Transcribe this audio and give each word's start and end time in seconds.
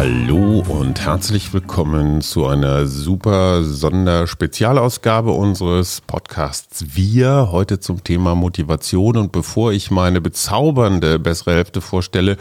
Hallo 0.00 0.64
und 0.66 0.98
herzlich 1.02 1.52
willkommen 1.52 2.22
zu 2.22 2.46
einer 2.46 2.86
super 2.86 3.62
Sonderspezialausgabe 3.62 5.30
unseres 5.30 6.00
Podcasts 6.00 6.96
Wir. 6.96 7.48
Heute 7.52 7.80
zum 7.80 8.02
Thema 8.02 8.34
Motivation. 8.34 9.18
Und 9.18 9.30
bevor 9.30 9.72
ich 9.72 9.90
meine 9.90 10.22
bezaubernde 10.22 11.18
bessere 11.18 11.56
Hälfte 11.56 11.82
vorstelle, 11.82 12.38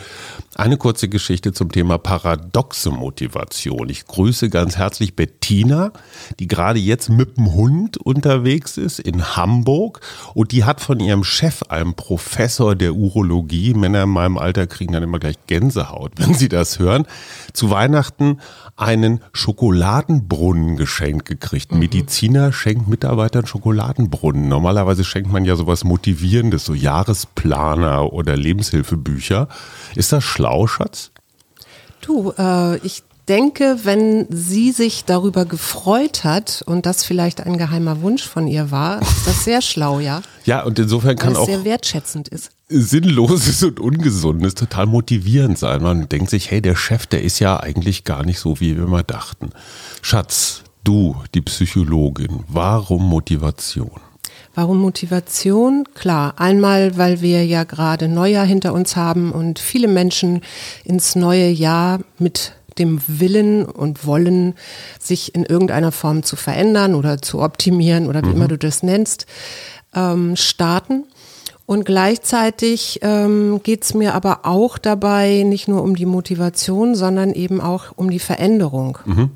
eine 0.56 0.78
kurze 0.78 1.10
Geschichte 1.10 1.52
zum 1.52 1.70
Thema 1.70 1.98
paradoxe 1.98 2.92
Motivation. 2.92 3.90
Ich 3.90 4.08
grüße 4.08 4.50
ganz 4.50 4.78
herzlich 4.78 5.18
Bettina, 5.18 5.92
die 6.40 6.48
gerade 6.48 6.80
jetzt 6.80 7.10
mit 7.10 7.36
dem 7.36 7.54
Hund 7.54 7.98
unterwegs 7.98 8.78
ist 8.78 9.00
in 9.00 9.36
Hamburg 9.36 10.00
und 10.34 10.54
die 10.54 10.64
hat 10.64 10.80
von 10.80 11.02
ihrem 11.02 11.26
Chef, 11.26 11.64
einem 11.64 11.94
Professor 11.94 12.76
der 12.76 12.94
Urologie, 12.94 13.74
Männer 13.74 14.04
in 14.04 14.10
meinem 14.10 14.38
Alter 14.38 14.66
kriegen 14.66 14.94
dann 14.94 15.04
immer 15.04 15.20
gleich 15.20 15.36
Gänsehaut, 15.48 16.14
wenn 16.18 16.34
sie 16.34 16.48
das 16.48 16.80
hören, 16.80 17.06
zu 17.54 17.70
Weihnachten 17.70 18.40
einen 18.76 19.22
Schokoladenbrunnen 19.34 20.78
geschenkt 20.78 21.26
gekriegt. 21.26 21.72
Mhm. 21.72 21.80
Mediziner 21.80 22.52
schenkt 22.52 22.88
Mitarbeitern 22.88 23.46
Schokoladenbrunnen. 23.46 24.48
Normalerweise 24.48 25.04
schenkt 25.04 25.32
man 25.32 25.46
ja 25.46 25.56
sowas 25.56 25.84
Motivierendes, 25.84 26.66
so 26.66 26.74
Jahresplaner 26.74 28.14
oder 28.14 28.36
Lebenshilfebücher. 28.36 29.48
Ist 29.96 30.12
das 30.12 30.24
schlau, 30.24 30.68
Schatz? 30.68 31.12
Du, 32.02 32.34
äh, 32.38 32.78
ich 32.78 33.04
denke, 33.30 33.80
wenn 33.84 34.26
sie 34.30 34.72
sich 34.72 35.06
darüber 35.06 35.46
gefreut 35.46 36.24
hat 36.24 36.64
und 36.66 36.86
das 36.86 37.06
vielleicht 37.06 37.42
ein 37.42 37.58
geheimer 37.58 38.02
Wunsch 38.02 38.28
von 38.28 38.48
ihr 38.48 38.72
war, 38.72 39.02
ist 39.02 39.28
das 39.28 39.46
sehr 39.46 39.62
schlau, 39.62 40.00
ja. 40.00 40.22
Ja, 40.46 40.64
und 40.64 40.80
insofern 40.80 41.16
kann 41.16 41.36
auch 41.36 41.46
sehr 41.46 41.64
wertschätzend 41.64 42.28
ist. 42.28 42.50
Sinnloses 42.70 43.62
und 43.62 43.80
Ungesundes 43.80 44.56
total 44.56 44.88
motivierend 44.88 45.60
sein. 45.60 45.84
Man 45.84 46.10
denkt 46.10 46.32
sich, 46.32 46.50
hey, 46.50 46.60
der 46.60 46.76
Chef, 46.76 47.06
der 47.06 47.22
ist 47.22 47.38
ja 47.38 47.60
eigentlich 47.60 48.04
gar 48.04 48.26
nicht 48.26 48.40
so, 48.40 48.60
wie 48.60 48.76
wir 48.76 48.84
immer 48.84 49.04
dachten. 49.04 49.52
Schatz, 50.02 50.64
du, 50.84 51.16
die 51.36 51.42
Psychologin, 51.42 52.46
warum 52.48 53.08
Motivation? 53.08 53.92
Warum 54.56 54.80
Motivation? 54.80 55.84
Klar, 55.94 56.34
einmal, 56.38 56.98
weil 56.98 57.22
wir 57.22 57.46
ja 57.46 57.64
gerade 57.64 58.08
Neujahr 58.08 58.46
hinter 58.46 58.74
uns 58.74 58.96
haben 58.96 59.32
und 59.32 59.60
viele 59.60 59.88
Menschen 59.88 60.42
ins 60.84 61.16
neue 61.16 61.50
Jahr 61.50 62.00
mit 62.18 62.54
dem 62.80 63.02
Willen 63.08 63.66
und 63.66 64.06
Wollen, 64.06 64.56
sich 65.00 65.36
in 65.36 65.46
irgendeiner 65.46 65.92
Form 65.92 66.24
zu 66.24 66.36
verändern 66.36 66.96
oder 66.96 67.22
zu 67.22 67.42
optimieren 67.42 68.08
oder 68.08 68.24
wie 68.24 68.28
mhm. 68.28 68.36
immer 68.36 68.48
du 68.48 68.58
das 68.58 68.84
nennst, 68.84 69.26
ähm, 69.94 70.36
starten. 70.36 71.04
Und 71.66 71.86
gleichzeitig 71.86 73.00
ähm, 73.04 73.62
geht 73.62 73.84
es 73.84 73.94
mir 73.94 74.16
aber 74.16 74.40
auch 74.44 74.80
dabei 74.80 75.44
nicht 75.46 75.68
nur 75.68 75.84
um 75.84 75.96
die 75.96 76.08
Motivation, 76.08 76.96
sondern 76.96 77.32
eben 77.32 77.62
auch 77.62 77.92
um 77.96 78.10
die 78.10 78.18
Veränderung. 78.18 78.98
Mhm. 79.06 79.32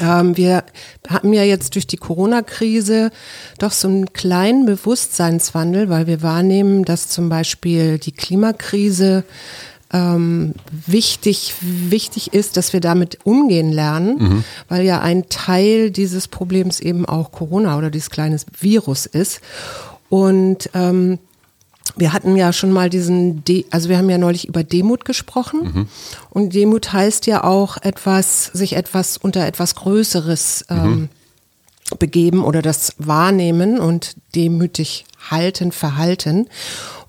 Ähm, 0.00 0.36
wir 0.36 0.64
haben 1.08 1.32
ja 1.32 1.42
jetzt 1.42 1.74
durch 1.74 1.86
die 1.86 1.96
Corona-Krise 1.96 3.10
doch 3.58 3.72
so 3.72 3.88
einen 3.88 4.12
kleinen 4.12 4.66
Bewusstseinswandel, 4.66 5.88
weil 5.88 6.06
wir 6.06 6.22
wahrnehmen, 6.22 6.84
dass 6.84 7.08
zum 7.08 7.28
Beispiel 7.28 7.98
die 7.98 8.12
Klimakrise 8.12 9.24
ähm, 9.92 10.54
wichtig, 10.86 11.54
wichtig 11.60 12.32
ist, 12.32 12.56
dass 12.56 12.72
wir 12.72 12.80
damit 12.80 13.18
umgehen 13.24 13.72
lernen, 13.72 14.16
mhm. 14.18 14.44
weil 14.68 14.84
ja 14.84 15.00
ein 15.00 15.28
Teil 15.28 15.90
dieses 15.90 16.28
Problems 16.28 16.80
eben 16.80 17.06
auch 17.06 17.32
Corona 17.32 17.76
oder 17.76 17.90
dieses 17.90 18.10
kleine 18.10 18.36
Virus 18.58 19.06
ist. 19.06 19.40
Und 20.08 20.70
ähm, 20.74 21.18
wir 21.96 22.12
hatten 22.12 22.36
ja 22.36 22.52
schon 22.52 22.72
mal 22.72 22.88
diesen, 22.88 23.44
De 23.44 23.66
also 23.70 23.88
wir 23.88 23.98
haben 23.98 24.10
ja 24.10 24.18
neulich 24.18 24.46
über 24.48 24.62
Demut 24.62 25.04
gesprochen. 25.04 25.60
Mhm. 25.62 25.88
Und 26.30 26.54
Demut 26.54 26.92
heißt 26.92 27.26
ja 27.26 27.44
auch 27.44 27.76
etwas, 27.78 28.46
sich 28.46 28.74
etwas 28.74 29.16
unter 29.16 29.46
etwas 29.46 29.74
Größeres 29.74 30.66
ähm, 30.70 30.90
mhm. 30.90 31.08
begeben 31.98 32.44
oder 32.44 32.62
das 32.62 32.94
wahrnehmen 32.98 33.78
und 33.80 34.14
demütig 34.34 35.04
halten, 35.30 35.72
verhalten. 35.72 36.48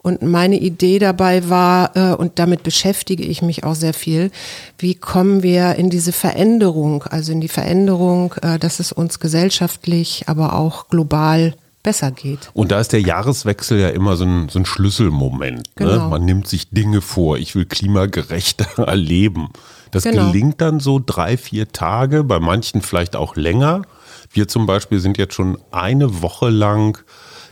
Und 0.04 0.24
meine 0.24 0.60
Idee 0.60 0.98
dabei 0.98 1.48
war, 1.50 1.96
äh, 1.96 2.16
und 2.16 2.40
damit 2.40 2.64
beschäftige 2.64 3.24
ich 3.24 3.42
mich 3.42 3.64
auch 3.64 3.76
sehr 3.76 3.94
viel, 3.94 4.32
wie 4.80 4.96
kommen 4.96 5.44
wir 5.44 5.76
in 5.76 5.90
diese 5.90 6.12
Veränderung, 6.12 7.04
also 7.04 7.32
in 7.32 7.42
die 7.42 7.48
Veränderung, 7.48 8.34
äh, 8.42 8.58
dass 8.58 8.80
es 8.80 8.92
uns 8.92 9.20
gesellschaftlich, 9.20 10.24
aber 10.26 10.56
auch 10.56 10.88
global 10.90 11.54
besser 11.84 12.12
geht. 12.12 12.50
Und 12.54 12.72
da 12.72 12.80
ist 12.80 12.94
der 12.94 13.02
Jahreswechsel 13.02 13.80
ja 13.80 13.90
immer 13.90 14.16
so 14.16 14.26
ein, 14.26 14.50
so 14.50 14.60
ein 14.60 14.66
Schlüsselmoment. 14.66 15.58
Ne? 15.58 15.64
Genau. 15.76 16.04
Ne? 16.04 16.10
Man 16.10 16.26
nimmt 16.26 16.48
sich 16.48 16.70
Dinge 16.70 17.02
vor. 17.02 17.38
Ich 17.38 17.56
will 17.56 17.66
klimagerechter 17.66 18.84
erleben. 18.88 19.50
Das 19.92 20.04
genau. 20.04 20.28
gelingt 20.28 20.62
dann 20.62 20.80
so 20.80 21.02
drei, 21.04 21.38
vier 21.38 21.72
Tage, 21.72 22.24
bei 22.24 22.40
manchen 22.40 22.82
vielleicht 22.82 23.16
auch 23.16 23.36
länger. 23.36 23.84
Wir 24.32 24.48
zum 24.48 24.66
Beispiel 24.66 25.00
sind 25.00 25.18
jetzt 25.18 25.34
schon 25.34 25.58
eine 25.72 26.22
Woche 26.22 26.50
lang 26.50 27.04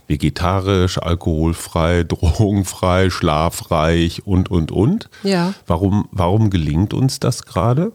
vegetarisch, 0.09 0.97
alkoholfrei, 0.97 2.03
drogenfrei, 2.07 3.09
schlafreich 3.09 4.27
und, 4.27 4.51
und, 4.51 4.71
und. 4.71 5.09
Ja. 5.23 5.53
Warum, 5.65 6.09
warum 6.11 6.49
gelingt 6.49 6.93
uns 6.93 7.21
das 7.21 7.45
gerade? 7.45 7.93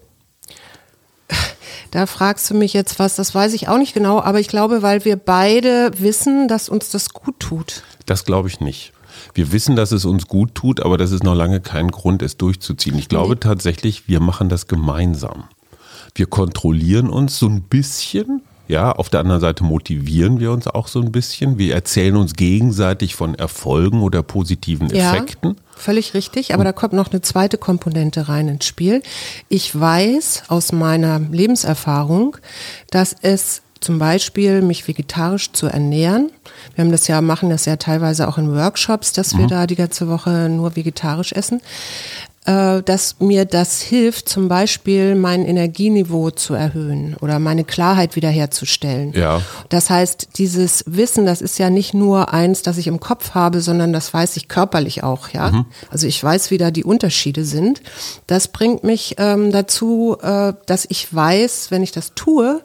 Da 1.90 2.06
fragst 2.06 2.50
du 2.50 2.54
mich 2.54 2.72
jetzt 2.72 2.98
was, 2.98 3.14
das 3.14 3.34
weiß 3.34 3.52
ich 3.52 3.68
auch 3.68 3.78
nicht 3.78 3.94
genau, 3.94 4.20
aber 4.20 4.40
ich 4.40 4.48
glaube, 4.48 4.82
weil 4.82 5.04
wir 5.04 5.16
beide 5.16 5.92
wissen, 5.98 6.48
dass 6.48 6.68
uns 6.68 6.90
das 6.90 7.10
gut 7.10 7.38
tut. 7.38 7.82
Das 8.06 8.24
glaube 8.24 8.48
ich 8.48 8.60
nicht. 8.60 8.92
Wir 9.32 9.52
wissen, 9.52 9.76
dass 9.76 9.92
es 9.92 10.04
uns 10.04 10.26
gut 10.26 10.54
tut, 10.54 10.80
aber 10.80 10.98
das 10.98 11.12
ist 11.12 11.22
noch 11.22 11.34
lange 11.34 11.60
kein 11.60 11.90
Grund, 11.90 12.22
es 12.22 12.36
durchzuziehen. 12.36 12.98
Ich 12.98 13.08
glaube 13.08 13.38
tatsächlich, 13.38 14.08
wir 14.08 14.20
machen 14.20 14.48
das 14.48 14.66
gemeinsam. 14.66 15.44
Wir 16.14 16.26
kontrollieren 16.26 17.10
uns 17.10 17.38
so 17.38 17.46
ein 17.46 17.62
bisschen, 17.62 18.42
ja, 18.66 18.92
auf 18.92 19.10
der 19.10 19.20
anderen 19.20 19.40
Seite 19.40 19.62
motivieren 19.62 20.40
wir 20.40 20.50
uns 20.50 20.66
auch 20.66 20.88
so 20.88 21.00
ein 21.00 21.12
bisschen. 21.12 21.58
Wir 21.58 21.74
erzählen 21.74 22.16
uns 22.16 22.34
gegenseitig 22.34 23.14
von 23.14 23.34
Erfolgen 23.34 24.02
oder 24.02 24.22
positiven 24.22 24.90
Effekten. 24.90 25.50
Ja, 25.50 25.76
völlig 25.76 26.14
richtig, 26.14 26.54
aber 26.54 26.60
Und 26.60 26.64
da 26.66 26.72
kommt 26.72 26.94
noch 26.94 27.10
eine 27.10 27.20
zweite 27.20 27.58
Komponente 27.58 28.28
rein 28.28 28.48
ins 28.48 28.64
Spiel. 28.64 29.02
Ich 29.48 29.78
weiß 29.78 30.44
aus 30.48 30.72
meiner 30.72 31.18
Lebenserfahrung, 31.18 32.38
dass 32.90 33.14
es 33.20 33.62
zum 33.80 33.98
Beispiel 33.98 34.62
mich 34.62 34.88
vegetarisch 34.88 35.52
zu 35.52 35.66
ernähren. 35.66 36.30
Wir 36.74 36.84
haben 36.84 36.90
das 36.90 37.06
ja, 37.06 37.20
machen 37.20 37.50
das 37.50 37.66
ja 37.66 37.76
teilweise 37.76 38.26
auch 38.26 38.38
in 38.38 38.54
Workshops, 38.54 39.12
dass 39.12 39.36
wir 39.36 39.44
mhm. 39.44 39.48
da 39.48 39.66
die 39.66 39.76
ganze 39.76 40.08
Woche 40.08 40.48
nur 40.48 40.74
vegetarisch 40.74 41.32
essen. 41.32 41.60
Äh, 42.46 42.82
dass 42.82 43.20
mir 43.20 43.46
das 43.46 43.80
hilft, 43.80 44.28
zum 44.28 44.48
Beispiel 44.48 45.14
mein 45.14 45.46
Energieniveau 45.46 46.28
zu 46.28 46.52
erhöhen 46.52 47.16
oder 47.22 47.38
meine 47.38 47.64
Klarheit 47.64 48.16
wiederherzustellen. 48.16 49.14
Ja. 49.14 49.40
Das 49.70 49.88
heißt, 49.88 50.36
dieses 50.36 50.84
Wissen, 50.86 51.24
das 51.24 51.40
ist 51.40 51.58
ja 51.58 51.70
nicht 51.70 51.94
nur 51.94 52.34
eins, 52.34 52.60
das 52.60 52.76
ich 52.76 52.86
im 52.86 53.00
Kopf 53.00 53.30
habe, 53.30 53.62
sondern 53.62 53.94
das 53.94 54.12
weiß 54.12 54.36
ich 54.36 54.48
körperlich 54.48 55.02
auch, 55.02 55.30
ja. 55.30 55.52
Mhm. 55.52 55.64
Also 55.88 56.06
ich 56.06 56.22
weiß, 56.22 56.50
wie 56.50 56.58
da 56.58 56.70
die 56.70 56.84
Unterschiede 56.84 57.46
sind. 57.46 57.80
Das 58.26 58.48
bringt 58.48 58.84
mich 58.84 59.14
ähm, 59.16 59.50
dazu, 59.50 60.18
äh, 60.20 60.52
dass 60.66 60.84
ich 60.90 61.14
weiß, 61.14 61.70
wenn 61.70 61.82
ich 61.82 61.92
das 61.92 62.12
tue, 62.14 62.62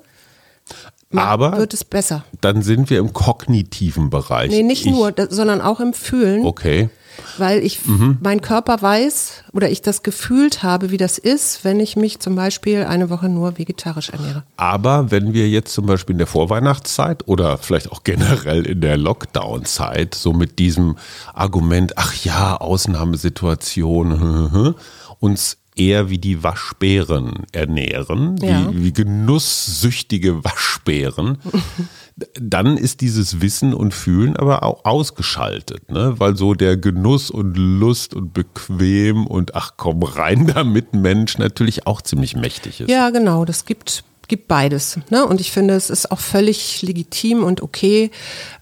aber 1.15 1.57
wird 1.57 1.73
es 1.73 1.85
besser. 1.85 2.25
Dann 2.41 2.63
sind 2.63 2.89
wir 2.89 2.99
im 2.99 3.13
kognitiven 3.13 4.09
Bereich. 4.09 4.51
Nee, 4.51 4.61
nicht 4.61 4.85
ich, 4.85 4.91
nur, 4.91 5.13
sondern 5.29 5.61
auch 5.61 5.79
im 5.79 5.93
Fühlen. 5.93 6.45
Okay 6.45 6.89
weil 7.37 7.63
ich 7.63 7.85
mhm. 7.85 8.17
mein 8.21 8.41
Körper 8.41 8.81
weiß 8.81 9.43
oder 9.53 9.69
ich 9.69 9.81
das 9.81 10.03
gefühlt 10.03 10.63
habe, 10.63 10.91
wie 10.91 10.97
das 10.97 11.17
ist, 11.17 11.63
wenn 11.63 11.79
ich 11.79 11.95
mich 11.95 12.19
zum 12.19 12.35
Beispiel 12.35 12.83
eine 12.83 13.09
Woche 13.09 13.29
nur 13.29 13.57
vegetarisch 13.57 14.09
ernähre. 14.09 14.43
Aber 14.57 15.11
wenn 15.11 15.33
wir 15.33 15.49
jetzt 15.49 15.73
zum 15.73 15.85
Beispiel 15.85 16.13
in 16.13 16.19
der 16.19 16.27
Vorweihnachtszeit 16.27 17.27
oder 17.27 17.57
vielleicht 17.57 17.91
auch 17.91 18.03
generell 18.03 18.65
in 18.65 18.81
der 18.81 18.97
Lockdown-Zeit 18.97 20.15
so 20.15 20.33
mit 20.33 20.59
diesem 20.59 20.97
Argument, 21.33 21.97
ach 21.97 22.13
ja, 22.23 22.57
Ausnahmesituation, 22.57 24.75
uns 25.19 25.57
eher 25.79 26.09
wie 26.09 26.17
die 26.17 26.43
Waschbären 26.43 27.45
ernähren, 27.51 28.37
ja. 28.41 28.71
wie, 28.71 28.85
wie 28.85 28.93
genusssüchtige 28.93 30.43
Waschbären, 30.43 31.37
dann 32.39 32.77
ist 32.77 33.01
dieses 33.01 33.41
Wissen 33.41 33.73
und 33.73 33.93
Fühlen 33.93 34.35
aber 34.35 34.63
auch 34.63 34.85
ausgeschaltet, 34.85 35.91
ne? 35.91 36.15
weil 36.17 36.35
so 36.35 36.53
der 36.53 36.77
Genuss 36.77 37.29
und 37.29 37.55
Lust 37.55 38.13
und 38.13 38.33
bequem 38.33 39.27
und 39.27 39.55
ach 39.55 39.73
komm 39.77 40.03
rein 40.03 40.47
damit 40.55 40.93
Mensch 40.93 41.37
natürlich 41.37 41.87
auch 41.87 42.01
ziemlich 42.01 42.35
mächtig 42.35 42.81
ist. 42.81 42.89
Ja, 42.89 43.09
genau, 43.09 43.45
das 43.45 43.65
gibt 43.65 44.03
gibt 44.29 44.47
beides. 44.47 44.99
Ne? 45.09 45.25
Und 45.25 45.41
ich 45.41 45.51
finde, 45.51 45.73
es 45.73 45.89
ist 45.89 46.11
auch 46.11 46.19
völlig 46.19 46.81
legitim 46.83 47.43
und 47.43 47.61
okay 47.61 48.11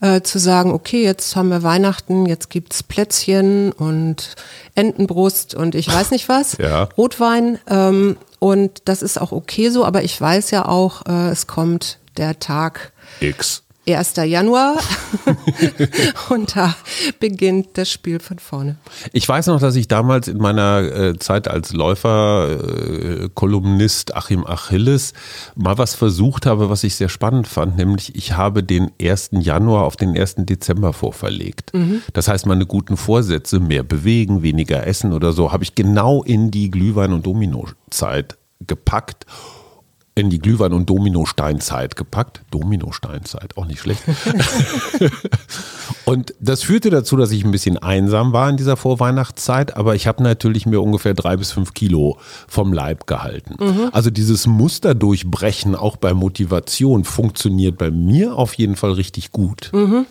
äh, 0.02 0.22
zu 0.22 0.40
sagen, 0.40 0.72
okay, 0.72 1.04
jetzt 1.04 1.36
haben 1.36 1.50
wir 1.50 1.62
Weihnachten, 1.62 2.26
jetzt 2.26 2.50
gibt's 2.50 2.82
Plätzchen 2.82 3.74
und 3.74 4.36
Entenbrust 4.74 5.54
und 5.54 5.76
ich 5.76 5.94
weiß 5.94 6.12
nicht 6.12 6.30
was, 6.30 6.58
ja. 6.58 6.84
Rotwein. 6.98 7.60
Ähm, 7.70 8.18
und 8.40 8.82
das 8.86 9.04
ist 9.04 9.20
auch 9.20 9.32
okay 9.32 9.70
so, 9.70 9.86
aber 9.86 10.04
ich 10.04 10.20
weiß 10.20 10.52
ja 10.52 10.68
auch, 10.68 11.06
äh, 11.06 11.30
es 11.30 11.46
kommt 11.48 12.00
der 12.18 12.40
Tag 12.40 12.94
X. 13.20 13.64
1. 13.88 14.16
Januar 14.26 14.76
und 16.30 16.56
da 16.56 16.76
beginnt 17.20 17.78
das 17.78 17.90
Spiel 17.90 18.20
von 18.20 18.38
vorne. 18.38 18.76
Ich 19.14 19.28
weiß 19.28 19.48
noch, 19.48 19.62
dass 19.62 19.76
ich 19.76 19.88
damals 19.88 20.28
in 20.28 20.40
meiner 20.40 20.80
äh, 20.80 21.18
Zeit 21.18 21.48
als 21.48 21.72
Läufer, 21.72 22.50
äh, 22.50 23.30
Kolumnist 23.34 24.16
Achim 24.16 24.46
Achilles 24.46 25.14
mal 25.56 25.78
was 25.78 25.96
versucht 25.96 26.46
habe, 26.46 26.70
was 26.70 26.84
ich 26.84 26.96
sehr 26.96 27.10
spannend 27.10 27.48
fand, 27.48 27.78
nämlich 27.78 28.16
ich 28.16 28.36
habe 28.36 28.64
den 28.64 28.92
1. 29.02 29.30
Januar 29.32 29.86
auf 29.86 29.96
den 29.96 30.18
1. 30.18 30.36
Dezember 30.40 30.92
vorverlegt. 30.92 31.74
Mhm. 31.74 32.02
Das 32.14 32.28
heißt, 32.28 32.46
meine 32.46 32.66
guten 32.66 32.98
Vorsätze, 32.98 33.60
mehr 33.60 33.84
bewegen, 33.84 34.44
weniger 34.44 34.86
essen 34.86 35.14
oder 35.14 35.32
so, 35.32 35.54
habe 35.54 35.64
ich 35.64 35.76
genau 35.76 36.24
in 36.24 36.52
die 36.52 36.70
Glühwein- 36.70 37.14
und 37.14 37.26
Domino-Zeit 37.26 38.38
gepackt 38.66 39.26
in 40.18 40.32
die 40.32 40.40
Glühwein- 40.40 40.74
und 40.74 40.90
Dominosteinzeit 40.90 41.96
gepackt. 41.96 42.42
Dominosteinzeit, 42.50 43.56
auch 43.56 43.68
nicht 43.68 43.80
schlecht. 43.80 44.02
und 46.06 46.34
das 46.40 46.64
führte 46.64 46.90
dazu, 46.90 47.18
dass 47.18 47.30
ich 47.32 47.46
ein 47.46 47.52
bisschen 47.52 47.78
einsam 47.78 48.34
war 48.34 48.50
in 48.50 48.58
dieser 48.58 48.78
Vorweihnachtszeit, 48.78 49.78
aber 49.78 49.94
ich 49.94 50.08
habe 50.08 50.24
natürlich 50.24 50.66
mir 50.66 50.82
ungefähr 50.82 51.14
drei 51.14 51.38
bis 51.38 51.52
fünf 51.52 51.76
Kilo 51.76 52.18
vom 52.48 52.74
Leib 52.74 53.06
gehalten. 53.06 53.64
Mhm. 53.64 53.90
Also 53.92 54.10
dieses 54.10 54.48
Muster 54.48 54.96
durchbrechen, 54.96 55.76
auch 55.76 55.98
bei 55.98 56.16
Motivation, 56.16 57.04
funktioniert 57.04 57.78
bei 57.78 57.92
mir 57.92 58.36
auf 58.36 58.56
jeden 58.56 58.76
Fall 58.76 58.94
richtig 58.94 59.32
gut. 59.32 59.70
Mhm. 59.72 60.08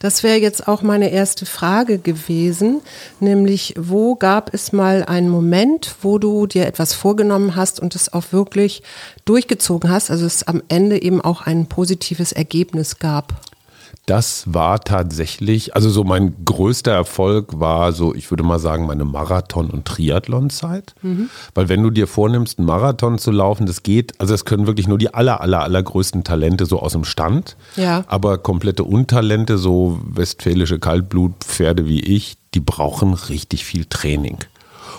Das 0.00 0.22
wäre 0.22 0.38
jetzt 0.38 0.68
auch 0.68 0.82
meine 0.82 1.10
erste 1.10 1.46
Frage 1.46 1.98
gewesen, 1.98 2.80
nämlich 3.20 3.74
wo 3.78 4.14
gab 4.14 4.54
es 4.54 4.72
mal 4.72 5.04
einen 5.04 5.28
Moment, 5.28 5.96
wo 6.02 6.18
du 6.18 6.46
dir 6.46 6.66
etwas 6.66 6.94
vorgenommen 6.94 7.56
hast 7.56 7.80
und 7.80 7.94
es 7.94 8.12
auch 8.12 8.32
wirklich 8.32 8.82
durchgezogen 9.24 9.90
hast, 9.90 10.10
also 10.10 10.26
es 10.26 10.42
am 10.42 10.62
Ende 10.68 11.02
eben 11.02 11.20
auch 11.20 11.42
ein 11.42 11.66
positives 11.66 12.32
Ergebnis 12.32 12.98
gab? 12.98 13.49
Das 14.10 14.52
war 14.52 14.80
tatsächlich, 14.80 15.76
also 15.76 15.88
so 15.88 16.02
mein 16.02 16.34
größter 16.44 16.90
Erfolg 16.90 17.60
war 17.60 17.92
so, 17.92 18.12
ich 18.12 18.28
würde 18.32 18.42
mal 18.42 18.58
sagen, 18.58 18.84
meine 18.84 19.04
Marathon- 19.04 19.70
und 19.70 19.84
Triathlon-Zeit. 19.84 20.96
Mhm. 21.02 21.30
Weil 21.54 21.68
wenn 21.68 21.80
du 21.80 21.90
dir 21.90 22.08
vornimmst, 22.08 22.58
einen 22.58 22.66
Marathon 22.66 23.18
zu 23.18 23.30
laufen, 23.30 23.66
das 23.66 23.84
geht, 23.84 24.20
also 24.20 24.34
das 24.34 24.44
können 24.44 24.66
wirklich 24.66 24.88
nur 24.88 24.98
die 24.98 25.14
aller, 25.14 25.40
aller, 25.40 25.62
allergrößten 25.62 26.24
Talente 26.24 26.66
so 26.66 26.80
aus 26.80 26.90
dem 26.90 27.04
Stand. 27.04 27.56
Ja. 27.76 28.02
Aber 28.08 28.38
komplette 28.38 28.82
Untalente, 28.82 29.58
so 29.58 30.00
westfälische 30.02 30.80
Kaltblutpferde 30.80 31.86
wie 31.86 32.00
ich, 32.00 32.36
die 32.54 32.60
brauchen 32.60 33.14
richtig 33.14 33.64
viel 33.64 33.84
Training. 33.84 34.38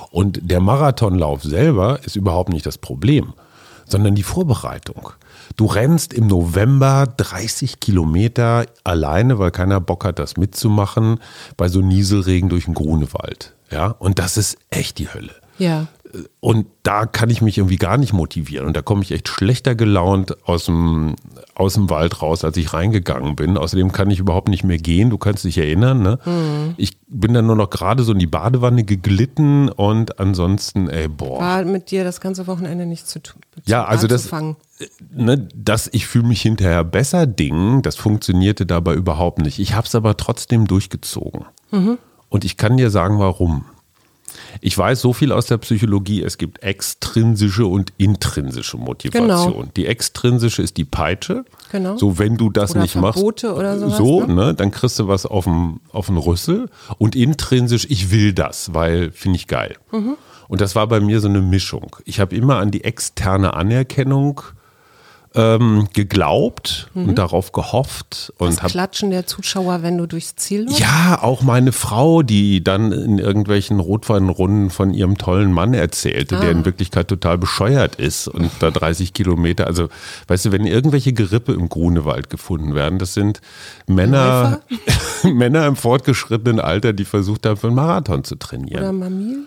Und 0.10 0.40
der 0.42 0.62
Marathonlauf 0.62 1.44
selber 1.44 2.00
ist 2.06 2.16
überhaupt 2.16 2.54
nicht 2.54 2.66
das 2.66 2.78
Problem, 2.78 3.34
sondern 3.86 4.16
die 4.16 4.24
Vorbereitung. 4.24 5.12
Du 5.56 5.66
rennst 5.66 6.14
im 6.14 6.28
November 6.28 7.08
30 7.18 7.80
Kilometer 7.80 8.66
alleine, 8.84 9.40
weil 9.40 9.52
keiner 9.52 9.80
Bock 9.80 10.06
hat, 10.06 10.20
das 10.20 10.38
mitzumachen, 10.38 11.20
bei 11.58 11.68
so 11.68 11.82
Nieselregen 11.82 12.50
durch 12.50 12.66
den 12.66 12.74
Grunewald. 12.74 13.54
Ja, 13.72 13.88
und 13.88 14.20
das 14.20 14.38
ist 14.38 14.58
echt 14.70 15.00
die 15.00 15.14
Hölle. 15.14 15.34
Ja. 15.58 15.88
Und 16.40 16.68
da 16.84 17.06
kann 17.06 17.30
ich 17.30 17.42
mich 17.42 17.58
irgendwie 17.58 17.78
gar 17.78 17.98
nicht 17.98 18.12
motivieren. 18.12 18.68
Und 18.68 18.76
da 18.76 18.82
komme 18.82 19.02
ich 19.04 19.12
echt 19.12 19.30
schlechter 19.30 19.76
gelaunt 19.76 20.36
aus 20.46 20.66
dem, 20.66 21.16
aus 21.62 21.76
dem 21.76 21.92
Wald 21.92 22.24
raus, 22.24 22.44
als 22.44 22.58
ich 22.58 22.74
reingegangen 22.74 23.36
bin. 23.36 23.56
Außerdem 23.56 23.92
kann 23.92 24.10
ich 24.10 24.18
überhaupt 24.18 24.50
nicht 24.50 24.64
mehr 24.64 24.80
gehen. 24.80 25.12
Du 25.12 25.20
kannst 25.20 25.44
dich 25.44 25.60
erinnern. 25.60 26.02
Ne? 26.02 26.18
Mhm. 26.26 26.74
Ich 26.78 26.98
bin 27.08 27.36
dann 27.36 27.46
nur 27.46 27.56
noch 27.56 27.70
gerade 27.70 28.02
so 28.02 28.14
in 28.14 28.20
die 28.20 28.26
Badewanne 28.26 28.84
geglitten 28.84 29.70
und 29.70 30.20
ansonsten, 30.20 30.90
ey, 30.90 31.08
boah. 31.08 31.40
War 31.40 31.64
mit 31.64 31.92
dir 31.92 32.04
das 32.04 32.20
ganze 32.20 32.48
Wochenende 32.48 32.88
nichts 32.88 33.10
zu 33.10 33.22
tun. 33.22 33.42
Ja, 33.66 33.86
also 33.86 34.08
das, 34.08 34.32
ne, 35.14 35.48
dass 35.56 35.88
ich 35.94 36.08
fühle 36.08 36.28
mich 36.28 36.42
hinterher 36.42 36.84
besser 36.84 37.28
Ding, 37.28 37.84
das 37.84 37.96
funktionierte 37.96 38.66
dabei 38.66 38.96
überhaupt 38.96 39.38
nicht. 39.40 39.60
Ich 39.60 39.76
habe 39.76 39.86
es 39.86 39.94
aber 39.94 40.18
trotzdem 40.18 40.66
durchgezogen. 40.66 41.46
Mhm. 41.70 42.00
Und 42.30 42.44
ich 42.44 42.58
kann 42.58 42.78
dir 42.78 42.90
sagen, 42.90 43.20
warum. 43.20 43.66
Ich 44.60 44.78
weiß 44.78 45.02
so 45.02 45.14
viel 45.14 45.32
aus 45.32 45.46
der 45.46 45.58
Psychologie, 45.58 46.22
es 46.22 46.38
gibt 46.38 46.62
extrinsische 46.64 47.66
und 47.66 47.94
intrinsische 47.98 48.78
Motivation. 48.78 49.28
Genau. 49.28 49.66
Die 49.76 49.86
extrinsische 49.86 50.62
ist 50.62 50.78
die 50.78 50.86
Peitsche. 50.86 51.46
Genau. 51.72 51.98
So, 51.98 52.20
wenn 52.20 52.38
du 52.38 52.50
das 52.50 52.72
oder 52.72 52.82
nicht 52.82 52.94
Verbote 52.94 53.48
machst, 53.48 53.60
oder 53.60 53.80
sowas, 53.80 53.98
so, 53.98 54.26
ne? 54.26 54.34
ne, 54.34 54.54
dann 54.54 54.72
kriegst 54.72 55.00
du 55.00 55.08
was 55.08 55.26
auf 55.26 55.46
den 55.46 56.18
Rüssel. 56.18 56.70
Und 56.98 57.16
intrinsisch, 57.16 57.88
ich 57.90 58.12
will 58.12 58.34
das, 58.34 58.74
weil 58.74 59.12
finde 59.12 59.38
ich 59.38 59.48
geil. 59.48 59.78
Mhm. 59.92 60.18
Und 60.48 60.60
das 60.60 60.76
war 60.76 60.86
bei 60.88 61.00
mir 61.00 61.22
so 61.22 61.30
eine 61.30 61.42
Mischung. 61.42 61.96
Ich 62.04 62.20
habe 62.20 62.36
immer 62.36 62.58
an 62.58 62.72
die 62.72 62.84
externe 62.84 63.54
Anerkennung 63.54 64.42
ähm, 65.34 65.88
geglaubt 65.94 66.90
mhm. 66.94 67.10
und 67.10 67.16
darauf 67.18 67.54
gehofft. 67.54 68.34
Und 68.38 68.62
das 68.62 68.72
Klatschen 68.72 69.12
der 69.12 69.26
Zuschauer, 69.26 69.82
wenn 69.82 69.98
du 69.98 70.06
durchs 70.06 70.36
Ziel 70.36 70.66
läufst? 70.66 70.80
Ja, 70.80 71.20
auch 71.22 71.42
meine 71.42 71.72
Frau, 71.72 72.22
die 72.22 72.64
dann 72.64 72.92
in 72.92 73.18
irgendwelchen 73.18 73.80
Rotweinrunden 73.80 74.70
von 74.70 74.94
ihrem 74.94 75.18
tollen 75.18 75.54
Mann 75.54 75.74
erzählte, 75.74 76.38
ah. 76.38 76.42
der 76.42 76.52
in 76.52 76.66
Wirklichkeit 76.66 77.08
total 77.08 77.38
bescheuert 77.38 77.96
ist 77.96 78.28
und 78.28 78.52
da 78.60 78.72
30 78.72 79.14
Kilometer, 79.14 79.68
also 79.68 79.88
weißt 80.28 80.46
du, 80.46 80.52
wenn 80.52 80.66
irgendwelche 80.66 81.14
Gerippe 81.14 81.54
im 81.54 81.70
Grunewald 81.70 82.30
gefunden 82.30 82.76
werden, 82.76 83.00
das 83.00 83.14
sind 83.14 83.40
Männer, 83.88 84.62
Männer 85.24 85.66
im 85.66 85.78
fortgeschrittenen 85.78 86.60
Alter, 86.60 86.92
die 86.92 87.06
versucht 87.06 87.46
haben, 87.46 87.56
für 87.56 87.68
einen 87.68 87.76
Marathon 87.78 88.26
zu 88.26 88.36
trainieren. 88.36 88.84
Oder 88.84 88.92
Mamil? 88.92 89.40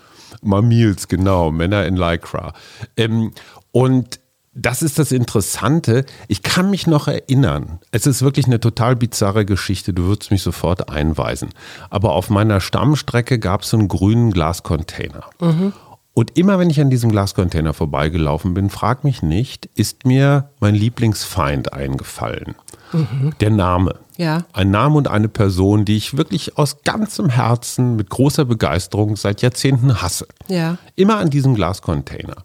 Mamils, 0.43 1.09
genau, 1.09 1.51
Männer 1.51 1.87
in 1.87 1.97
Lycra. 1.97 2.55
Ähm, 2.97 3.33
und 3.71 4.21
das 4.55 4.83
ist 4.83 4.99
das 4.99 5.13
Interessante. 5.13 6.05
Ich 6.29 6.43
kann 6.43 6.71
mich 6.71 6.87
noch 6.87 7.09
erinnern. 7.09 7.81
Es 7.91 8.07
ist 8.07 8.23
wirklich 8.23 8.47
eine 8.47 8.61
total 8.61 8.97
bizarre 8.97 9.45
Geschichte. 9.45 9.93
Du 9.93 10.05
würdest 10.05 10.31
mich 10.31 10.43
sofort 10.43 10.89
einweisen. 10.89 11.51
Aber 11.91 12.13
auf 12.13 12.31
meiner 12.31 12.61
Stammstrecke 12.61 13.39
gab 13.39 13.63
es 13.63 13.71
so 13.71 13.77
einen 13.77 13.89
grünen 13.89 14.33
Glascontainer. 14.33 15.25
Mhm. 15.41 15.73
Und 16.15 16.39
immer 16.39 16.61
wenn 16.61 16.71
ich 16.71 16.81
an 16.81 16.91
diesem 16.91 17.11
Glascontainer 17.11 17.75
vorbeigelaufen 17.75 18.55
bin, 18.55 18.71
frag 18.71 19.03
mich 19.03 19.23
nicht, 19.23 19.69
ist 19.75 20.07
mir 20.07 20.51
mein 20.61 20.77
Lieblingsfeind 20.77 21.73
eingefallen. 21.73 22.55
Mhm. 22.93 23.33
Der 23.41 23.51
Name. 23.51 23.97
Ja. 24.17 24.45
Ein 24.53 24.71
Name 24.71 24.97
und 24.97 25.09
eine 25.09 25.29
Person, 25.29 25.85
die 25.85 25.97
ich 25.97 26.17
wirklich 26.17 26.57
aus 26.57 26.83
ganzem 26.85 27.31
Herzen 27.31 27.97
mit 27.97 28.11
großer 28.11 28.45
Begeisterung 28.45 29.17
seit 29.17 29.43
Jahrzehnten 29.43 30.01
hasse. 30.01 30.29
Ja. 30.47 30.79
Immer 30.95 31.17
an 31.17 31.31
diesem 31.31 31.57
Glascontainer. 31.57 32.37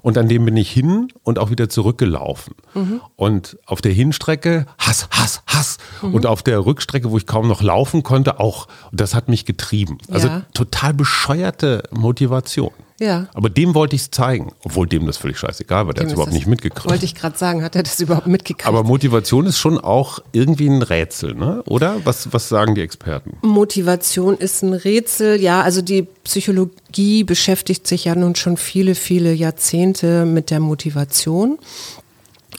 Und 0.00 0.16
an 0.18 0.28
dem 0.28 0.44
bin 0.44 0.56
ich 0.56 0.70
hin 0.70 1.08
und 1.22 1.38
auch 1.38 1.50
wieder 1.50 1.68
zurückgelaufen. 1.68 2.54
Mhm. 2.74 3.00
Und 3.16 3.58
auf 3.66 3.80
der 3.80 3.92
Hinstrecke 3.92 4.66
Hass, 4.78 5.08
Hass, 5.10 5.42
Hass. 5.46 5.78
Mhm. 6.00 6.14
Und 6.14 6.26
auf 6.26 6.42
der 6.42 6.64
Rückstrecke, 6.64 7.10
wo 7.10 7.18
ich 7.18 7.26
kaum 7.26 7.48
noch 7.48 7.62
laufen 7.62 8.02
konnte, 8.02 8.40
auch. 8.40 8.68
Und 8.90 9.00
das 9.00 9.14
hat 9.14 9.28
mich 9.28 9.44
getrieben. 9.44 9.98
Also 10.10 10.28
ja. 10.28 10.42
total 10.54 10.94
bescheuerte 10.94 11.82
Motivation. 11.90 12.72
Ja. 13.02 13.26
Aber 13.34 13.50
dem 13.50 13.74
wollte 13.74 13.96
ich 13.96 14.02
es 14.02 14.10
zeigen, 14.12 14.52
obwohl 14.62 14.86
dem 14.86 15.06
das 15.06 15.16
völlig 15.16 15.36
scheißegal 15.36 15.88
war, 15.88 15.92
der 15.92 16.04
hat 16.04 16.08
es 16.08 16.12
überhaupt 16.12 16.32
nicht 16.32 16.46
mitgekriegt. 16.46 16.88
Wollte 16.88 17.04
ich 17.04 17.16
gerade 17.16 17.36
sagen, 17.36 17.64
hat 17.64 17.74
er 17.74 17.82
das 17.82 17.98
überhaupt 17.98 18.28
mitgekriegt? 18.28 18.64
Aber 18.68 18.84
Motivation 18.84 19.46
ist 19.46 19.58
schon 19.58 19.80
auch 19.80 20.20
irgendwie 20.30 20.68
ein 20.68 20.82
Rätsel, 20.82 21.34
ne? 21.34 21.64
oder? 21.66 21.96
Was, 22.04 22.32
was 22.32 22.48
sagen 22.48 22.76
die 22.76 22.80
Experten? 22.80 23.36
Motivation 23.42 24.36
ist 24.38 24.62
ein 24.62 24.72
Rätsel, 24.72 25.40
ja. 25.40 25.62
Also 25.62 25.82
die 25.82 26.06
Psychologie 26.22 27.24
beschäftigt 27.24 27.88
sich 27.88 28.04
ja 28.04 28.14
nun 28.14 28.36
schon 28.36 28.56
viele, 28.56 28.94
viele 28.94 29.32
Jahrzehnte 29.32 30.24
mit 30.24 30.52
der 30.52 30.60
Motivation. 30.60 31.58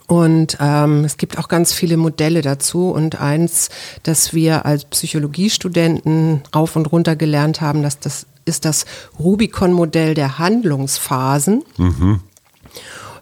Und 0.08 0.58
ähm, 0.60 1.06
es 1.06 1.16
gibt 1.16 1.40
auch 1.40 1.48
ganz 1.48 1.72
viele 1.72 1.96
Modelle 1.96 2.42
dazu. 2.42 2.90
Und 2.90 3.22
eins, 3.22 3.70
das 4.04 4.34
wir 4.34 4.66
als 4.66 4.84
Psychologiestudenten 4.84 6.42
rauf 6.54 6.76
und 6.76 6.92
runter 6.92 7.16
gelernt 7.16 7.62
haben, 7.62 7.82
dass 7.82 8.00
das 8.00 8.26
ist 8.46 8.66
das 8.66 8.86
Rubicon-Modell 9.20 10.14
der 10.14 10.40
Handlungsphasen. 10.40 11.64
Mhm. 11.78 12.20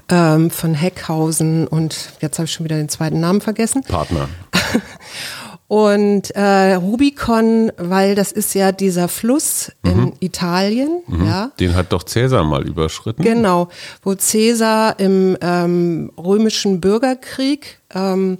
Von 0.07 0.73
Heckhausen 0.73 1.67
und 1.67 2.11
jetzt 2.19 2.37
habe 2.37 2.45
ich 2.45 2.51
schon 2.51 2.65
wieder 2.65 2.75
den 2.75 2.89
zweiten 2.89 3.21
Namen 3.21 3.39
vergessen. 3.39 3.81
Partner. 3.83 4.27
Und 5.71 6.31
äh, 6.31 6.73
Rubicon, 6.73 7.71
weil 7.77 8.13
das 8.13 8.33
ist 8.33 8.53
ja 8.55 8.73
dieser 8.73 9.07
Fluss 9.07 9.71
mhm. 9.83 9.91
in 9.91 10.13
Italien, 10.19 11.01
mhm. 11.07 11.25
ja. 11.25 11.51
Den 11.61 11.75
hat 11.75 11.93
doch 11.93 12.03
Cäsar 12.03 12.43
mal 12.43 12.67
überschritten. 12.67 13.23
Genau, 13.23 13.69
wo 14.03 14.13
Cäsar 14.13 14.99
im 14.99 15.37
ähm, 15.39 16.11
römischen 16.17 16.81
Bürgerkrieg 16.81 17.79
ähm, 17.95 18.39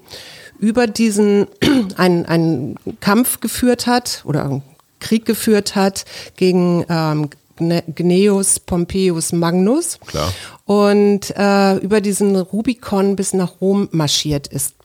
über 0.60 0.88
diesen 0.88 1.48
einen, 1.96 2.26
einen 2.26 2.76
Kampf 3.00 3.40
geführt 3.40 3.88
hat 3.88 4.24
oder 4.26 4.62
Krieg 5.02 5.26
geführt 5.26 5.76
hat 5.76 6.06
gegen 6.38 6.86
ähm, 6.88 7.30
Gnaeus 7.58 8.60
Pompeius 8.60 9.34
Magnus 9.34 10.00
Klar. 10.08 10.34
und 10.66 11.34
äh, 11.38 11.76
über 11.78 12.02
diesen 12.02 12.36
Rubikon 12.36 13.16
bis 13.16 13.34
nach 13.34 13.62
Rom 13.62 13.90
marschiert 13.92 14.48
ist. 14.48 14.76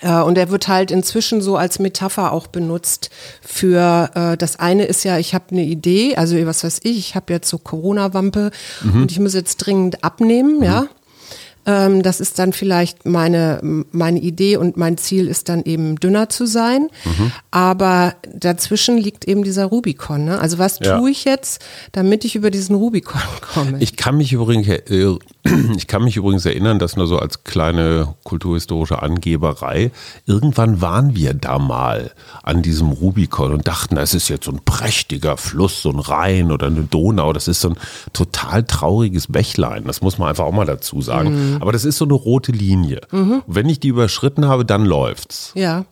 Äh, 0.00 0.20
und 0.20 0.36
er 0.36 0.50
wird 0.50 0.68
halt 0.68 0.90
inzwischen 0.90 1.40
so 1.42 1.56
als 1.56 1.78
Metapher 1.78 2.32
auch 2.32 2.46
benutzt 2.46 3.10
für 3.40 4.10
äh, 4.14 4.36
das 4.36 4.58
eine 4.58 4.84
ist 4.84 5.04
ja, 5.04 5.18
ich 5.18 5.34
habe 5.34 5.46
eine 5.50 5.62
Idee, 5.62 6.16
also 6.16 6.36
was 6.46 6.64
weiß 6.64 6.80
ich, 6.82 6.98
ich 6.98 7.14
habe 7.14 7.32
jetzt 7.32 7.48
so 7.48 7.58
Corona-Wampe 7.58 8.50
mhm. 8.82 9.02
und 9.02 9.12
ich 9.12 9.18
muss 9.18 9.34
jetzt 9.34 9.56
dringend 9.58 10.04
abnehmen, 10.04 10.58
mhm. 10.58 10.64
ja. 10.64 10.86
Ähm, 11.64 12.02
das 12.02 12.20
ist 12.20 12.38
dann 12.38 12.52
vielleicht 12.52 13.06
meine, 13.06 13.84
meine 13.92 14.20
Idee 14.20 14.56
und 14.56 14.76
mein 14.76 14.98
Ziel 14.98 15.28
ist 15.28 15.48
dann 15.48 15.62
eben 15.64 15.96
dünner 15.96 16.28
zu 16.28 16.46
sein. 16.46 16.88
Mhm. 17.04 17.32
Aber 17.50 18.14
dazwischen 18.34 18.98
liegt 18.98 19.26
eben 19.26 19.44
dieser 19.44 19.66
Rubikon. 19.66 20.24
Ne? 20.24 20.40
Also 20.40 20.58
was 20.58 20.80
ja. 20.80 20.98
tue 20.98 21.10
ich 21.10 21.24
jetzt, 21.24 21.62
damit 21.92 22.24
ich 22.24 22.34
über 22.34 22.50
diesen 22.50 22.74
Rubikon 22.74 23.20
komme? 23.40 23.78
Ich 23.80 23.96
kann 23.96 24.16
mich 24.16 24.32
übrigens, 24.32 24.66
äh, 24.68 25.16
ich 25.76 25.86
kann 25.86 26.04
mich 26.04 26.16
übrigens 26.16 26.46
erinnern, 26.46 26.78
dass 26.78 26.96
nur 26.96 27.06
so 27.06 27.18
als 27.18 27.44
kleine 27.44 28.14
kulturhistorische 28.22 29.02
Angeberei, 29.02 29.90
irgendwann 30.26 30.80
waren 30.80 31.16
wir 31.16 31.34
da 31.34 31.58
mal 31.58 32.12
an 32.42 32.62
diesem 32.62 32.90
Rubikon 32.90 33.52
und 33.52 33.66
dachten, 33.66 33.96
es 33.96 34.14
ist 34.14 34.28
jetzt 34.28 34.44
so 34.44 34.52
ein 34.52 34.60
prächtiger 34.64 35.36
Fluss, 35.36 35.82
so 35.82 35.90
ein 35.90 35.98
Rhein 35.98 36.52
oder 36.52 36.68
eine 36.68 36.82
Donau. 36.82 37.32
Das 37.32 37.48
ist 37.48 37.60
so 37.60 37.70
ein 37.70 37.76
total 38.12 38.62
trauriges 38.62 39.26
Bächlein. 39.26 39.84
Das 39.84 40.00
muss 40.00 40.18
man 40.18 40.28
einfach 40.28 40.44
auch 40.44 40.52
mal 40.52 40.66
dazu 40.66 41.00
sagen. 41.00 41.54
Mhm. 41.54 41.62
Aber 41.62 41.72
das 41.72 41.84
ist 41.84 41.98
so 41.98 42.04
eine 42.04 42.14
rote 42.14 42.52
Linie. 42.52 43.00
Mhm. 43.10 43.42
Wenn 43.46 43.68
ich 43.68 43.80
die 43.80 43.88
überschritten 43.88 44.46
habe, 44.46 44.64
dann 44.64 44.84
läuft's. 44.84 45.52
Ja. 45.54 45.84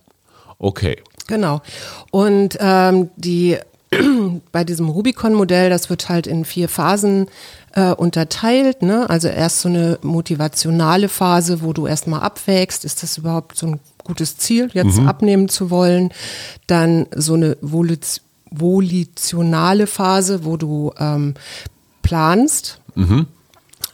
Okay. 0.59 0.99
Genau. 1.27 1.63
Und 2.11 2.57
ähm, 2.61 3.11
die 3.17 3.59
bei 4.53 4.65
diesem 4.65 4.89
Rubicon-Modell, 4.89 5.71
das 5.71 5.91
wird 5.91 6.09
halt 6.09 6.27
in 6.27 6.45
vier 6.45 6.69
Phasen 6.69 7.27
äh, 7.73 7.93
unterteilt. 7.93 8.83
Ne? 8.83 9.09
Also 9.09 9.29
erst 9.29 9.61
so 9.61 9.69
eine 9.69 9.99
motivationale 10.03 11.09
Phase, 11.09 11.63
wo 11.63 11.73
du 11.73 11.87
erstmal 11.87 12.21
abwägst, 12.21 12.85
ist 12.85 13.03
das 13.03 13.19
überhaupt 13.19 13.57
so 13.57 13.67
ein 13.67 13.81
gutes 14.05 14.39
Ziel, 14.39 14.71
jetzt 14.73 14.99
mhm. 14.99 15.09
abnehmen 15.09 15.49
zu 15.49 15.71
wollen. 15.71 16.13
Dann 16.67 17.07
so 17.15 17.35
eine 17.35 17.57
volitionale 18.51 19.87
Phase, 19.87 20.45
wo 20.45 20.57
du 20.57 20.93
ähm, 20.99 21.35
planst. 22.03 22.81
Mhm 22.95 23.27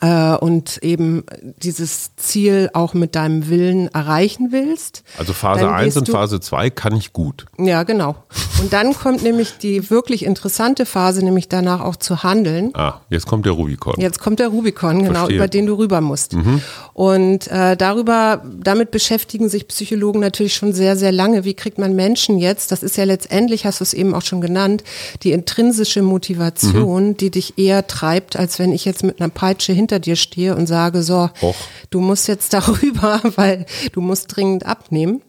und 0.01 0.79
eben 0.83 1.25
dieses 1.63 2.15
Ziel 2.17 2.71
auch 2.75 2.95
mit 2.95 3.15
deinem 3.15 3.49
Willen 3.49 3.89
erreichen 3.89 4.49
willst. 4.51 5.03
Also 5.17 5.33
Phase 5.33 5.71
1 5.71 5.97
und 5.97 6.09
Phase 6.09 6.41
2 6.41 6.71
kann 6.71 6.95
ich 6.97 7.13
gut. 7.13 7.47
Ja, 7.59 7.83
genau. 7.83 8.17
Und 8.61 8.73
dann 8.73 8.95
kommt 8.95 9.23
nämlich 9.23 9.59
die 9.59 9.91
wirklich 9.91 10.25
interessante 10.25 10.87
Phase, 10.87 11.25
nämlich 11.25 11.49
danach 11.49 11.81
auch 11.81 11.97
zu 11.97 12.23
handeln. 12.23 12.71
Ah, 12.75 13.01
jetzt 13.11 13.27
kommt 13.27 13.47
der 13.47 13.53
Rubikon. 13.53 13.95
Jetzt 13.99 14.19
kommt 14.19 14.39
der 14.39 14.49
Rubikon, 14.49 15.03
genau, 15.03 15.13
Verstehe. 15.15 15.37
über 15.37 15.49
den 15.49 15.67
du 15.67 15.75
rüber 15.75 16.01
musst. 16.01 16.35
Mhm. 16.35 16.61
Und 16.93 17.49
äh, 17.49 17.77
darüber, 17.77 18.43
damit 18.45 18.91
beschäftigen 18.91 19.49
sich 19.49 19.69
Psychologen 19.69 20.21
natürlich 20.21 20.55
schon 20.55 20.73
sehr, 20.73 20.97
sehr 20.97 21.13
lange. 21.13 21.45
Wie 21.45 21.55
kriegt 21.55 21.79
man 21.79 21.95
Menschen 21.95 22.39
jetzt, 22.39 22.73
das 22.73 22.83
ist 22.83 22.97
ja 22.97 23.05
letztendlich, 23.05 23.67
hast 23.67 23.81
du 23.81 23.85
es 23.85 23.95
eben 23.95 24.15
auch 24.15 24.23
schon 24.23 24.41
genannt, 24.41 24.85
die 25.23 25.33
intrinsische 25.33 26.03
Motivation, 26.03 27.09
mhm. 27.09 27.17
die 27.17 27.31
dich 27.31 27.59
eher 27.59 27.87
treibt, 27.87 28.37
als 28.37 28.59
wenn 28.59 28.73
ich 28.73 28.85
jetzt 28.85 29.03
mit 29.03 29.21
einer 29.21 29.31
Peitsche 29.31 29.73
hinter 29.73 29.86
hinter 29.87 30.01
dir 30.01 30.17
stehe 30.17 30.57
und 30.57 30.67
sage, 30.67 31.03
so, 31.03 31.31
Och. 31.41 31.55
du 31.91 32.01
musst 32.01 32.27
jetzt 32.27 32.53
darüber, 32.53 33.21
weil 33.37 33.67
du 33.93 34.01
musst 34.01 34.37
dringend 34.37 34.67
abnehmen. 34.67 35.23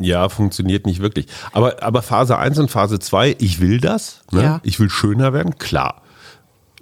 Ja, 0.00 0.28
funktioniert 0.28 0.86
nicht 0.86 1.00
wirklich. 1.00 1.26
Aber, 1.52 1.82
aber 1.82 2.02
Phase 2.02 2.36
1 2.36 2.58
und 2.58 2.70
Phase 2.70 2.98
2, 2.98 3.36
ich 3.38 3.60
will 3.60 3.80
das, 3.80 4.22
ne? 4.32 4.42
ja. 4.42 4.60
ich 4.64 4.80
will 4.80 4.90
schöner 4.90 5.32
werden, 5.32 5.58
klar. 5.58 6.02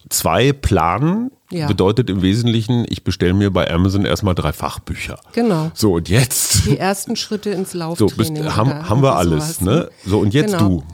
Zwei 0.09 0.53
planen 0.53 1.31
ja. 1.51 1.67
bedeutet 1.67 2.09
im 2.09 2.23
Wesentlichen, 2.23 2.87
ich 2.89 3.05
bestelle 3.05 3.35
mir 3.35 3.51
bei 3.51 3.71
Amazon 3.71 4.05
erstmal 4.05 4.35
drei 4.35 4.53
Fachbücher. 4.53 5.19
Genau. 5.33 5.73
So, 5.75 5.95
und 5.95 6.09
jetzt. 6.09 6.67
Die 6.67 6.79
ersten 6.79 7.17
Schritte 7.17 7.51
ins 7.51 7.75
Lauftraining. 7.75 8.37
So, 8.37 8.43
bist, 8.43 8.57
haben, 8.57 8.89
haben 8.89 9.03
wir 9.03 9.17
alles, 9.17 9.61
ne? 9.61 9.91
So, 10.07 10.21
und 10.21 10.33
jetzt 10.33 10.53
genau. 10.53 10.69
du. 10.69 10.85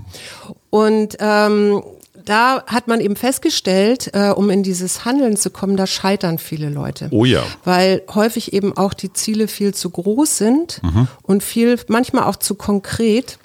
Und 0.71 1.17
ähm, 1.21 1.83
da 2.31 2.63
hat 2.67 2.87
man 2.87 3.01
eben 3.01 3.17
festgestellt, 3.17 4.11
äh, 4.15 4.31
um 4.31 4.51
in 4.51 4.63
dieses 4.63 5.05
Handeln 5.05 5.37
zu 5.37 5.51
kommen, 5.51 5.77
da 5.77 5.89
scheitern 5.89 6.39
viele 6.39 6.69
Leute. 6.69 7.09
Oh 7.11 7.25
ja. 7.25 7.43
Weil 7.65 8.03
häufig 8.15 8.53
eben 8.53 8.77
auch 8.77 8.95
die 8.95 9.13
Ziele 9.13 9.49
viel 9.49 9.75
zu 9.75 9.91
groß 9.91 10.39
sind 10.39 10.81
mhm. 10.85 11.09
und 11.23 11.43
viel, 11.43 11.79
manchmal 11.89 12.25
auch 12.25 12.37
zu 12.37 12.55
konkret. 12.55 13.39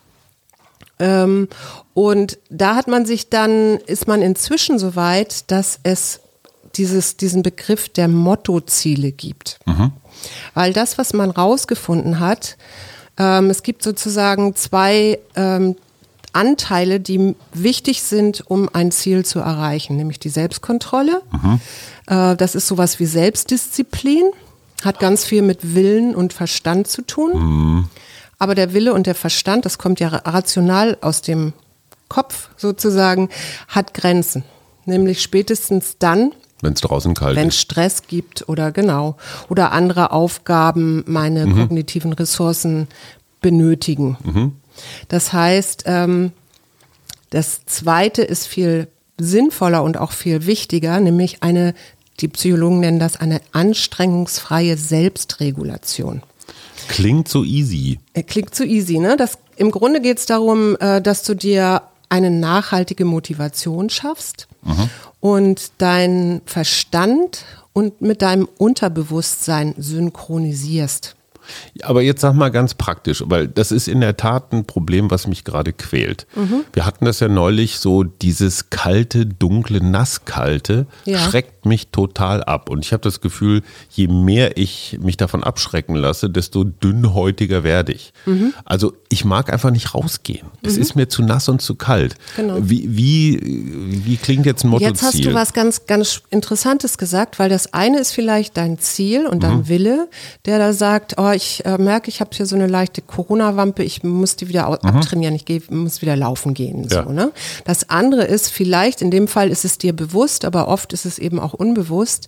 Ähm, 0.99 1.47
und 1.95 2.37
da 2.51 2.75
hat 2.75 2.87
man 2.87 3.07
sich 3.07 3.29
dann, 3.29 3.77
ist 3.77 4.07
man 4.07 4.21
inzwischen 4.21 4.77
so 4.77 4.95
weit, 4.95 5.49
dass 5.49 5.79
es 5.81 6.19
dieses, 6.75 7.17
diesen 7.17 7.41
Begriff 7.41 7.89
der 7.89 8.07
Mottoziele 8.07 9.11
gibt. 9.11 9.59
Mhm. 9.65 9.93
Weil 10.53 10.73
das, 10.73 10.99
was 10.99 11.13
man 11.13 11.31
rausgefunden 11.31 12.19
hat, 12.19 12.55
ähm, 13.17 13.49
es 13.49 13.63
gibt 13.63 13.81
sozusagen 13.81 14.55
zwei 14.55 15.19
ähm, 15.35 15.75
Anteile, 16.35 16.99
die 16.99 17.35
wichtig 17.53 18.03
sind, 18.03 18.43
um 18.47 18.69
ein 18.73 18.91
Ziel 18.91 19.25
zu 19.25 19.39
erreichen, 19.39 19.95
nämlich 19.95 20.19
die 20.19 20.29
Selbstkontrolle. 20.29 21.21
Mhm. 21.31 21.59
Äh, 22.07 22.35
das 22.35 22.55
ist 22.55 22.67
sowas 22.67 22.99
wie 22.99 23.05
Selbstdisziplin, 23.05 24.23
hat 24.83 24.99
ganz 24.99 25.25
viel 25.25 25.41
mit 25.41 25.75
Willen 25.75 26.13
und 26.15 26.33
Verstand 26.33 26.87
zu 26.87 27.01
tun. 27.01 27.31
Mhm. 27.33 27.89
Aber 28.37 28.53
der 28.53 28.73
Wille 28.73 28.93
und 28.93 29.07
der 29.07 29.15
Verstand, 29.15 29.65
das 29.65 29.77
kommt 29.77 29.99
ja 29.99 30.09
rational 30.09 30.97
aus 31.01 31.21
dem 31.21 31.53
Kopf 32.09 32.49
sozusagen, 32.57 33.29
hat 33.67 33.93
Grenzen. 33.93 34.43
Nämlich 34.85 35.21
spätestens 35.21 35.97
dann, 35.97 36.31
wenn 36.61 36.73
es 36.73 36.81
draußen 36.81 37.13
kalt 37.13 37.35
Wenn 37.35 37.49
es 37.49 37.59
Stress 37.59 38.03
gibt 38.07 38.47
oder 38.47 38.71
genau. 38.71 39.17
Oder 39.49 39.71
andere 39.71 40.11
Aufgaben 40.11 41.03
meine 41.05 41.45
mhm. 41.45 41.55
kognitiven 41.55 42.13
Ressourcen 42.13 42.87
benötigen. 43.41 44.17
Mhm. 44.23 44.51
Das 45.08 45.34
heißt, 45.34 45.84
ähm, 45.86 46.32
das 47.29 47.65
Zweite 47.65 48.22
ist 48.22 48.48
viel 48.48 48.88
sinnvoller 49.17 49.84
und 49.84 49.98
auch 49.98 50.12
viel 50.12 50.46
wichtiger, 50.46 51.00
nämlich 51.00 51.41
eine, 51.44 51.74
die 52.20 52.27
Psychologen 52.27 52.79
nennen 52.79 53.00
das 53.00 53.17
eine 53.17 53.41
anstrengungsfreie 53.51 54.77
Selbstregulation. 54.77 56.22
Klingt 56.88 57.27
so 57.27 57.44
easy. 57.44 58.00
Äh, 58.13 58.24
klingt 58.24 58.53
so 58.55 58.63
easy, 58.63 59.00
ne? 59.00 59.17
Das, 59.17 59.38
Im 59.58 59.72
Grunde 59.72 60.01
geht 60.01 60.20
es 60.20 60.25
darum, 60.25 60.75
äh, 60.79 61.01
dass 61.01 61.24
du 61.24 61.34
dir 61.34 61.82
eine 62.10 62.29
nachhaltige 62.29 63.05
Motivation 63.05 63.89
schaffst 63.89 64.48
mhm. 64.63 64.89
und 65.20 65.72
deinen 65.79 66.41
Verstand 66.46 67.46
und 67.74 68.01
mit 68.01 68.22
deinem 68.22 68.48
Unterbewusstsein 68.58 69.74
synchronisierst. 69.77 71.15
Aber 71.81 72.01
jetzt 72.01 72.21
sag 72.21 72.33
mal 72.33 72.49
ganz 72.49 72.73
praktisch, 72.73 73.23
weil 73.25 73.47
das 73.47 73.71
ist 73.71 73.87
in 73.87 74.01
der 74.01 74.17
Tat 74.17 74.53
ein 74.53 74.65
Problem, 74.65 75.11
was 75.11 75.27
mich 75.27 75.43
gerade 75.43 75.73
quält. 75.73 76.27
Mhm. 76.35 76.65
Wir 76.73 76.85
hatten 76.85 77.05
das 77.05 77.19
ja 77.19 77.27
neulich 77.27 77.79
so, 77.79 78.03
dieses 78.03 78.69
kalte, 78.69 79.25
dunkle, 79.25 79.83
nasskalte 79.83 80.87
ja. 81.05 81.19
schreckt 81.19 81.54
mich 81.65 81.88
total 81.88 82.43
ab. 82.43 82.69
Und 82.69 82.86
ich 82.86 82.93
habe 82.93 83.01
das 83.01 83.22
Gefühl, 83.22 83.62
je 83.89 84.07
mehr 84.07 84.57
ich 84.57 84.98
mich 85.01 85.17
davon 85.17 85.43
abschrecken 85.43 85.95
lasse, 85.95 86.29
desto 86.29 86.63
dünnhäutiger 86.63 87.63
werde 87.63 87.93
ich. 87.93 88.13
Mhm. 88.25 88.53
Also 88.63 88.93
ich 89.10 89.25
mag 89.25 89.51
einfach 89.51 89.72
nicht 89.72 89.93
rausgehen. 89.93 90.48
Es 90.62 90.75
mhm. 90.75 90.81
ist 90.81 90.95
mir 90.95 91.10
zu 91.10 91.24
nass 91.24 91.50
und 91.50 91.62
zu 91.62 91.75
kalt. 91.75 92.15
Genau. 92.36 92.57
Wie, 92.60 92.95
wie, 92.95 93.39
wie 94.05 94.17
klingt 94.17 94.45
jetzt 94.45 94.63
ein 94.63 94.69
Motto? 94.69 94.86
Jetzt 94.86 95.03
hast 95.03 95.24
du 95.24 95.34
was 95.34 95.53
ganz, 95.53 95.86
ganz 95.88 96.22
Interessantes 96.29 96.98
gesagt, 96.98 97.39
weil 97.39 97.50
das 97.50 97.74
eine 97.74 98.00
ist 98.00 98.12
vielleicht 98.12 98.57
dein 98.57 98.79
Ziel 98.79 99.25
und 99.25 99.43
dein 99.43 99.57
mhm. 99.57 99.67
Wille, 99.69 100.10
der 100.45 100.60
da 100.60 100.74
sagt, 100.74 101.15
oh, 101.17 101.31
ich 101.31 101.65
äh, 101.65 101.77
merke, 101.77 102.10
ich 102.10 102.22
habe 102.22 102.31
hier 102.34 102.45
so 102.45 102.55
eine 102.55 102.67
leichte 102.67 103.01
Corona-Wampe, 103.01 103.84
ich 103.84 104.03
muss 104.03 104.36
die 104.36 104.48
wieder 104.48 104.67
mhm. 104.67 104.89
abtrainieren, 104.89 105.36
ich 105.36 105.45
geh, 105.45 105.62
muss 105.69 106.01
wieder 106.01 106.15
laufen 106.15 106.53
gehen. 106.53 106.88
So, 106.89 106.98
ja. 106.98 107.05
ne? 107.10 107.31
Das 107.63 107.89
andere 107.89 108.24
ist 108.24 108.50
vielleicht, 108.50 109.01
in 109.01 109.12
dem 109.12 109.27
Fall 109.27 109.50
ist 109.50 109.65
es 109.65 109.77
dir 109.77 109.93
bewusst, 109.93 110.45
aber 110.45 110.67
oft 110.67 110.93
ist 110.93 111.05
es 111.05 111.19
eben 111.19 111.39
auch 111.39 111.53
unbewusst, 111.55 112.27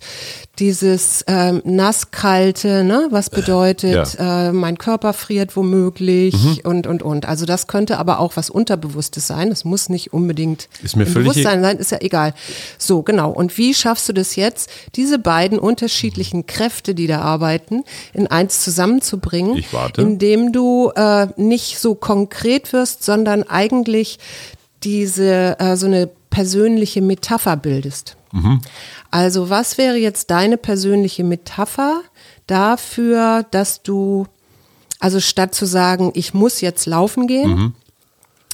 dieses 0.58 1.24
ähm, 1.28 1.62
nasskalte, 1.64 2.82
ne? 2.84 3.08
was 3.10 3.30
bedeutet, 3.30 4.14
ja. 4.14 4.48
äh, 4.48 4.52
mein 4.52 4.78
Körper 4.78 5.12
friert 5.12 5.56
womöglich 5.56 6.34
mhm. 6.34 6.58
und, 6.64 6.86
und, 6.86 7.02
und. 7.02 7.26
Also 7.26 7.46
das 7.46 7.66
könnte 7.66 7.98
aber 7.98 8.18
auch 8.18 8.36
was 8.36 8.50
Unterbewusstes 8.50 9.26
sein, 9.26 9.48
es 9.48 9.64
muss 9.64 9.88
nicht 9.88 10.12
unbedingt 10.12 10.68
ist 10.82 10.96
mir 10.96 11.04
Bewusstsein 11.04 11.60
e- 11.60 11.62
sein, 11.62 11.76
ist 11.78 11.92
ja 11.92 11.98
egal. 12.00 12.34
So, 12.78 13.02
genau. 13.02 13.30
Und 13.30 13.56
wie 13.58 13.74
schaffst 13.74 14.08
du 14.08 14.12
das 14.12 14.36
jetzt, 14.36 14.70
diese 14.96 15.18
beiden 15.18 15.58
unterschiedlichen 15.58 16.46
Kräfte, 16.46 16.94
die 16.94 17.06
da 17.06 17.20
arbeiten, 17.20 17.84
in 18.12 18.26
eins 18.26 18.60
zusammen 18.62 18.88
zusammenzubringen, 18.88 19.56
ich 19.56 19.72
warte. 19.72 20.02
indem 20.02 20.52
du 20.52 20.90
äh, 20.94 21.28
nicht 21.36 21.78
so 21.78 21.94
konkret 21.94 22.72
wirst, 22.72 23.04
sondern 23.04 23.42
eigentlich 23.42 24.18
diese 24.82 25.58
äh, 25.58 25.76
so 25.76 25.86
eine 25.86 26.08
persönliche 26.30 27.02
Metapher 27.02 27.56
bildest. 27.56 28.16
Mhm. 28.32 28.60
Also 29.10 29.50
was 29.50 29.78
wäre 29.78 29.96
jetzt 29.96 30.30
deine 30.30 30.56
persönliche 30.56 31.24
Metapher 31.24 32.02
dafür, 32.46 33.46
dass 33.50 33.82
du, 33.82 34.26
also 34.98 35.20
statt 35.20 35.54
zu 35.54 35.66
sagen, 35.66 36.12
ich 36.14 36.34
muss 36.34 36.60
jetzt 36.60 36.86
laufen 36.86 37.26
gehen, 37.26 37.50
mhm. 37.50 37.74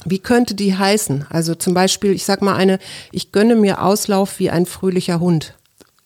Wie 0.07 0.19
könnte 0.19 0.53
die 0.53 0.77
heißen? 0.77 1.25
Also 1.31 1.55
zum 1.55 1.73
Beispiel, 1.73 2.11
ich 2.11 2.25
sag 2.25 2.43
mal 2.43 2.55
eine, 2.55 2.77
ich 3.11 3.31
gönne 3.31 3.55
mir 3.55 3.81
Auslauf 3.81 4.37
wie 4.37 4.51
ein 4.51 4.67
fröhlicher 4.67 5.19
Hund. 5.19 5.55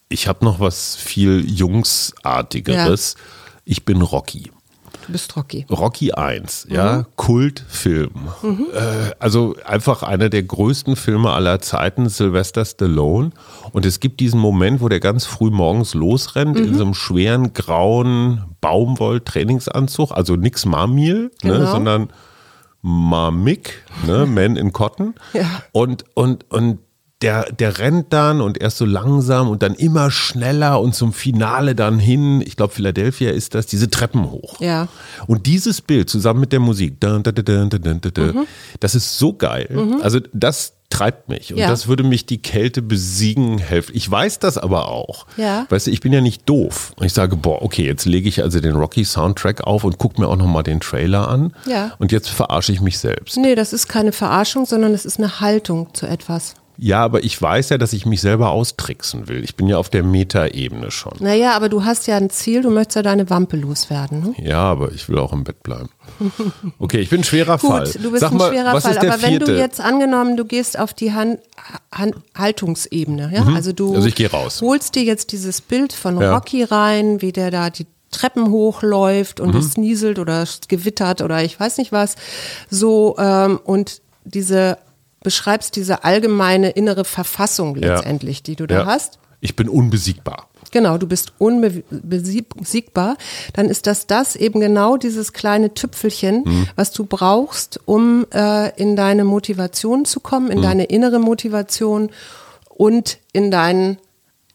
Ich 0.07 0.29
habe 0.29 0.45
noch 0.45 0.61
was 0.61 0.95
viel 0.95 1.43
Jungsartigeres. 1.45 3.15
Ja 3.17 3.23
ich 3.69 3.85
bin 3.85 4.01
Rocky. 4.01 4.51
Du 5.09 5.13
bist 5.13 5.35
Rocky. 5.35 5.65
Rocky 5.71 6.11
1, 6.11 6.67
ja, 6.69 7.03
Kultfilm. 7.15 8.11
Äh, 8.43 9.11
also 9.17 9.55
einfach 9.65 10.03
einer 10.03 10.29
der 10.29 10.43
größten 10.43 10.95
Filme 10.95 11.31
aller 11.31 11.59
Zeiten, 11.61 12.09
Sylvester 12.09 12.63
Stallone. 12.63 13.31
Und 13.71 13.87
es 13.87 13.99
gibt 13.99 14.19
diesen 14.19 14.39
Moment, 14.39 14.81
wo 14.81 14.87
der 14.87 14.99
ganz 14.99 15.25
früh 15.25 15.49
morgens 15.49 15.95
losrennt 15.95 16.59
in 16.59 16.75
so 16.75 16.83
einem 16.83 16.93
schweren 16.93 17.53
grauen 17.53 18.43
Baumwoll-Trainingsanzug, 18.61 20.11
also 20.11 20.35
nix 20.35 20.65
Marmil, 20.67 21.31
ne, 21.41 21.53
Genau. 21.53 21.71
sondern 21.71 22.09
Marmik, 22.83 23.83
ne, 24.05 24.25
Man 24.27 24.57
in 24.57 24.71
Cotton. 24.73 25.15
Ja. 25.33 25.63
Und, 25.71 26.05
und, 26.13 26.45
und 26.51 26.77
der, 27.21 27.51
der 27.51 27.79
rennt 27.79 28.13
dann 28.13 28.39
und 28.39 28.61
erst 28.61 28.77
so 28.77 28.85
langsam 28.85 29.49
und 29.49 29.61
dann 29.61 29.75
immer 29.75 30.09
schneller 30.09 30.79
und 30.79 30.95
zum 30.95 31.11
Finale 31.11 31.75
dann 31.75 31.99
hin, 31.99 32.41
ich 32.41 32.55
glaube 32.55 32.73
Philadelphia 32.73 33.31
ist 33.31 33.55
das, 33.55 33.65
diese 33.65 33.89
Treppen 33.89 34.31
hoch. 34.31 34.61
Ja. 34.61 34.87
Und 35.27 35.45
dieses 35.45 35.81
Bild 35.81 36.09
zusammen 36.09 36.39
mit 36.39 36.53
der 36.53 36.61
Musik, 36.61 37.01
dun, 37.01 37.23
dun, 37.23 37.35
dun, 37.35 38.01
dun, 38.01 38.47
das 38.79 38.95
ist 38.95 39.17
so 39.17 39.33
geil. 39.33 39.97
Also 40.01 40.19
das 40.31 40.73
treibt 40.89 41.29
mich 41.29 41.51
und 41.53 41.59
Ja. 41.59 41.67
das 41.69 41.87
würde 41.87 42.03
mich 42.03 42.25
die 42.25 42.41
Kälte 42.41 42.81
besiegen 42.81 43.57
helfen. 43.59 43.91
Ich 43.95 44.09
weiß 44.09 44.39
das 44.39 44.57
aber 44.57 44.87
auch. 44.87 45.27
Ja. 45.37 45.65
Weißt 45.69 45.87
du, 45.87 45.91
ich 45.91 45.99
bin 45.99 46.13
ja 46.13 46.21
nicht 46.21 46.47
doof. 46.49 46.93
Und 46.95 47.05
ich 47.05 47.13
sage, 47.13 47.35
boah, 47.35 47.61
okay, 47.61 47.85
jetzt 47.85 48.05
lege 48.05 48.27
ich 48.29 48.41
also 48.41 48.59
den 48.59 48.75
Rocky 48.75 49.03
Soundtrack 49.05 49.61
auf 49.67 49.83
und 49.83 49.97
gucke 49.99 50.19
mir 50.21 50.27
auch 50.27 50.35
nochmal 50.37 50.63
den 50.63 50.79
Trailer 50.79 51.27
an. 51.27 51.53
Ja. 51.67 51.91
Und 51.99 52.11
jetzt 52.11 52.29
verarsche 52.29 52.71
ich 52.71 52.81
mich 52.81 52.97
selbst. 52.97 53.37
Nee, 53.37 53.53
das 53.55 53.71
ist 53.73 53.87
keine 53.87 54.13
Verarschung, 54.13 54.65
sondern 54.65 54.93
es 54.93 55.05
ist 55.05 55.19
eine 55.19 55.41
Haltung 55.41 55.93
zu 55.93 56.07
etwas. 56.07 56.55
Ja, 56.81 57.03
aber 57.03 57.23
ich 57.25 57.41
weiß 57.41 57.69
ja, 57.69 57.77
dass 57.77 57.91
ich 57.91 58.05
mich 58.05 58.21
selber 58.21 58.51
austricksen 58.51 59.27
will. 59.27 59.43
Ich 59.43 59.55
bin 59.55 59.67
ja 59.67 59.77
auf 59.77 59.89
der 59.89 60.01
Meta-Ebene 60.03 60.91
schon. 60.91 61.11
Naja, 61.19 61.53
aber 61.53 61.67
du 61.67 61.83
hast 61.83 62.07
ja 62.07 62.15
ein 62.15 62.29
Ziel, 62.29 62.61
du 62.61 62.69
möchtest 62.69 62.95
ja 62.95 63.01
deine 63.01 63.29
Wampe 63.29 63.57
loswerden. 63.57 64.21
Ne? 64.21 64.33
Ja, 64.37 64.61
aber 64.61 64.91
ich 64.93 65.09
will 65.09 65.17
auch 65.17 65.33
im 65.33 65.43
Bett 65.43 65.61
bleiben. 65.63 65.89
Okay, 66.79 66.99
ich 66.99 67.09
bin 67.09 67.21
ein 67.21 67.23
schwerer 67.23 67.57
Fall. 67.59 67.85
Gut, 67.91 68.03
du 68.03 68.11
bist 68.11 68.21
Sag 68.21 68.31
ein 68.31 68.37
mal, 68.37 68.49
schwerer 68.51 68.73
was 68.73 68.83
Fall. 68.83 68.97
Aber 68.97 69.21
wenn 69.21 69.29
vierte? 69.31 69.45
du 69.53 69.57
jetzt 69.57 69.81
angenommen, 69.81 70.37
du 70.37 70.45
gehst 70.45 70.79
auf 70.79 70.93
die 70.93 71.13
Han 71.13 71.37
Han 71.93 72.13
Haltungsebene, 72.35 73.31
ja, 73.33 73.45
also 73.53 73.73
du 73.73 73.95
Also 73.95 74.07
ich 74.07 74.15
geh 74.15 74.27
raus. 74.27 74.61
holst 74.61 74.95
dir 74.95 75.03
jetzt 75.03 75.31
dieses 75.31 75.61
Bild 75.61 75.93
von 75.93 76.19
Ja. 76.19 76.33
Rocky 76.33 76.63
rein, 76.63 77.21
wie 77.21 77.31
der 77.31 77.51
da 77.51 77.69
die 77.69 77.85
Treppen 78.11 78.49
hochläuft 78.49 79.39
Mhm. 79.39 79.45
und 79.47 79.55
es 79.55 79.77
nieselt 79.77 80.17
oder 80.19 80.41
es 80.43 80.61
gewittert 80.67 81.21
oder 81.21 81.43
ich 81.43 81.59
weiß 81.59 81.77
nicht 81.77 81.91
was, 81.91 82.15
so 82.69 83.15
ähm, 83.19 83.59
und 83.63 84.01
diese 84.23 84.77
beschreibst 85.23 85.75
diese 85.75 86.03
allgemeine 86.03 86.69
innere 86.71 87.05
Verfassung 87.05 87.75
Ja. 87.75 87.95
letztendlich, 87.95 88.43
die 88.43 88.55
du 88.55 88.65
da 88.67 88.79
Ja. 88.79 88.85
hast. 88.85 89.19
Ich 89.41 89.55
bin 89.55 89.69
unbesiegbar. 89.69 90.47
Genau, 90.71 90.97
du 90.97 91.07
bist 91.07 91.33
unbesiegbar, 91.39 93.17
dann 93.53 93.69
ist 93.69 93.87
das 93.87 94.07
das 94.07 94.35
eben 94.35 94.59
genau 94.59 94.97
dieses 94.97 95.33
kleine 95.33 95.73
Tüpfelchen, 95.73 96.43
Mhm. 96.45 96.67
was 96.75 96.91
du 96.91 97.05
brauchst, 97.05 97.79
um 97.85 98.25
äh, 98.33 98.69
in 98.79 98.95
deine 98.95 99.23
Motivation 99.23 100.05
zu 100.05 100.19
kommen, 100.19 100.47
Mhm. 100.47 100.51
in 100.51 100.61
deine 100.61 100.83
innere 100.85 101.19
Motivation 101.19 102.09
und 102.69 103.17
in 103.33 103.51
deinen 103.51 103.97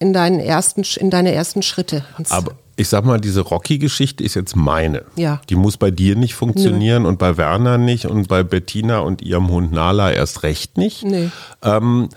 in 0.01 0.13
deinen 0.13 0.41
ersten 0.41 0.83
in 1.01 1.09
deine 1.11 1.33
ersten 1.33 1.63
Schritte. 1.63 2.05
Aber 2.29 2.53
ich 2.77 2.89
sag 2.89 3.05
mal, 3.05 3.21
diese 3.21 3.41
Rocky-Geschichte 3.43 4.25
ist 4.25 4.35
jetzt 4.35 4.57
meine. 4.57 5.05
Ja. 5.17 5.41
Die 5.49 5.55
muss 5.55 5.77
bei 5.77 5.91
dir 5.91 6.17
nicht 6.17 6.35
funktionieren 6.35 7.07
und 7.07 7.19
bei 7.19 7.37
Werner 7.37 7.79
nicht 7.79 8.07
und 8.07 8.29
bei 8.29 8.43
Bettina 8.43 8.99
und 8.99 9.23
ihrem 9.23 9.49
Hund 9.49 9.73
Nala 9.73 10.13
erst 10.13 10.43
recht 10.43 10.77
nicht. 10.77 11.05
Nee. 11.05 11.31
Ähm, 11.63 12.09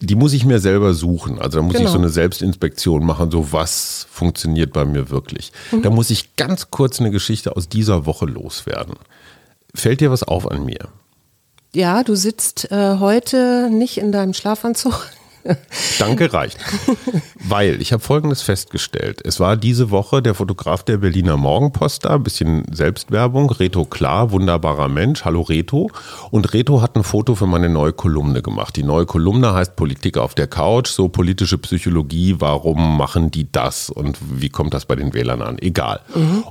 die 0.00 0.16
muss 0.16 0.34
ich 0.34 0.44
mir 0.44 0.58
selber 0.58 0.92
suchen. 0.92 1.38
Also 1.38 1.58
da 1.58 1.62
muss 1.62 1.74
ich 1.74 1.80
Genau. 1.80 1.92
so 1.92 1.98
eine 1.98 2.10
Selbstinspektion 2.10 3.04
machen, 3.06 3.30
so 3.30 3.52
was 3.52 4.06
funktioniert 4.10 4.72
bei 4.74 4.84
mir 4.84 5.08
wirklich. 5.08 5.52
Mhm. 5.72 5.82
Da 5.82 5.90
muss 5.90 6.10
ich 6.10 6.36
ganz 6.36 6.70
kurz 6.70 7.00
eine 7.00 7.10
Geschichte 7.10 7.56
aus 7.56 7.68
dieser 7.68 8.04
Woche 8.04 8.26
loswerden. 8.26 8.96
Fällt 9.74 10.00
dir 10.00 10.10
was 10.10 10.22
auf 10.22 10.50
an 10.50 10.64
mir? 10.64 10.88
ja, 11.72 12.04
du 12.04 12.14
sitzt 12.14 12.70
äh, 12.70 12.98
heute 13.00 13.68
nicht 13.68 13.98
in 13.98 14.12
deinem 14.12 14.32
Schlafanzug. 14.32 15.08
Danke 15.98 16.32
reicht. 16.32 16.58
Weil 17.46 17.80
ich 17.80 17.92
habe 17.92 18.02
Folgendes 18.02 18.42
festgestellt. 18.42 19.20
Es 19.24 19.40
war 19.40 19.56
diese 19.56 19.90
Woche 19.90 20.22
der 20.22 20.34
Fotograf 20.34 20.82
der 20.82 20.98
Berliner 20.98 21.36
Morgenpost 21.36 22.04
da, 22.04 22.14
ein 22.14 22.22
bisschen 22.22 22.64
Selbstwerbung, 22.72 23.50
Reto 23.50 23.84
Klar, 23.84 24.30
wunderbarer 24.30 24.88
Mensch, 24.88 25.24
hallo 25.24 25.42
Reto. 25.42 25.90
Und 26.30 26.52
Reto 26.54 26.80
hat 26.80 26.96
ein 26.96 27.04
Foto 27.04 27.34
für 27.34 27.46
meine 27.46 27.68
neue 27.68 27.92
Kolumne 27.92 28.42
gemacht. 28.42 28.76
Die 28.76 28.82
neue 28.82 29.06
Kolumne 29.06 29.52
heißt 29.52 29.76
Politik 29.76 30.18
auf 30.18 30.34
der 30.34 30.46
Couch, 30.46 30.88
so 30.88 31.08
politische 31.08 31.58
Psychologie, 31.58 32.36
warum 32.38 32.96
machen 32.96 33.30
die 33.30 33.50
das 33.50 33.90
und 33.90 34.18
wie 34.20 34.48
kommt 34.48 34.74
das 34.74 34.86
bei 34.86 34.96
den 34.96 35.14
Wählern 35.14 35.42
an? 35.42 35.58
Egal. 35.60 36.00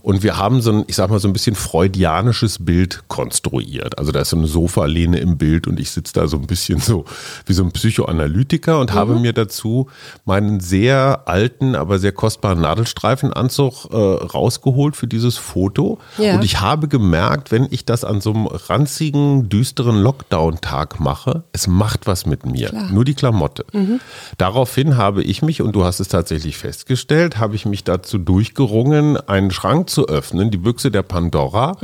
Und 0.02 0.24
wir 0.24 0.38
haben 0.38 0.62
so 0.62 0.72
ein, 0.72 0.84
ich 0.88 0.96
sag 0.96 1.10
mal, 1.10 1.20
so 1.20 1.28
ein 1.28 1.34
bisschen 1.34 1.56
freudianisches 1.56 2.64
Bild 2.64 3.04
konstruiert. 3.08 3.98
Also 3.98 4.12
da 4.12 4.22
ist 4.22 4.30
so 4.30 4.38
eine 4.38 4.48
Sofalehne 4.48 5.18
im 5.18 5.38
Bild 5.38 5.68
und 5.68 5.80
ich 5.80 5.92
sitze 5.92 6.14
da 6.14 6.28
so 6.28 6.38
ein 6.38 6.48
bisschen 6.48 6.80
so 6.80 7.06
wie 7.46 7.54
so 7.54 7.64
ein 7.64 7.72
Psychoanalytiker 7.72 8.80
und 8.84 8.94
habe 8.94 9.16
mir 9.16 9.34
dazu 9.34 9.88
meinen 10.26 10.60
sehr 10.60 11.24
alten, 11.26 11.76
aber 11.76 12.00
sehr 12.00 12.12
kostbaren 12.12 12.62
Nadelstreifenanzug 12.62 13.92
äh, 13.92 13.96
rausgeholt 13.96 14.96
für 14.96 15.08
dieses 15.08 15.38
Foto. 15.38 16.00
Ja. 16.18 16.36
Und 16.36 16.44
ich 16.44 16.62
habe 16.62 16.88
gemerkt, 16.88 17.52
wenn 17.52 17.68
ich 17.72 17.86
das 17.86 18.04
an 18.04 18.22
so 18.22 18.34
einem 18.34 18.48
ranzigen, 18.48 19.50
düsteren 19.50 20.02
Lockdown-Tag 20.02 21.00
mache, 21.00 21.44
es 21.54 21.68
macht 21.68 22.08
was 22.08 22.26
mit 22.26 22.46
mir. 22.46 22.72
Nur 22.92 23.06
die 23.06 23.14
Klamotte. 23.14 23.66
Daraufhin 24.38 24.98
habe 24.98 25.24
ich 25.24 25.42
mich, 25.42 25.62
und 25.62 25.74
du 25.76 25.84
hast 25.84 26.00
es 26.00 26.08
tatsächlich 26.10 26.58
festgestellt, 26.58 27.40
habe 27.40 27.56
ich 27.56 27.66
mich 27.66 27.84
dazu 27.84 28.18
durchgerungen, 28.18 29.18
einen 29.18 29.52
Schrank 29.52 29.90
zu 29.90 30.08
öffnen, 30.08 30.52
die 30.52 30.58
Büchse 30.58 30.92
der 30.92 31.04
Pandora, 31.04 31.78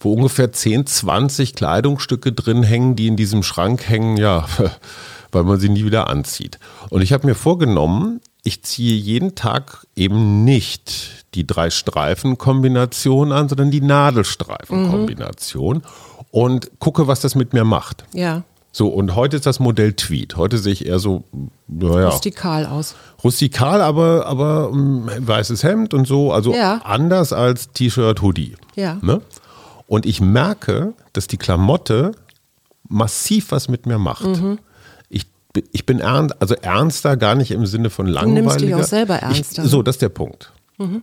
wo 0.00 0.12
ungefähr 0.12 0.52
10, 0.52 0.86
20 0.86 1.54
Kleidungsstücke 1.54 2.32
drin 2.32 2.62
hängen, 2.62 2.96
die 2.96 3.06
in 3.06 3.16
diesem 3.16 3.42
Schrank 3.42 3.88
hängen, 3.88 4.16
ja, 4.16 4.46
weil 5.32 5.44
man 5.44 5.58
sie 5.58 5.68
nie 5.68 5.84
wieder 5.84 6.08
anzieht. 6.08 6.58
Und 6.90 7.02
ich 7.02 7.12
habe 7.12 7.26
mir 7.26 7.34
vorgenommen, 7.34 8.20
ich 8.44 8.62
ziehe 8.62 8.94
jeden 8.96 9.34
Tag 9.34 9.86
eben 9.96 10.44
nicht 10.44 11.24
die 11.34 11.46
drei 11.46 11.70
Streifen-Kombination 11.70 13.32
an, 13.32 13.48
sondern 13.48 13.70
die 13.70 13.80
Nadelstreifen-Kombination 13.80 15.82
und 16.30 16.70
gucke, 16.78 17.06
was 17.06 17.20
das 17.20 17.34
mit 17.34 17.52
mir 17.52 17.64
macht. 17.64 18.04
Ja, 18.12 18.42
So, 18.74 18.88
und 18.88 19.14
heute 19.16 19.36
ist 19.36 19.44
das 19.44 19.60
Modell 19.60 19.92
Tweet. 19.92 20.36
Heute 20.36 20.56
sehe 20.58 20.72
ich 20.72 20.86
eher 20.86 20.98
so, 20.98 21.24
naja, 21.68 22.08
rustikal 22.08 22.64
aus. 22.66 22.94
rustikal, 23.22 23.82
aber, 23.82 24.26
aber 24.26 24.70
ähm, 24.72 25.08
weißes 25.18 25.62
Hemd 25.62 25.92
und 25.94 26.06
so, 26.06 26.32
also 26.32 26.54
Ja. 26.54 26.80
anders 26.84 27.32
als 27.34 27.70
T-Shirt, 27.72 28.22
Hoodie. 28.22 28.56
Ja. 28.74 28.96
Ne? 29.02 29.20
Und 29.86 30.06
ich 30.06 30.20
merke, 30.22 30.94
dass 31.12 31.26
die 31.26 31.36
Klamotte 31.36 32.12
massiv 32.88 33.52
was 33.52 33.68
mit 33.68 33.84
mir 33.86 33.98
macht. 33.98 34.24
Mhm. 34.24 34.58
Ich, 35.72 35.84
bin- 35.86 36.00
ernst, 36.00 36.34
also 36.40 36.54
ernster, 36.54 37.16
gar 37.16 37.34
nicht 37.34 37.50
im 37.50 37.66
Sinne 37.66 37.90
von 37.90 38.06
langweiliger. 38.06 38.40
nimmst 38.42 38.60
dich 38.60 38.74
auch 38.74 38.82
selber 38.84 39.16
ernster, 39.16 39.64
Ich, 39.64 39.70
so, 39.70 39.82
das 39.82 39.96
ist 39.96 40.02
der 40.02 40.08
Punkt. 40.08 40.52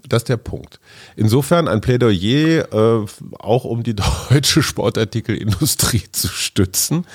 Das 0.10 0.24
ist 0.24 0.30
der 0.30 0.36
Punkt. 0.38 0.80
Insofern 1.16 1.70
ein 1.70 1.80
Plädoyer, 1.80 2.68
äh, 2.74 3.06
auch 3.40 3.64
um 3.64 3.82
die 3.84 3.96
deutsche 4.30 4.62
Sportartikelindustrie 4.62 6.04
zu 6.12 6.28
stützen. 6.28 7.06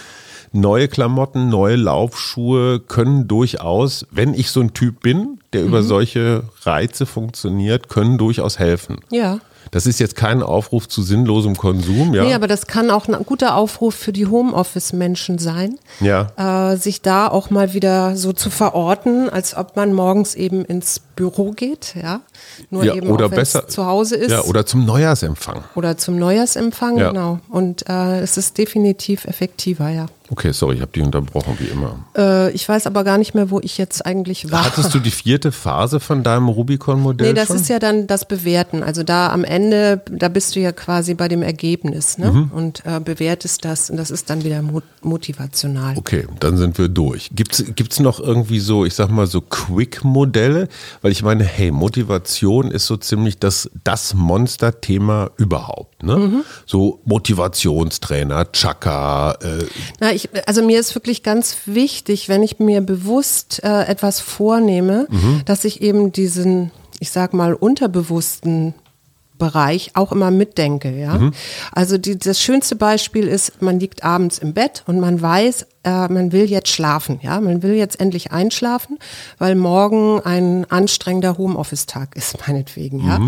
Neue 0.52 0.88
Klamotten, 0.88 1.48
neue 1.50 1.76
Laufschuhe 1.76 2.78
können 2.80 3.26
durchaus, 3.28 4.06
wenn 4.12 4.34
ich 4.34 4.50
so 4.50 4.60
ein 4.60 4.72
Typ 4.72 5.00
bin, 5.00 5.40
der 5.52 5.64
über 5.64 5.82
Mhm. 5.82 5.86
solche 5.86 6.44
Reize 6.62 7.06
funktioniert, 7.06 7.88
können 7.88 8.18
durchaus 8.18 8.58
helfen. 8.58 8.98
Ja. 9.10 9.40
Das 9.74 9.86
ist 9.86 9.98
jetzt 9.98 10.14
kein 10.14 10.40
Aufruf 10.40 10.86
zu 10.86 11.02
sinnlosem 11.02 11.56
Konsum, 11.56 12.14
ja. 12.14 12.22
Nee, 12.22 12.34
aber 12.34 12.46
das 12.46 12.68
kann 12.68 12.92
auch 12.92 13.08
ein 13.08 13.16
guter 13.26 13.56
Aufruf 13.56 13.96
für 13.96 14.12
die 14.12 14.28
Homeoffice-Menschen 14.28 15.38
sein, 15.38 15.80
ja. 15.98 16.70
äh, 16.70 16.76
sich 16.76 17.02
da 17.02 17.26
auch 17.26 17.50
mal 17.50 17.74
wieder 17.74 18.14
so 18.14 18.32
zu 18.32 18.50
verorten, 18.50 19.28
als 19.28 19.56
ob 19.56 19.74
man 19.74 19.92
morgens 19.92 20.36
eben 20.36 20.64
ins 20.64 21.00
Büro 21.16 21.50
geht, 21.50 21.96
ja. 22.00 22.20
Nur 22.70 22.84
ja 22.84 22.94
eben 22.94 23.10
oder 23.10 23.26
auch, 23.26 23.30
besser 23.30 23.66
zu 23.66 23.84
Hause 23.84 24.14
ist. 24.14 24.30
Ja, 24.30 24.42
oder 24.42 24.64
zum 24.64 24.84
Neujahrsempfang. 24.84 25.64
oder 25.74 25.98
zum 25.98 26.20
Neujahrsempfang, 26.20 26.96
Ja. 26.98 27.08
genau. 27.08 27.40
Und 27.48 27.88
äh, 27.88 28.20
es 28.20 28.36
ist 28.36 28.56
definitiv 28.56 29.24
effektiver, 29.24 29.88
ja. 29.88 30.06
Okay, 30.30 30.52
sorry, 30.52 30.76
ich 30.76 30.80
habe 30.80 30.90
dich 30.90 31.02
unterbrochen, 31.02 31.56
wie 31.58 31.66
immer. 31.66 31.98
Äh, 32.16 32.50
ich 32.52 32.66
weiß 32.66 32.86
aber 32.86 33.04
gar 33.04 33.18
nicht 33.18 33.34
mehr, 33.34 33.50
wo 33.50 33.60
ich 33.60 33.76
jetzt 33.76 34.06
eigentlich 34.06 34.50
war. 34.50 34.64
Hattest 34.64 34.94
du 34.94 34.98
die 34.98 35.10
vierte 35.10 35.52
Phase 35.52 36.00
von 36.00 36.22
deinem 36.22 36.48
Rubicon-Modell 36.48 37.28
Nee, 37.28 37.34
das 37.34 37.48
schon? 37.48 37.56
ist 37.56 37.68
ja 37.68 37.78
dann 37.78 38.06
das 38.06 38.24
Bewerten. 38.26 38.82
Also 38.82 39.02
da 39.02 39.30
am 39.30 39.44
Ende, 39.44 40.00
da 40.10 40.28
bist 40.28 40.56
du 40.56 40.60
ja 40.60 40.72
quasi 40.72 41.12
bei 41.12 41.28
dem 41.28 41.42
Ergebnis 41.42 42.16
ne? 42.16 42.32
Mhm. 42.32 42.50
und 42.52 42.82
äh, 42.86 43.00
bewertest 43.00 43.66
das 43.66 43.90
und 43.90 43.98
das 43.98 44.10
ist 44.10 44.30
dann 44.30 44.44
wieder 44.44 44.62
mo 44.62 44.80
motivational. 45.02 45.98
Okay, 45.98 46.26
dann 46.40 46.56
sind 46.56 46.78
wir 46.78 46.88
durch. 46.88 47.28
Gibt's 47.34 47.62
gibt's 47.76 48.00
noch 48.00 48.18
irgendwie 48.18 48.60
so, 48.60 48.86
ich 48.86 48.94
sag 48.94 49.10
mal 49.10 49.26
so 49.26 49.42
Quick-Modelle? 49.42 50.68
Weil 51.02 51.12
ich 51.12 51.22
meine, 51.22 51.44
hey, 51.44 51.70
Motivation 51.70 52.70
ist 52.70 52.86
so 52.86 52.96
ziemlich 52.96 53.38
das, 53.38 53.68
das 53.84 54.14
Monster-Thema 54.14 55.30
überhaupt. 55.36 56.02
Ne? 56.02 56.16
Mhm. 56.16 56.44
So 56.64 57.00
Motivationstrainer, 57.04 58.50
Chaka, 58.52 59.32
äh, 59.42 59.64
Na, 60.00 60.12
ich, 60.14 60.28
also 60.46 60.62
mir 60.62 60.80
ist 60.80 60.94
wirklich 60.94 61.22
ganz 61.22 61.56
wichtig, 61.66 62.28
wenn 62.28 62.42
ich 62.42 62.58
mir 62.58 62.80
bewusst 62.80 63.62
äh, 63.64 63.84
etwas 63.84 64.20
vornehme, 64.20 65.06
Mhm. 65.10 65.42
dass 65.44 65.64
ich 65.64 65.82
eben 65.82 66.12
diesen, 66.12 66.70
ich 67.00 67.10
sag 67.10 67.34
mal, 67.34 67.54
unterbewussten 67.54 68.74
Bereich 69.38 69.90
auch 69.94 70.12
immer 70.12 70.30
mitdenke. 70.30 70.96
Ja? 70.96 71.18
Mhm. 71.18 71.32
Also 71.72 71.98
die, 71.98 72.18
das 72.18 72.40
schönste 72.40 72.76
Beispiel 72.76 73.26
ist, 73.26 73.60
man 73.60 73.80
liegt 73.80 74.04
abends 74.04 74.38
im 74.38 74.54
Bett 74.54 74.84
und 74.86 75.00
man 75.00 75.20
weiß, 75.20 75.66
äh, 75.84 76.08
man 76.08 76.32
will 76.32 76.44
jetzt 76.50 76.68
schlafen. 76.68 77.20
Ja? 77.22 77.40
Man 77.40 77.62
will 77.62 77.74
jetzt 77.74 78.00
endlich 78.00 78.32
einschlafen, 78.32 78.98
weil 79.38 79.54
morgen 79.54 80.20
ein 80.20 80.70
anstrengender 80.70 81.38
Homeoffice-Tag 81.38 82.16
ist, 82.16 82.38
meinetwegen. 82.46 83.02
Mhm. 83.02 83.08
Ja? 83.08 83.20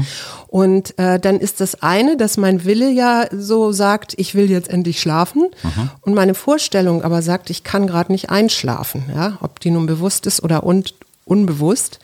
Und 0.49 0.99
äh, 0.99 1.19
dann 1.19 1.39
ist 1.39 1.61
das 1.61 1.83
eine, 1.83 2.17
dass 2.17 2.37
mein 2.37 2.65
Wille 2.65 2.91
ja 2.91 3.27
so 3.33 3.73
sagt, 3.73 4.15
ich 4.17 4.35
will 4.35 4.51
jetzt 4.51 4.69
endlich 4.69 5.01
schlafen. 5.01 5.49
Mhm. 5.63 5.91
Und 6.01 6.15
meine 6.15 6.35
Vorstellung 6.35 7.03
aber 7.03 7.23
sagt, 7.23 7.51
ich 7.51 7.65
kann 7.65 7.87
gerade 7.87 8.13
nicht 8.13 8.31
einschlafen. 8.31 9.05
Ja? 9.15 9.39
Ob 9.41 9.61
die 9.61 9.71
nun 9.71 9.87
bewusst 9.87 10.27
ist 10.27 10.43
oder 10.43 10.65
un 10.65 10.85
unbewusst. 11.25 11.99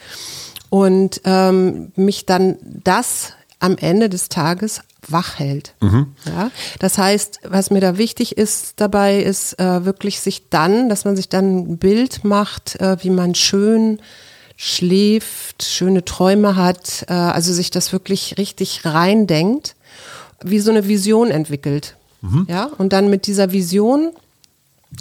Und 0.68 1.20
ähm, 1.24 1.92
mich 1.94 2.26
dann 2.26 2.56
das 2.62 3.34
am 3.60 3.76
Ende 3.78 4.08
des 4.08 4.28
Tages 4.28 4.80
wach 5.08 5.38
hält. 5.38 5.74
Mhm. 5.80 6.14
Ja, 6.26 6.50
das 6.78 6.98
heißt, 6.98 7.40
was 7.44 7.70
mir 7.70 7.80
da 7.80 7.98
wichtig 7.98 8.36
ist 8.36 8.74
dabei, 8.76 9.20
ist 9.20 9.58
äh, 9.58 9.84
wirklich 9.84 10.20
sich 10.20 10.48
dann, 10.48 10.88
dass 10.88 11.04
man 11.04 11.16
sich 11.16 11.28
dann 11.28 11.72
ein 11.72 11.78
Bild 11.78 12.24
macht, 12.24 12.80
äh, 12.80 12.96
wie 13.02 13.10
man 13.10 13.34
schön 13.34 14.00
schläft, 14.56 15.64
schöne 15.64 16.04
Träume 16.04 16.56
hat, 16.56 17.06
äh, 17.08 17.12
also 17.12 17.52
sich 17.52 17.70
das 17.70 17.92
wirklich 17.92 18.38
richtig 18.38 18.84
reindenkt, 18.84 19.74
wie 20.42 20.60
so 20.60 20.70
eine 20.70 20.86
Vision 20.86 21.30
entwickelt. 21.30 21.96
Mhm. 22.20 22.46
Ja, 22.48 22.70
und 22.78 22.92
dann 22.92 23.10
mit 23.10 23.26
dieser 23.26 23.52
Vision 23.52 24.12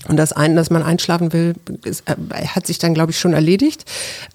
und 0.08 0.18
das 0.18 0.32
ein, 0.32 0.56
dass 0.56 0.70
man 0.70 0.84
einschlafen 0.84 1.34
will, 1.34 1.54
ist, 1.84 2.04
äh, 2.08 2.46
hat 2.48 2.66
sich 2.66 2.80
dann, 2.80 2.94
glaube 2.94 3.12
ich, 3.12 3.20
schon 3.20 3.34
erledigt, 3.34 3.84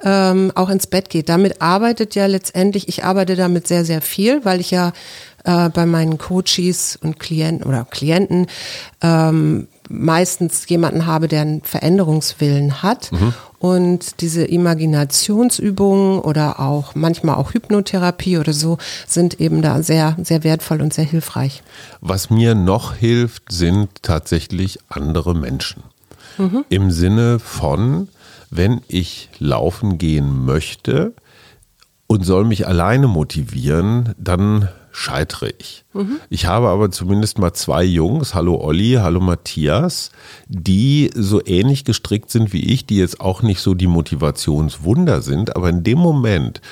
ähm, 0.04 0.52
auch 0.54 0.68
ins 0.68 0.86
Bett 0.86 1.08
geht. 1.08 1.28
Damit 1.28 1.62
arbeitet 1.62 2.14
ja 2.14 2.26
letztendlich, 2.26 2.88
ich 2.88 3.04
arbeite 3.04 3.36
damit 3.36 3.66
sehr, 3.66 3.84
sehr 3.84 4.02
viel, 4.02 4.44
weil 4.44 4.60
ich 4.60 4.70
ja 4.70 4.92
äh, 5.46 5.68
bei 5.70 5.86
meinen 5.86 6.18
Coaches 6.18 6.98
und 7.00 7.20
Klienten 7.20 7.66
oder 7.66 7.84
Klienten 7.84 8.48
ähm, 9.00 9.68
meistens 9.88 10.68
jemanden 10.68 11.06
habe, 11.06 11.28
der 11.28 11.42
einen 11.42 11.62
Veränderungswillen 11.62 12.82
hat. 12.82 13.12
Mhm. 13.12 13.32
Und 13.58 14.20
diese 14.20 14.44
Imaginationsübungen 14.44 16.18
oder 16.18 16.60
auch 16.60 16.94
manchmal 16.94 17.36
auch 17.36 17.54
Hypnotherapie 17.54 18.38
oder 18.38 18.52
so 18.52 18.78
sind 19.06 19.40
eben 19.40 19.62
da 19.62 19.82
sehr, 19.82 20.16
sehr 20.22 20.42
wertvoll 20.44 20.82
und 20.82 20.92
sehr 20.92 21.04
hilfreich. 21.04 21.62
Was 22.00 22.28
mir 22.28 22.54
noch 22.54 22.94
hilft, 22.94 23.52
sind 23.52 23.88
tatsächlich 24.02 24.80
andere 24.88 25.34
Menschen. 25.34 25.84
Mhm. 26.38 26.64
Im 26.68 26.90
Sinne 26.90 27.38
von, 27.38 28.08
wenn 28.50 28.80
ich 28.88 29.30
laufen 29.38 29.96
gehen 29.96 30.44
möchte 30.44 31.14
und 32.08 32.26
soll 32.26 32.44
mich 32.44 32.66
alleine 32.66 33.06
motivieren, 33.06 34.14
dann 34.18 34.68
scheitere 34.96 35.52
ich. 35.58 35.84
Mhm. 35.92 36.20
Ich 36.30 36.46
habe 36.46 36.68
aber 36.68 36.90
zumindest 36.90 37.38
mal 37.38 37.52
zwei 37.52 37.84
Jungs, 37.84 38.34
hallo 38.34 38.58
Olli, 38.58 38.94
hallo 38.94 39.20
Matthias, 39.20 40.10
die 40.48 41.10
so 41.14 41.44
ähnlich 41.44 41.84
gestrickt 41.84 42.30
sind 42.30 42.54
wie 42.54 42.72
ich, 42.72 42.86
die 42.86 42.96
jetzt 42.96 43.20
auch 43.20 43.42
nicht 43.42 43.60
so 43.60 43.74
die 43.74 43.88
Motivationswunder 43.88 45.20
sind, 45.20 45.54
aber 45.54 45.68
in 45.68 45.84
dem 45.84 45.98
Moment, 45.98 46.62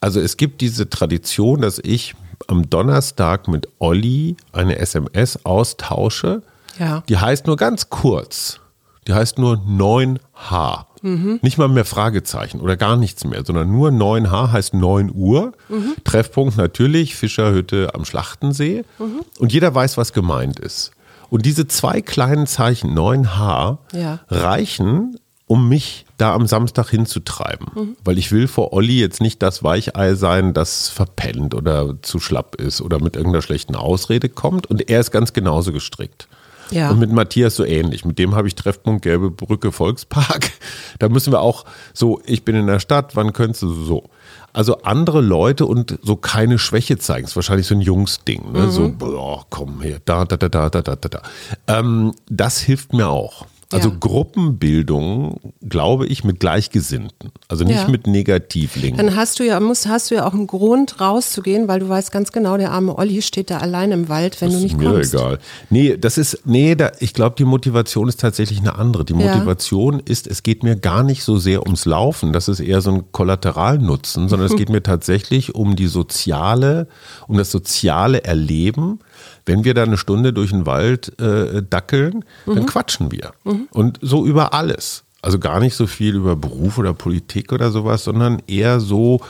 also 0.00 0.20
es 0.20 0.36
gibt 0.36 0.60
diese 0.60 0.90
Tradition, 0.90 1.62
dass 1.62 1.78
ich 1.78 2.14
am 2.48 2.68
Donnerstag 2.68 3.48
mit 3.48 3.66
Olli 3.78 4.36
eine 4.52 4.78
SMS 4.78 5.44
austausche. 5.46 6.42
Ja. 6.78 7.02
Die 7.08 7.16
heißt 7.16 7.46
nur 7.46 7.56
ganz 7.56 7.88
kurz. 7.88 8.60
Die 9.06 9.14
heißt 9.14 9.38
nur 9.38 9.56
9H. 9.56 10.84
Mhm. 11.04 11.38
Nicht 11.42 11.58
mal 11.58 11.68
mehr 11.68 11.84
Fragezeichen 11.84 12.60
oder 12.60 12.78
gar 12.78 12.96
nichts 12.96 13.24
mehr, 13.24 13.44
sondern 13.44 13.70
nur 13.70 13.90
9H 13.90 14.52
heißt 14.52 14.72
9 14.72 15.12
Uhr. 15.14 15.52
Mhm. 15.68 15.96
Treffpunkt 16.02 16.56
natürlich, 16.56 17.14
Fischerhütte 17.14 17.94
am 17.94 18.06
Schlachtensee. 18.06 18.84
Mhm. 18.98 19.20
Und 19.38 19.52
jeder 19.52 19.74
weiß, 19.74 19.98
was 19.98 20.14
gemeint 20.14 20.58
ist. 20.58 20.92
Und 21.28 21.44
diese 21.44 21.68
zwei 21.68 22.00
kleinen 22.00 22.46
Zeichen 22.46 22.96
9H 22.98 23.78
ja. 23.92 24.20
reichen, 24.28 25.18
um 25.46 25.68
mich 25.68 26.06
da 26.16 26.34
am 26.34 26.46
Samstag 26.46 26.88
hinzutreiben. 26.88 27.66
Mhm. 27.74 27.96
Weil 28.02 28.16
ich 28.16 28.32
will 28.32 28.48
vor 28.48 28.72
Olli 28.72 28.98
jetzt 28.98 29.20
nicht 29.20 29.42
das 29.42 29.62
Weichei 29.62 30.14
sein, 30.14 30.54
das 30.54 30.88
verpennt 30.88 31.54
oder 31.54 32.00
zu 32.00 32.18
schlapp 32.18 32.54
ist 32.54 32.80
oder 32.80 32.98
mit 32.98 33.16
irgendeiner 33.16 33.42
schlechten 33.42 33.76
Ausrede 33.76 34.30
kommt. 34.30 34.68
Und 34.68 34.88
er 34.88 35.00
ist 35.00 35.10
ganz 35.10 35.34
genauso 35.34 35.70
gestrickt. 35.70 36.28
Ja. 36.70 36.90
Und 36.90 36.98
mit 36.98 37.12
Matthias 37.12 37.56
so 37.56 37.64
ähnlich. 37.64 38.04
Mit 38.04 38.18
dem 38.18 38.34
habe 38.34 38.48
ich 38.48 38.54
Treffpunkt 38.54 39.02
Gelbe 39.02 39.30
Brücke 39.30 39.72
Volkspark. 39.72 40.50
Da 40.98 41.08
müssen 41.08 41.32
wir 41.32 41.40
auch 41.40 41.64
so, 41.92 42.20
ich 42.24 42.44
bin 42.44 42.54
in 42.54 42.66
der 42.66 42.78
Stadt, 42.78 43.16
wann 43.16 43.32
könntest 43.32 43.62
du 43.62 43.72
so? 43.72 44.04
Also 44.52 44.82
andere 44.82 45.20
Leute 45.20 45.66
und 45.66 45.98
so 46.02 46.14
keine 46.14 46.58
Schwäche 46.58 46.98
zeigen. 46.98 47.26
Ist 47.26 47.34
wahrscheinlich 47.34 47.66
so 47.66 47.74
ein 47.74 47.80
Jungsding. 47.80 48.52
Ne? 48.52 48.60
Mhm. 48.60 48.70
So, 48.70 48.88
boah, 48.96 49.44
komm 49.50 49.82
her, 49.82 49.98
da, 50.04 50.24
da, 50.24 50.36
da, 50.36 50.48
da, 50.48 50.70
da, 50.70 50.80
da, 50.82 50.94
da. 50.96 51.22
Ähm, 51.66 52.14
das 52.30 52.60
hilft 52.60 52.92
mir 52.92 53.08
auch. 53.08 53.46
Also 53.74 53.88
ja. 53.88 53.96
Gruppenbildung, 53.98 55.40
glaube 55.68 56.06
ich, 56.06 56.22
mit 56.22 56.38
Gleichgesinnten. 56.38 57.32
Also 57.48 57.64
nicht 57.64 57.82
ja. 57.82 57.88
mit 57.88 58.06
Negativlingen. 58.06 58.96
Dann 58.96 59.16
hast 59.16 59.40
du 59.40 59.44
ja, 59.44 59.58
musst, 59.58 59.88
hast 59.88 60.10
du 60.10 60.14
ja 60.14 60.26
auch 60.26 60.32
einen 60.32 60.46
Grund 60.46 61.00
rauszugehen, 61.00 61.66
weil 61.66 61.80
du 61.80 61.88
weißt 61.88 62.12
ganz 62.12 62.30
genau, 62.30 62.56
der 62.56 62.70
arme 62.70 62.96
Olli 62.96 63.20
steht 63.20 63.50
da 63.50 63.58
allein 63.58 63.90
im 63.90 64.08
Wald, 64.08 64.40
wenn 64.40 64.50
das 64.50 64.58
du 64.58 64.62
nicht 64.62 64.78
kommst. 64.78 65.00
ist 65.00 65.14
mir 65.14 65.20
egal. 65.20 65.38
Nee, 65.70 65.96
das 65.96 66.18
ist, 66.18 66.42
nee, 66.44 66.76
da, 66.76 66.92
ich 67.00 67.14
glaube, 67.14 67.34
die 67.36 67.44
Motivation 67.44 68.08
ist 68.08 68.20
tatsächlich 68.20 68.60
eine 68.60 68.76
andere. 68.76 69.04
Die 69.04 69.14
Motivation 69.14 69.94
ja. 69.94 70.02
ist, 70.06 70.28
es 70.28 70.44
geht 70.44 70.62
mir 70.62 70.76
gar 70.76 71.02
nicht 71.02 71.24
so 71.24 71.36
sehr 71.36 71.64
ums 71.64 71.84
Laufen. 71.84 72.32
Das 72.32 72.46
ist 72.46 72.60
eher 72.60 72.80
so 72.80 72.92
ein 72.92 73.12
Kollateralnutzen, 73.12 74.28
sondern 74.28 74.46
es 74.46 74.56
geht 74.56 74.68
mir 74.68 74.84
tatsächlich 74.84 75.56
um 75.56 75.74
die 75.74 75.88
soziale, 75.88 76.86
um 77.26 77.36
das 77.36 77.50
soziale 77.50 78.22
Erleben 78.22 79.00
wenn 79.46 79.64
wir 79.64 79.74
da 79.74 79.82
eine 79.82 79.98
Stunde 79.98 80.32
durch 80.32 80.50
den 80.50 80.66
Wald 80.66 81.18
äh, 81.20 81.62
dackeln, 81.62 82.24
mhm. 82.46 82.54
dann 82.54 82.66
quatschen 82.66 83.12
wir. 83.12 83.32
Mhm. 83.44 83.68
Und 83.70 83.98
so 84.02 84.24
über 84.26 84.54
alles. 84.54 85.04
Also 85.22 85.38
gar 85.38 85.58
nicht 85.58 85.74
so 85.74 85.86
viel 85.86 86.16
über 86.16 86.36
Beruf 86.36 86.76
oder 86.76 86.92
Politik 86.92 87.52
oder 87.52 87.70
sowas, 87.70 88.04
sondern 88.04 88.42
eher 88.46 88.78
so, 88.78 89.20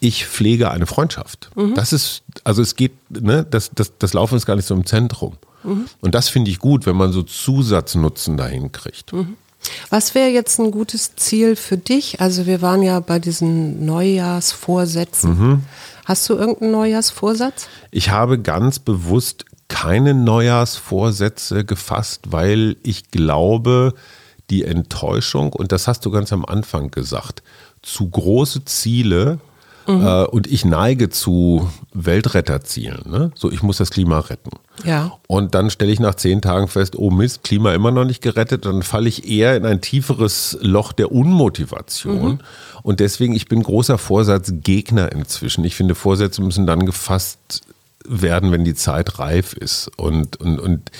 ich 0.00 0.26
pflege 0.26 0.70
eine 0.70 0.86
Freundschaft. 0.86 1.50
Mhm. 1.56 1.74
Das 1.74 1.92
ist, 1.92 2.22
also 2.44 2.60
es 2.60 2.76
geht, 2.76 2.92
ne, 3.08 3.46
das, 3.48 3.70
das, 3.74 3.92
das 3.98 4.12
Laufen 4.12 4.36
ist 4.36 4.46
gar 4.46 4.56
nicht 4.56 4.66
so 4.66 4.74
im 4.74 4.84
Zentrum. 4.84 5.36
Mhm. 5.64 5.86
Und 6.00 6.14
das 6.14 6.28
finde 6.28 6.50
ich 6.50 6.58
gut, 6.58 6.86
wenn 6.86 6.96
man 6.96 7.12
so 7.12 7.22
Zusatznutzen 7.22 8.36
dahin 8.36 8.72
kriegt. 8.72 9.12
Mhm. 9.12 9.36
Was 9.90 10.14
wäre 10.14 10.28
jetzt 10.28 10.60
ein 10.60 10.70
gutes 10.70 11.16
Ziel 11.16 11.56
für 11.56 11.76
dich? 11.76 12.20
Also 12.20 12.46
wir 12.46 12.62
waren 12.62 12.82
ja 12.82 13.00
bei 13.00 13.18
diesen 13.18 13.84
Neujahrsvorsätzen. 13.84 15.38
Mhm. 15.38 15.62
Hast 16.04 16.28
du 16.28 16.34
irgendeinen 16.34 16.72
Neujahrsvorsatz? 16.72 17.68
Ich 17.90 18.10
habe 18.10 18.38
ganz 18.38 18.78
bewusst 18.78 19.44
keine 19.82 20.12
Neujahrsvorsätze 20.12 21.64
gefasst, 21.64 22.32
weil 22.32 22.76
ich 22.82 23.12
glaube, 23.12 23.94
die 24.50 24.64
Enttäuschung, 24.64 25.52
und 25.52 25.70
das 25.70 25.86
hast 25.86 26.04
du 26.04 26.10
ganz 26.10 26.32
am 26.32 26.44
Anfang 26.44 26.90
gesagt, 26.90 27.44
zu 27.82 28.08
große 28.08 28.64
Ziele 28.64 29.38
mhm. 29.86 30.04
äh, 30.04 30.24
und 30.24 30.48
ich 30.48 30.64
neige 30.64 31.10
zu 31.10 31.70
Weltretterzielen. 31.92 33.08
Ne? 33.08 33.30
So, 33.36 33.52
ich 33.52 33.62
muss 33.62 33.76
das 33.76 33.90
Klima 33.90 34.18
retten. 34.18 34.50
Ja. 34.84 35.12
Und 35.28 35.54
dann 35.54 35.70
stelle 35.70 35.92
ich 35.92 36.00
nach 36.00 36.16
zehn 36.16 36.42
Tagen 36.42 36.66
fest, 36.66 36.96
oh 36.96 37.10
Mist, 37.10 37.44
Klima 37.44 37.72
immer 37.72 37.92
noch 37.92 38.04
nicht 38.04 38.20
gerettet. 38.20 38.64
Dann 38.64 38.82
falle 38.82 39.08
ich 39.08 39.30
eher 39.30 39.56
in 39.56 39.64
ein 39.64 39.80
tieferes 39.80 40.58
Loch 40.60 40.92
der 40.92 41.12
Unmotivation. 41.12 42.32
Mhm. 42.32 42.38
Und 42.82 42.98
deswegen, 42.98 43.34
ich 43.36 43.46
bin 43.46 43.62
großer 43.62 43.96
Vorsatzgegner 43.98 45.12
inzwischen. 45.12 45.62
Ich 45.64 45.76
finde, 45.76 45.94
Vorsätze 45.94 46.42
müssen 46.42 46.66
dann 46.66 46.84
gefasst 46.84 47.62
werden, 48.08 48.52
wenn 48.52 48.64
die 48.64 48.74
Zeit 48.74 49.18
reif 49.18 49.52
ist. 49.52 49.90
Und, 49.96 50.36
und, 50.40 50.58
und 50.58 50.90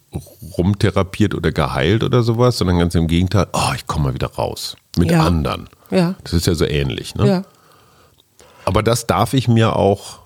rumtherapiert 0.57 1.35
oder 1.35 1.51
geheilt 1.51 2.03
oder 2.03 2.23
sowas, 2.23 2.57
sondern 2.57 2.79
ganz 2.79 2.95
im 2.95 3.07
Gegenteil, 3.07 3.47
oh, 3.51 3.73
ich 3.75 3.85
komme 3.85 4.05
mal 4.05 4.13
wieder 4.13 4.27
raus 4.33 4.77
mit 4.97 5.11
Ja. 5.11 5.25
anderen. 5.25 5.67
Ja. 5.91 6.15
Das 6.23 6.33
ist 6.33 6.47
ja 6.47 6.55
so 6.55 6.65
ähnlich. 6.65 7.15
Ne? 7.15 7.27
Ja. 7.27 7.41
Aber 8.63 8.81
das 8.81 9.07
darf 9.07 9.33
ich 9.33 9.47
mir 9.49 9.75
auch 9.75 10.19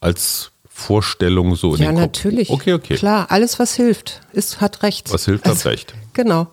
als 0.00 0.52
Vorstellung 0.68 1.54
so 1.56 1.74
in 1.74 1.82
Ja, 1.82 1.88
den 1.88 1.94
Kopf. 1.96 2.02
natürlich. 2.02 2.50
Okay, 2.50 2.72
okay. 2.74 2.94
Klar, 2.96 3.26
alles, 3.30 3.58
was 3.58 3.74
hilft, 3.74 4.20
ist, 4.32 4.60
hat 4.60 4.82
recht. 4.82 5.12
Was 5.12 5.24
hilft, 5.24 5.46
hat 5.46 5.64
recht. 5.64 5.94
Genau. 6.14 6.48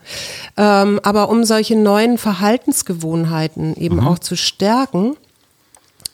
Ähm, 0.57 0.99
aber 1.03 1.29
um 1.29 1.43
solche 1.43 1.75
neuen 1.75 2.17
Verhaltensgewohnheiten 2.19 3.75
eben 3.75 3.97
Mhm. 3.97 4.07
auch 4.07 4.19
zu 4.19 4.35
stärken, 4.35 5.15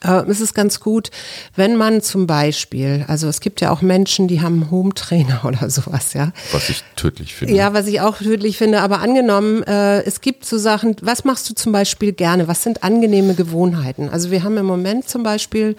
äh, 0.06 0.30
ist 0.30 0.42
es 0.42 0.54
ganz 0.54 0.80
gut, 0.80 1.10
wenn 1.56 1.76
man 1.76 2.02
zum 2.02 2.28
Beispiel, 2.28 3.06
also 3.08 3.28
es 3.28 3.40
gibt 3.40 3.62
ja 3.62 3.72
auch 3.72 3.82
Menschen, 3.82 4.28
die 4.28 4.42
haben 4.42 4.62
einen 4.62 4.72
Home-Trainer 4.72 5.42
oder 5.46 5.70
sowas, 5.70 6.14
ja. 6.14 6.32
Was 6.52 6.70
ich 6.70 6.84
tödlich 6.96 7.36
finde. 7.36 7.54
Ja, 7.54 7.74
was 7.74 7.88
ich 7.88 8.02
auch 8.02 8.18
tödlich 8.18 8.58
finde, 8.58 8.82
aber 8.82 9.00
angenommen, 9.00 9.64
äh, 9.64 10.02
es 10.04 10.22
gibt 10.22 10.46
so 10.46 10.58
Sachen, 10.58 10.96
was 11.02 11.24
machst 11.24 11.50
du 11.50 11.56
zum 11.56 11.72
Beispiel 11.72 12.14
gerne? 12.14 12.48
Was 12.48 12.64
sind 12.64 12.84
angenehme 12.84 13.34
Gewohnheiten? 13.36 14.10
Also 14.10 14.32
wir 14.32 14.44
haben 14.44 14.58
im 14.58 14.66
Moment 14.66 15.10
zum 15.10 15.24
Beispiel 15.24 15.76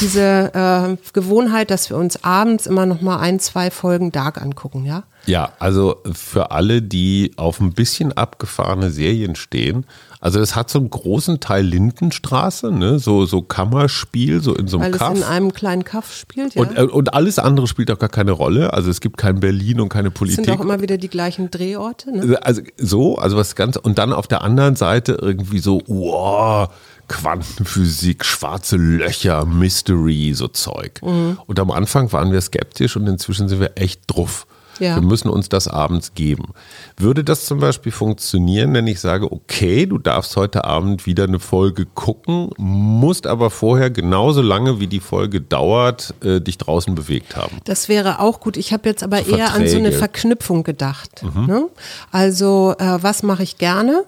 diese 0.00 0.50
äh, 0.54 0.96
Gewohnheit, 1.12 1.70
dass 1.70 1.90
wir 1.90 1.96
uns 1.96 2.24
abends 2.24 2.66
immer 2.66 2.86
noch 2.86 3.00
mal 3.00 3.18
ein, 3.18 3.40
zwei 3.40 3.70
Folgen 3.70 4.12
Dark 4.12 4.40
angucken, 4.40 4.84
ja? 4.84 5.04
Ja, 5.26 5.52
also 5.58 6.02
für 6.12 6.50
alle, 6.50 6.82
die 6.82 7.32
auf 7.36 7.60
ein 7.60 7.72
bisschen 7.72 8.12
abgefahrene 8.12 8.90
Serien 8.90 9.36
stehen, 9.36 9.84
also 10.20 10.38
es 10.38 10.54
hat 10.54 10.68
so 10.68 10.78
einen 10.78 10.90
großen 10.90 11.40
Teil 11.40 11.64
Lindenstraße, 11.64 12.70
ne? 12.70 12.98
so, 12.98 13.24
so 13.24 13.40
Kammerspiel, 13.40 14.42
so 14.42 14.54
in 14.54 14.68
so 14.68 14.78
einem 14.78 14.92
Weil 14.92 14.94
es 14.94 15.14
in 15.16 15.22
Kaff. 15.22 15.30
einem 15.30 15.52
kleinen 15.52 15.84
Kaff 15.84 16.14
spielt, 16.14 16.54
ja. 16.54 16.60
Und, 16.62 16.76
äh, 16.76 16.82
und 16.82 17.14
alles 17.14 17.38
andere 17.38 17.66
spielt 17.66 17.90
auch 17.90 17.98
gar 17.98 18.10
keine 18.10 18.32
Rolle. 18.32 18.72
Also 18.74 18.90
es 18.90 19.00
gibt 19.00 19.16
kein 19.16 19.40
Berlin 19.40 19.80
und 19.80 19.88
keine 19.88 20.08
Es 20.08 20.14
Politik. 20.14 20.44
sind 20.44 20.54
auch 20.54 20.60
immer 20.60 20.82
wieder 20.82 20.98
die 20.98 21.08
gleichen 21.08 21.50
Drehorte. 21.50 22.12
Ne? 22.12 22.38
Also 22.42 22.60
so, 22.76 23.16
also 23.16 23.38
was 23.38 23.54
ganz 23.54 23.76
und 23.76 23.96
dann 23.98 24.12
auf 24.12 24.26
der 24.26 24.42
anderen 24.42 24.76
Seite 24.76 25.16
irgendwie 25.20 25.58
so, 25.60 25.80
wow, 25.86 26.68
Quantenphysik, 27.08 28.24
schwarze 28.24 28.76
Löcher, 28.76 29.44
Mystery, 29.44 30.32
so 30.34 30.48
Zeug. 30.48 31.00
Mhm. 31.02 31.38
Und 31.46 31.58
am 31.58 31.70
Anfang 31.70 32.12
waren 32.12 32.30
wir 32.30 32.40
skeptisch 32.40 32.96
und 32.96 33.06
inzwischen 33.06 33.48
sind 33.48 33.60
wir 33.60 33.72
echt 33.76 34.02
druff. 34.06 34.46
Ja. 34.80 34.96
Wir 34.96 35.02
müssen 35.02 35.28
uns 35.28 35.48
das 35.48 35.68
abends 35.68 36.14
geben. 36.14 36.52
Würde 36.96 37.24
das 37.24 37.44
zum 37.44 37.60
Beispiel 37.60 37.92
funktionieren, 37.92 38.74
wenn 38.74 38.86
ich 38.86 39.00
sage, 39.00 39.30
okay, 39.30 39.86
du 39.86 39.98
darfst 39.98 40.36
heute 40.36 40.64
Abend 40.64 41.06
wieder 41.06 41.24
eine 41.24 41.38
Folge 41.38 41.86
gucken, 41.86 42.50
musst 42.58 43.26
aber 43.26 43.50
vorher 43.50 43.90
genauso 43.90 44.42
lange, 44.42 44.80
wie 44.80 44.86
die 44.86 45.00
Folge 45.00 45.40
dauert, 45.40 46.14
äh, 46.22 46.40
dich 46.40 46.58
draußen 46.58 46.94
bewegt 46.94 47.36
haben? 47.36 47.58
Das 47.64 47.88
wäre 47.88 48.20
auch 48.20 48.40
gut. 48.40 48.56
Ich 48.56 48.72
habe 48.72 48.88
jetzt 48.88 49.02
aber 49.02 49.22
So 49.22 49.36
eher 49.36 49.54
an 49.54 49.66
so 49.68 49.76
eine 49.76 49.92
Verträge. 49.92 50.10
Verknüpfung 50.10 50.64
gedacht. 50.64 51.22
Mhm. 51.22 51.46
Ne? 51.46 51.68
Also 52.10 52.74
äh, 52.78 52.98
was 53.00 53.22
mache 53.22 53.42
ich 53.42 53.58
gerne? 53.58 54.04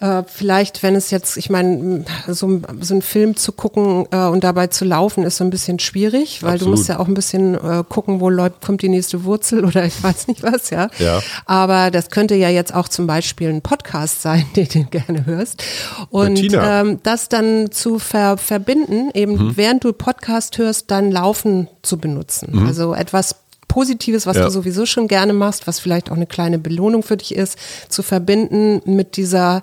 Äh, 0.00 0.22
vielleicht, 0.26 0.82
wenn 0.82 0.94
es 0.94 1.10
jetzt, 1.10 1.36
ich 1.36 1.50
meine, 1.50 2.04
so, 2.26 2.60
so 2.80 2.94
einen 2.94 3.02
Film 3.02 3.36
zu 3.36 3.52
gucken 3.52 4.06
äh, 4.10 4.26
und 4.26 4.44
dabei 4.44 4.66
zu 4.68 4.84
laufen, 4.84 5.24
ist 5.24 5.36
so 5.36 5.44
ein 5.44 5.50
bisschen 5.50 5.78
schwierig, 5.78 6.42
weil 6.42 6.54
Absolut. 6.54 6.74
du 6.74 6.76
musst 6.76 6.88
ja 6.88 6.98
auch 6.98 7.06
ein 7.06 7.14
bisschen 7.14 7.54
äh, 7.54 7.84
gucken, 7.88 8.20
wo 8.20 8.28
läuft, 8.30 8.64
kommt 8.64 8.82
die 8.82 8.88
nächste 8.88 9.24
Wurzel 9.24 9.64
oder 9.64 9.84
ich 9.84 10.02
weiß 10.06 10.28
nicht 10.28 10.42
was, 10.42 10.70
ja. 10.70 10.88
Ja. 10.98 11.22
Aber 11.44 11.90
das 11.90 12.10
könnte 12.10 12.34
ja 12.34 12.48
jetzt 12.48 12.74
auch 12.74 12.88
zum 12.88 13.06
Beispiel 13.06 13.48
ein 13.48 13.62
Podcast 13.62 14.22
sein, 14.22 14.44
den 14.56 14.68
du 14.68 14.84
gerne 14.84 15.26
hörst. 15.26 15.62
Und 16.10 16.40
ähm, 16.52 17.00
das 17.02 17.28
dann 17.28 17.70
zu 17.70 17.98
ver 17.98 18.36
verbinden, 18.38 19.10
eben 19.14 19.32
Mhm. 19.36 19.56
während 19.56 19.84
du 19.84 19.92
Podcast 19.92 20.58
hörst, 20.58 20.90
dann 20.90 21.10
Laufen 21.12 21.68
zu 21.82 21.98
benutzen. 21.98 22.64
Also 22.66 22.94
etwas 22.94 23.36
Positives, 23.68 24.26
was. 24.26 24.36
Ja. 24.36 24.44
du 24.44 24.50
sowieso 24.50 24.86
schon 24.86 25.08
gerne 25.08 25.32
machst, 25.32 25.66
was 25.66 25.80
vielleicht 25.80 26.10
auch 26.10 26.16
eine 26.16 26.26
kleine 26.26 26.58
Belohnung 26.58 27.02
für 27.02 27.16
dich 27.16 27.34
ist, 27.34 27.58
zu 27.88 28.02
verbinden 28.02 28.80
mit 28.86 29.16
dieser 29.16 29.62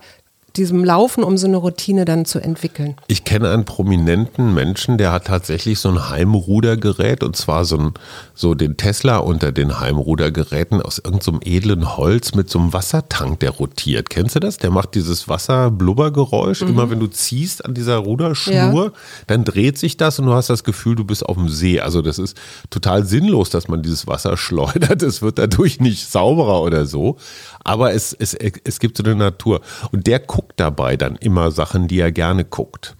diesem 0.55 0.83
Laufen, 0.83 1.23
um 1.23 1.37
so 1.37 1.47
eine 1.47 1.57
Routine 1.57 2.05
dann 2.05 2.25
zu 2.25 2.39
entwickeln. 2.39 2.95
Ich 3.07 3.23
kenne 3.23 3.49
einen 3.51 3.65
prominenten 3.65 4.53
Menschen, 4.53 4.97
der 4.99 5.11
hat 5.11 5.25
tatsächlich 5.25 5.79
so 5.79 5.89
ein 5.89 6.09
Heimrudergerät 6.09 7.23
und 7.23 7.35
zwar 7.35 7.65
so, 7.65 7.77
ein, 7.77 7.93
so 8.35 8.53
den 8.53 8.77
Tesla 8.77 9.17
unter 9.17 9.51
den 9.51 9.79
Heimrudergeräten 9.79 10.81
aus 10.81 10.99
irgendeinem 10.99 11.39
edlen 11.43 11.97
Holz 11.97 12.35
mit 12.35 12.49
so 12.51 12.59
einem 12.59 12.71
Wassertank, 12.73 13.39
der 13.39 13.49
rotiert. 13.49 14.09
Kennst 14.11 14.35
du 14.35 14.39
das? 14.39 14.57
Der 14.57 14.69
macht 14.69 14.93
dieses 14.95 15.27
Wasserblubbergeräusch. 15.27 16.61
Immer 16.61 16.89
wenn 16.89 16.99
du 16.99 17.07
ziehst 17.07 17.65
an 17.65 17.73
dieser 17.73 17.97
Ruderschnur, 17.97 18.85
Ja. 18.85 18.91
dann 19.27 19.43
dreht 19.43 19.77
sich 19.77 19.97
das 19.97 20.19
und 20.19 20.27
du 20.27 20.33
hast 20.33 20.49
das 20.49 20.63
Gefühl, 20.63 20.95
du 20.95 21.03
bist 21.03 21.25
auf 21.25 21.35
dem 21.35 21.49
See. 21.49 21.79
Also 21.79 22.01
das 22.01 22.19
ist 22.19 22.37
total 22.69 23.05
sinnlos, 23.05 23.49
dass 23.49 23.67
man 23.67 23.81
dieses 23.81 24.07
Wasser 24.07 24.37
schleudert. 24.43 25.01
Es 25.01 25.21
wird 25.21 25.39
dadurch 25.39 25.79
nicht 25.79 26.07
sauberer 26.09 26.61
oder 26.61 26.85
so. 26.85 27.17
Aber 27.63 27.93
es, 27.93 28.13
es, 28.13 28.33
es 28.35 28.79
gibt 28.79 28.97
so 28.97 29.03
eine 29.03 29.15
Natur. 29.15 29.61
Und 29.91 30.05
der 30.07 30.19
guckt 30.19 30.42
dabei 30.55 30.97
dann 30.97 31.15
immer 31.15 31.51
Sachen, 31.51 31.87
die 31.87 31.99
er 31.99 32.11
gerne 32.11 32.43
guckt. 32.45 32.95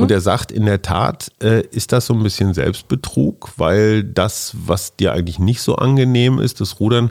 Und 0.00 0.10
er 0.10 0.20
sagt, 0.20 0.52
in 0.52 0.66
der 0.66 0.82
Tat 0.82 1.30
äh, 1.42 1.62
ist 1.70 1.92
das 1.92 2.06
so 2.06 2.14
ein 2.14 2.22
bisschen 2.22 2.54
Selbstbetrug, 2.54 3.50
weil 3.56 4.04
das, 4.04 4.54
was 4.66 4.96
dir 4.96 5.12
eigentlich 5.12 5.38
nicht 5.38 5.62
so 5.62 5.76
angenehm 5.76 6.38
ist, 6.38 6.60
das 6.60 6.80
Rudern, 6.80 7.10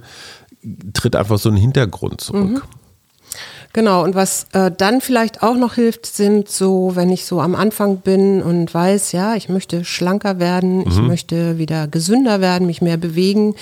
tritt 0.94 1.16
einfach 1.16 1.38
so 1.38 1.50
in 1.50 1.56
den 1.56 1.62
Hintergrund 1.62 2.22
zurück. 2.22 2.64
Genau, 3.72 4.04
und 4.04 4.16
was 4.16 4.48
äh, 4.54 4.72
dann 4.76 5.00
vielleicht 5.00 5.44
auch 5.44 5.56
noch 5.56 5.76
hilft, 5.76 6.08
sind 6.08 6.50
so, 6.50 6.92
wenn 6.96 7.10
ich 7.12 7.26
so 7.26 7.40
am 7.40 7.54
Anfang 7.54 7.98
bin 7.98 8.42
und 8.42 8.74
weiß, 8.74 9.12
ja, 9.12 9.36
ich 9.36 9.48
möchte 9.48 9.86
schlanker 9.86 10.40
werden, 10.40 10.88
ich 10.88 10.98
möchte 10.98 11.60
wieder 11.60 11.88
gesünder 11.88 12.42
werden, 12.42 12.66
mich 12.66 12.82
mehr 12.82 12.98
bewegen, 12.98 13.54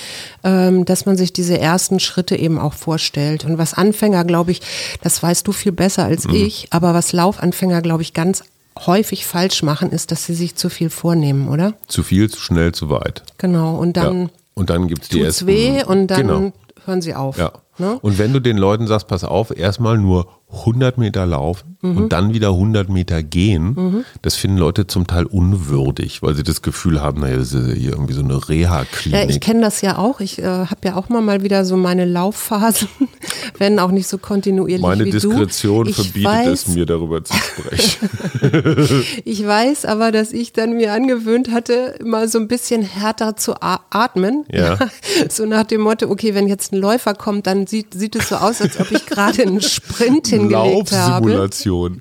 ähm, 0.45 0.85
dass 0.85 1.05
man 1.05 1.17
sich 1.17 1.33
diese 1.33 1.59
ersten 1.59 1.99
Schritte 1.99 2.37
eben 2.37 2.57
auch 2.57 2.73
vorstellt. 2.73 3.43
Und 3.43 3.57
was 3.57 3.73
Anfänger, 3.73 4.23
glaube 4.23 4.51
ich, 4.51 4.61
das 5.01 5.21
weißt 5.21 5.45
du 5.45 5.51
viel 5.51 5.73
besser 5.73 6.05
als 6.05 6.25
ich, 6.25 6.67
aber 6.71 6.93
was 6.93 7.11
Laufanfänger, 7.11 7.81
glaube 7.81 8.01
ich, 8.01 8.13
ganz 8.13 8.43
häufig 8.85 9.25
falsch 9.25 9.61
machen, 9.63 9.91
ist, 9.91 10.11
dass 10.11 10.25
sie 10.25 10.35
sich 10.35 10.55
zu 10.55 10.69
viel 10.69 10.89
vornehmen, 10.89 11.49
oder? 11.49 11.73
Zu 11.87 12.03
viel, 12.03 12.29
zu 12.29 12.39
schnell, 12.39 12.71
zu 12.71 12.89
weit. 12.89 13.23
Genau, 13.39 13.75
und 13.75 13.97
dann 13.97 14.21
ja. 14.23 14.29
Und 14.53 14.71
dann 14.71 14.87
gibt 14.87 15.03
es 15.03 15.09
die 15.09 15.21
ersten. 15.21 15.45
weh 15.47 15.83
und 15.83 16.07
dann 16.07 16.27
Genau. 16.27 16.51
hören 16.85 17.01
sie 17.01 17.13
auf. 17.13 17.37
Ja. 17.37 17.51
Ne? 17.79 17.99
Und 18.01 18.17
wenn 18.17 18.33
du 18.33 18.39
den 18.39 18.57
Leuten 18.57 18.87
sagst, 18.87 19.07
pass 19.07 19.23
auf, 19.23 19.55
erstmal 19.55 19.97
nur 19.97 20.27
100 20.49 20.97
Meter 20.97 21.25
laufen 21.25 21.77
Mhm. 21.81 21.97
und 21.97 22.11
dann 22.13 22.33
wieder 22.33 22.49
100 22.53 22.89
Meter 22.89 23.21
gehen, 23.21 24.03
das 24.23 24.33
finden 24.35 24.57
Leute 24.57 24.87
zum 24.87 25.05
Teil 25.05 25.25
unwürdig, 25.27 26.23
weil 26.23 26.33
sie 26.33 26.41
das 26.41 26.63
Gefühl 26.63 27.01
haben, 27.01 27.21
naja, 27.21 27.37
das 27.37 27.53
ist 27.53 27.77
hier 27.77 27.91
irgendwie 27.91 28.13
so 28.13 28.21
eine 28.21 28.33
Ja, 28.33 28.39
ich 28.39 28.49
Reha-Klinik. 28.49 29.41
kenne 29.41 29.61
das 29.61 29.81
ja 29.81 29.99
auch. 29.99 30.19
Ich 30.19 30.39
äh, 30.39 30.43
habe 30.45 30.79
ja 30.85 30.95
auch 30.95 31.09
mal 31.09 31.21
mal 31.21 31.43
wieder 31.43 31.65
so 31.65 31.77
meine 31.77 32.05
Laufphasen, 32.05 32.87
wenn 33.59 33.77
auch 33.77 33.91
nicht 33.91 34.07
so 34.07 34.17
kontinuierlich 34.17 34.81
Meine 34.81 35.05
wie 35.05 35.11
Diskretion 35.11 35.83
du. 35.85 35.89
Ich 35.91 35.95
verbietet 35.97 36.25
weiß, 36.25 36.47
es 36.47 36.67
mir, 36.69 36.85
darüber 36.87 37.23
zu 37.23 37.33
sprechen. 37.35 38.09
Ich 39.25 39.45
weiß 39.45 39.85
aber, 39.85 40.11
dass 40.11 40.31
ich 40.31 40.53
dann 40.53 40.73
mir 40.77 40.93
angewöhnt 40.93 41.51
hatte, 41.51 41.95
immer 41.99 42.27
so 42.27 42.39
ein 42.39 42.47
bisschen 42.47 42.81
härter 42.81 43.35
zu 43.35 43.53
atmen. 43.61 44.45
Ja. 44.51 44.77
So 45.29 45.45
nach 45.45 45.63
dem 45.63 45.81
Motto, 45.81 46.09
okay, 46.09 46.33
wenn 46.35 46.47
jetzt 46.47 46.71
ein 46.73 46.77
Läufer 46.77 47.13
kommt, 47.13 47.47
dann 47.47 47.67
sieht, 47.67 47.93
sieht 47.93 48.15
es 48.15 48.29
so 48.29 48.35
aus, 48.35 48.61
als 48.61 48.79
ob 48.79 48.91
ich 48.91 49.05
gerade 49.05 49.41
einen 49.43 49.61
Sprint 49.61 50.27
hingelegt 50.39 50.91
habe. 50.91 51.49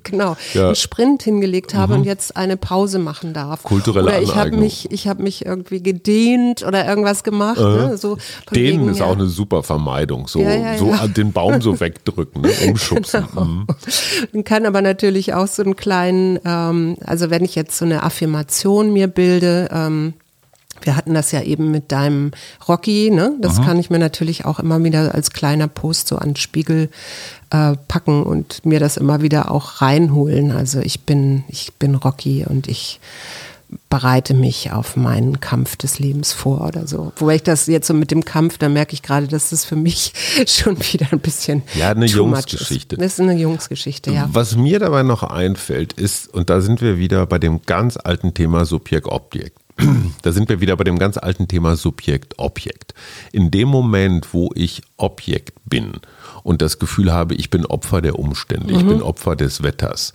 Genau, 0.03 0.35
Ja. 0.53 0.61
Mhm. 0.61 0.65
einen 0.67 0.75
Sprint 0.75 1.23
hingelegt 1.23 1.73
habe 1.73 1.93
und 1.95 2.03
jetzt 2.03 2.35
eine 2.37 2.57
Pause 2.57 2.99
machen 2.99 3.33
darf. 3.33 3.63
Kulturelle 3.63 4.07
oder 4.07 4.21
ich 4.21 4.35
habe 4.35 4.51
mich, 4.55 4.91
ich 4.91 5.07
habe 5.07 5.23
mich 5.23 5.45
irgendwie 5.45 5.81
gedehnt 5.81 6.63
oder 6.65 6.87
irgendwas 6.87 7.23
gemacht. 7.23 7.59
Ne? 7.59 7.97
So 7.97 8.17
wegen, 8.51 8.89
ist 8.89 8.99
ja. 8.99 9.05
auch 9.05 9.13
eine 9.13 9.27
super 9.27 9.63
Vermeidung. 9.63 10.27
So, 10.27 10.39
Ja, 10.39 10.77
so 10.77 10.93
den 11.07 11.31
Baum 11.33 11.61
so 11.61 11.79
wegdrücken, 11.79 12.41
ne? 12.41 12.51
umschubsen. 12.67 13.27
Genau. 13.37 13.45
Mhm. 13.45 13.67
Man 14.33 14.43
kann 14.43 14.65
aber 14.65 14.81
natürlich 14.81 15.33
auch 15.33 15.47
so 15.47 15.63
einen 15.63 15.75
kleinen, 15.75 16.39
ähm, 16.45 16.97
also 17.05 17.29
wenn 17.29 17.43
ich 17.43 17.55
jetzt 17.55 17.77
so 17.77 17.85
eine 17.85 18.03
Affirmation 18.03 18.93
mir 18.93 19.07
bilde, 19.07 19.69
ähm, 19.71 20.13
wir 20.81 20.95
hatten 20.95 21.13
das 21.13 21.31
ja 21.31 21.41
eben 21.41 21.71
mit 21.71 21.91
deinem 21.91 22.31
Rocky, 22.67 23.09
ne? 23.09 23.35
Das 23.39 23.61
kann 23.61 23.79
ich 23.79 23.89
mir 23.89 23.99
natürlich 23.99 24.45
auch 24.45 24.59
immer 24.59 24.83
wieder 24.83 25.13
als 25.13 25.31
kleiner 25.31 25.67
Post 25.67 26.07
so 26.07 26.17
an 26.17 26.35
Spiegel 26.35 26.89
äh, 27.49 27.75
packen 27.87 28.23
und 28.23 28.65
mir 28.65 28.79
das 28.79 28.97
immer 28.97 29.21
wieder 29.21 29.51
auch 29.51 29.81
reinholen. 29.81 30.51
Also 30.51 30.79
ich 30.79 31.01
bin, 31.01 31.43
ich 31.47 31.73
bin 31.73 31.95
Rocky 31.95 32.45
und 32.47 32.67
ich 32.67 32.99
bereite 33.89 34.33
mich 34.33 34.71
auf 34.71 34.95
meinen 34.95 35.41
Kampf 35.41 35.75
des 35.75 35.99
Lebens 35.99 36.31
vor 36.31 36.61
oder 36.61 36.87
so. 36.87 37.11
Wobei 37.17 37.35
ich 37.35 37.43
das 37.43 37.67
jetzt 37.67 37.87
so 37.87 37.93
mit 37.93 38.11
dem 38.11 38.23
Kampf, 38.23 38.57
da 38.57 38.69
merke 38.69 38.93
ich 38.93 39.03
gerade, 39.03 39.27
dass 39.27 39.49
das 39.49 39.65
für 39.65 39.75
mich 39.75 40.13
schon 40.47 40.77
wieder 40.91 41.07
ein 41.11 41.19
bisschen 41.19 41.63
Ja, 41.75 41.89
eine 41.89 42.05
Jungsgeschichte. 42.05 42.95
Ist. 42.95 43.01
Das 43.01 43.13
ist 43.13 43.19
eine 43.19 43.33
Jungsgeschichte, 43.33 44.11
ja. 44.11 44.29
Was 44.31 44.55
mir 44.55 44.79
dabei 44.79 45.03
noch 45.03 45.23
einfällt, 45.23 45.93
ist, 45.93 46.33
und 46.33 46.49
da 46.49 46.61
sind 46.61 46.81
wir 46.81 46.97
wieder 46.97 47.25
bei 47.25 47.39
dem 47.39 47.61
ganz 47.63 47.97
alten 47.97 48.33
Thema 48.33 48.65
Subjekt-Objekt. 48.65 49.59
da 50.21 50.31
sind 50.31 50.49
wir 50.49 50.61
wieder 50.61 50.75
bei 50.75 50.83
dem 50.83 50.97
ganz 50.97 51.17
alten 51.17 51.47
Thema 51.47 51.75
Subjekt, 51.75 52.35
Objekt. 52.37 52.93
In 53.31 53.51
dem 53.51 53.67
Moment, 53.67 54.33
wo 54.33 54.51
ich 54.55 54.81
Objekt 54.97 55.53
bin 55.65 55.93
und 56.43 56.61
das 56.61 56.79
Gefühl 56.79 57.11
habe, 57.11 57.35
ich 57.35 57.49
bin 57.49 57.65
Opfer 57.65 58.01
der 58.01 58.17
Umstände, 58.17 58.73
ich 58.73 58.85
bin 58.85 59.01
Opfer 59.01 59.35
des 59.35 59.63
Wetters, 59.63 60.13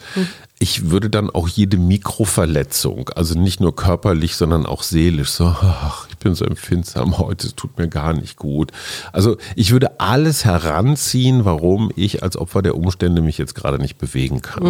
ich 0.59 0.91
würde 0.91 1.11
dann 1.11 1.29
auch 1.29 1.49
jede 1.49 1.77
Mikroverletzung, 1.77 3.11
also 3.11 3.39
nicht 3.39 3.61
nur 3.61 3.75
körperlich, 3.75 4.37
sondern 4.37 4.65
auch 4.65 4.83
seelisch, 4.85 5.31
so, 5.31 5.47
ach, 5.47 6.07
ich 6.09 6.17
bin 6.19 6.35
so 6.37 6.45
empfindsam 6.45 7.19
heute, 7.19 7.49
es 7.49 7.57
tut 7.57 7.77
mir 7.79 7.89
gar 7.89 8.13
nicht 8.13 8.37
gut. 8.37 8.71
Also 9.13 9.39
ich 9.57 9.73
würde 9.73 10.01
alles 10.01 10.45
heranziehen, 10.45 11.45
warum 11.45 11.91
ich 11.97 12.23
als 12.23 12.37
Opfer 12.37 12.63
der 12.63 12.77
Umstände 12.77 13.23
mich 13.23 13.39
jetzt 13.39 13.55
gerade 13.57 13.79
nicht 13.79 13.99
bewegen 13.99 14.41
kann. 14.41 14.63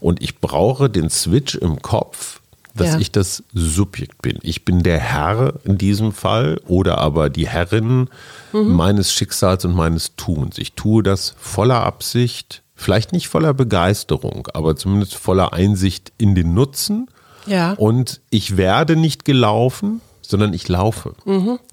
Und 0.00 0.22
ich 0.22 0.40
brauche 0.40 0.88
den 0.88 1.10
Switch 1.10 1.54
im 1.56 1.82
Kopf, 1.82 2.40
dass 2.74 2.94
Ja. 2.94 2.98
ich 2.98 3.12
das 3.12 3.42
Subjekt 3.52 4.20
bin. 4.22 4.38
Ich 4.42 4.64
bin 4.64 4.82
der 4.82 4.98
Herr 4.98 5.54
in 5.64 5.78
diesem 5.78 6.12
Fall 6.12 6.60
oder 6.66 6.98
aber 6.98 7.30
die 7.30 7.48
Herrin 7.48 8.08
meines 8.52 9.12
Schicksals 9.12 9.64
und 9.64 9.74
meines 9.74 10.16
Tuns. 10.16 10.58
Ich 10.58 10.72
tue 10.72 11.02
das 11.02 11.34
voller 11.38 11.82
Absicht, 11.84 12.62
vielleicht 12.74 13.12
nicht 13.12 13.28
voller 13.28 13.54
Begeisterung, 13.54 14.48
aber 14.54 14.76
zumindest 14.76 15.14
voller 15.14 15.52
Einsicht 15.52 16.12
in 16.18 16.34
den 16.34 16.54
Nutzen. 16.54 17.08
Ja. 17.46 17.72
Und 17.74 18.20
ich 18.30 18.56
werde 18.56 18.96
nicht 18.96 19.24
gelaufen, 19.24 20.00
sondern 20.26 20.52
ich 20.54 20.68
laufe. 20.68 21.12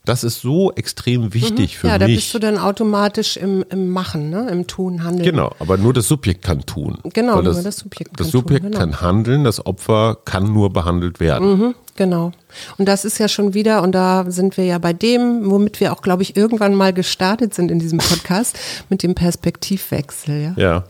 Das 0.05 0.23
ist 0.23 0.41
so 0.41 0.71
extrem 0.73 1.33
wichtig 1.33 1.77
für 1.77 1.87
Mhm. 1.87 1.91
ja, 1.93 1.97
da 1.99 2.05
mich. 2.07 2.15
bist 2.17 2.33
du 2.33 2.39
dann 2.39 2.57
automatisch 2.57 3.37
im, 3.37 3.63
im 3.69 3.89
Machen, 3.89 4.29
ne? 4.29 4.47
im 4.51 4.67
Tun, 4.67 5.03
Handeln. 5.03 5.23
Genau, 5.23 5.53
aber 5.59 5.77
nur 5.77 5.93
das 5.93 6.07
Subjekt 6.07 6.43
kann 6.43 6.65
tun. 6.65 6.97
Genau, 7.13 7.37
Weil 7.37 7.43
nur 7.43 7.61
das 7.63 7.77
Subjekt 7.77 8.11
Das 8.19 8.27
kann 8.27 8.31
tun, 8.31 8.41
Subjekt 8.41 8.63
genau. 8.65 8.77
kann 8.77 9.01
handeln, 9.01 9.43
das 9.43 9.65
Opfer 9.65 10.17
kann 10.25 10.51
nur 10.51 10.71
behandelt 10.73 11.19
werden. 11.19 11.57
Mhm, 11.59 11.75
genau. 11.95 12.31
Und 12.77 12.87
das 12.87 13.05
ist 13.05 13.17
ja 13.19 13.27
schon 13.27 13.53
wieder, 13.53 13.81
und 13.83 13.93
da 13.93 14.25
sind 14.29 14.57
wir 14.57 14.65
ja 14.65 14.77
bei 14.79 14.93
dem, 14.93 15.49
womit 15.49 15.79
wir 15.79 15.93
auch, 15.93 16.01
glaube 16.01 16.23
ich, 16.23 16.35
irgendwann 16.35 16.75
mal 16.75 16.93
gestartet 16.93 17.53
sind 17.53 17.71
in 17.71 17.79
diesem 17.79 17.99
Podcast, 17.99 18.57
mit 18.89 19.03
dem 19.03 19.15
Perspektivwechsel. 19.15 20.41
Ja, 20.41 20.53
Ja. 20.57 20.83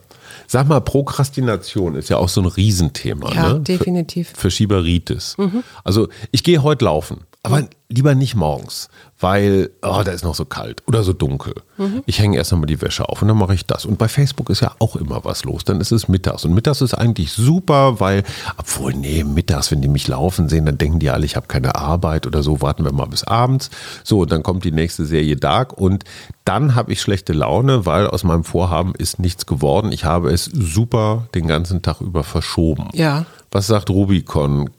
Sag 0.48 0.68
mal, 0.68 0.80
Prokrastination 0.80 1.96
ist 1.96 2.10
ja 2.10 2.18
auch 2.18 2.30
so 2.30 2.42
ein 2.42 2.48
Riesenthema. 2.48 3.34
Ja, 3.34 3.54
ne? 3.54 3.60
definitiv. 3.60 4.32
Für 4.36 4.50
Schieberitis. 4.50 5.36
Mhm. 5.38 5.64
Also 5.84 6.08
ich 6.32 6.44
gehe 6.44 6.64
heute 6.64 6.86
laufen, 6.86 7.22
aber 7.44 7.64
lieber 7.90 8.14
nicht 8.14 8.36
morgens, 8.36 8.90
weil 9.20 9.72
oh, 9.82 10.04
da 10.06 10.12
ist 10.12 10.24
noch 10.24 10.36
so 10.36 10.46
kalt 10.46 10.84
oder 10.88 11.02
so 11.02 11.12
dunkel. 11.12 11.56
Mhm. 11.78 12.04
Ich 12.06 12.20
hänge 12.20 12.38
erst 12.38 12.54
einmal 12.54 12.68
die 12.68 12.82
Wäsche 12.82 13.10
auf 13.10 13.22
und 13.22 13.28
dann 13.28 13.38
mache 13.38 13.56
ich 13.56 13.66
das. 13.66 13.84
Und 13.86 13.98
bei 13.98 14.08
Facebook 14.08 14.52
ist 14.52 14.62
ja 14.62 14.76
auch 14.78 14.96
immer 14.96 15.26
was 15.26 15.44
los. 15.44 15.64
Dann 15.64 15.82
ist 15.82 15.92
es 15.92 16.08
mittags. 16.08 16.46
Und 16.46 16.54
mittags 16.54 16.82
ist 16.82 16.94
eigentlich 16.94 17.32
super, 17.32 18.00
weil, 18.00 18.24
obwohl, 18.58 18.94
nee, 18.94 19.24
mittags, 19.24 19.72
wenn 19.72 19.82
die 19.82 19.88
mich 19.88 20.08
laufen 20.08 20.50
sehen, 20.50 20.68
dann 20.68 20.78
denken 20.78 21.00
die 21.00 21.10
alle, 21.10 21.26
ich 21.26 21.36
habe 21.36 21.48
keine 21.48 21.74
Arbeit 21.74 22.28
oder 22.28 22.44
so, 22.44 22.62
warten 22.62 22.86
wir 22.86 22.94
mal 22.94 23.08
bis 23.08 23.24
abends. 23.24 23.72
So, 24.04 24.20
und 24.20 24.32
dann 24.32 24.44
kommt 24.44 24.64
die 24.64 24.72
nächste 24.72 25.06
Serie 25.06 25.36
Dark 25.36 25.74
und 25.74 26.04
dann 26.46 26.76
habe 26.76 26.94
ich 26.94 27.02
schlechte 27.02 27.34
Laune, 27.34 27.88
weil 27.88 28.06
aus 28.06 28.24
meinem 28.24 28.44
Vorhaben 28.44 28.94
ist 28.96 29.18
nichts 29.18 29.48
geworden. 29.48 29.92
Ich 29.92 30.06
habe 30.06 30.32
es 30.32 30.46
super 30.46 31.28
den 31.34 31.48
ganzen 31.48 31.82
Tag 31.82 32.02
über 32.02 32.24
verschoben. 32.24 32.90
Ja. 32.94 33.26
Was 33.50 33.66
sagt 33.66 33.90
Rubicon? 33.90 34.70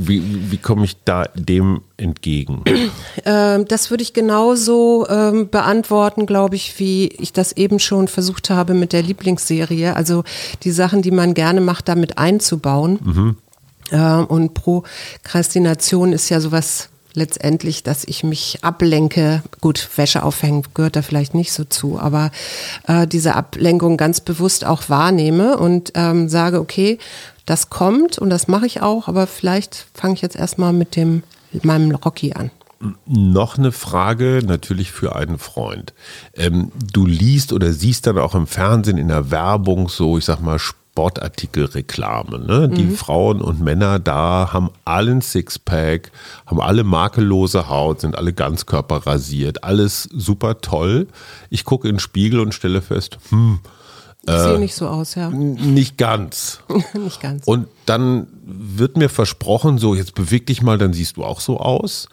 Wie, 0.00 0.52
wie 0.52 0.58
komme 0.58 0.84
ich 0.84 0.96
da 1.04 1.24
dem 1.34 1.82
entgegen? 1.96 2.62
Ähm, 3.24 3.66
das 3.66 3.90
würde 3.90 4.04
ich 4.04 4.12
genauso 4.12 5.06
ähm, 5.08 5.48
beantworten, 5.50 6.24
glaube 6.24 6.54
ich, 6.54 6.78
wie 6.78 7.08
ich 7.08 7.32
das 7.32 7.52
eben 7.52 7.80
schon 7.80 8.06
versucht 8.06 8.48
habe 8.48 8.74
mit 8.74 8.92
der 8.92 9.02
Lieblingsserie. 9.02 9.96
Also 9.96 10.22
die 10.62 10.70
Sachen, 10.70 11.02
die 11.02 11.10
man 11.10 11.34
gerne 11.34 11.60
macht, 11.60 11.88
damit 11.88 12.16
einzubauen. 12.16 13.36
Ähm, 13.90 14.24
und 14.26 14.54
Prokrastination 14.54 16.12
ist 16.12 16.28
ja 16.28 16.40
sowas 16.40 16.90
letztendlich, 17.14 17.82
dass 17.82 18.04
ich 18.04 18.22
mich 18.22 18.58
ablenke. 18.62 19.42
Gut, 19.60 19.88
Wäsche 19.96 20.22
aufhängen 20.22 20.62
gehört 20.74 20.96
da 20.96 21.02
vielleicht 21.02 21.34
nicht 21.34 21.52
so 21.52 21.64
zu, 21.64 21.98
aber 21.98 22.30
äh, 22.86 23.06
diese 23.06 23.34
Ablenkung 23.34 23.96
ganz 23.96 24.20
bewusst 24.20 24.64
auch 24.64 24.88
wahrnehme 24.88 25.58
und 25.58 25.92
ähm, 25.94 26.28
sage, 26.28 26.60
okay, 26.60 26.98
das 27.48 27.70
kommt 27.70 28.18
und 28.18 28.30
das 28.30 28.46
mache 28.46 28.66
ich 28.66 28.82
auch, 28.82 29.08
aber 29.08 29.26
vielleicht 29.26 29.86
fange 29.94 30.14
ich 30.14 30.20
jetzt 30.20 30.36
erstmal 30.36 30.72
mit 30.72 30.96
dem 30.96 31.22
mit 31.52 31.64
meinem 31.64 31.94
Rocky 31.94 32.34
an. 32.34 32.50
Noch 33.06 33.58
eine 33.58 33.72
Frage 33.72 34.42
natürlich 34.44 34.92
für 34.92 35.16
einen 35.16 35.38
Freund. 35.38 35.94
Ähm, 36.34 36.70
du 36.92 37.06
liest 37.06 37.52
oder 37.52 37.72
siehst 37.72 38.06
dann 38.06 38.18
auch 38.18 38.34
im 38.34 38.46
Fernsehen 38.46 38.98
in 38.98 39.08
der 39.08 39.30
Werbung 39.30 39.88
so, 39.88 40.18
ich 40.18 40.26
sag 40.26 40.40
mal, 40.40 40.58
Sportartikelreklame. 40.58 42.38
Ne? 42.38 42.68
Die 42.68 42.90
Frauen 42.90 43.40
und 43.40 43.60
Männer 43.60 43.98
da 43.98 44.50
haben 44.52 44.70
alle 44.84 45.12
ein 45.12 45.22
Sixpack, 45.22 46.12
haben 46.46 46.60
alle 46.60 46.84
makellose 46.84 47.68
Haut, 47.68 48.02
sind 48.02 48.16
alle 48.16 48.32
ganzkörperrasiert, 48.32 49.64
alles 49.64 50.08
super 50.12 50.60
toll. 50.60 51.08
Ich 51.50 51.64
gucke 51.64 51.88
in 51.88 51.94
den 51.94 52.00
Spiegel 52.00 52.40
und 52.40 52.54
stelle 52.54 52.82
fest, 52.82 53.18
hm, 53.30 53.58
Ich 54.36 54.42
sehe 54.42 54.58
nicht 54.58 54.74
so 54.74 54.88
aus, 54.88 55.14
ja. 55.14 55.30
nicht 55.30 55.98
ganz. 55.98 56.60
nicht 56.94 57.20
ganz. 57.20 57.46
Und 57.46 57.68
dann 57.86 58.26
wird 58.44 58.96
mir 58.96 59.08
versprochen, 59.08 59.78
so 59.78 59.94
jetzt 59.94 60.14
beweg 60.14 60.46
dich 60.46 60.62
mal, 60.62 60.78
dann 60.78 60.92
siehst 60.92 61.16
du 61.16 61.24
auch 61.24 61.40
so 61.40 61.58
aus. 61.58 62.08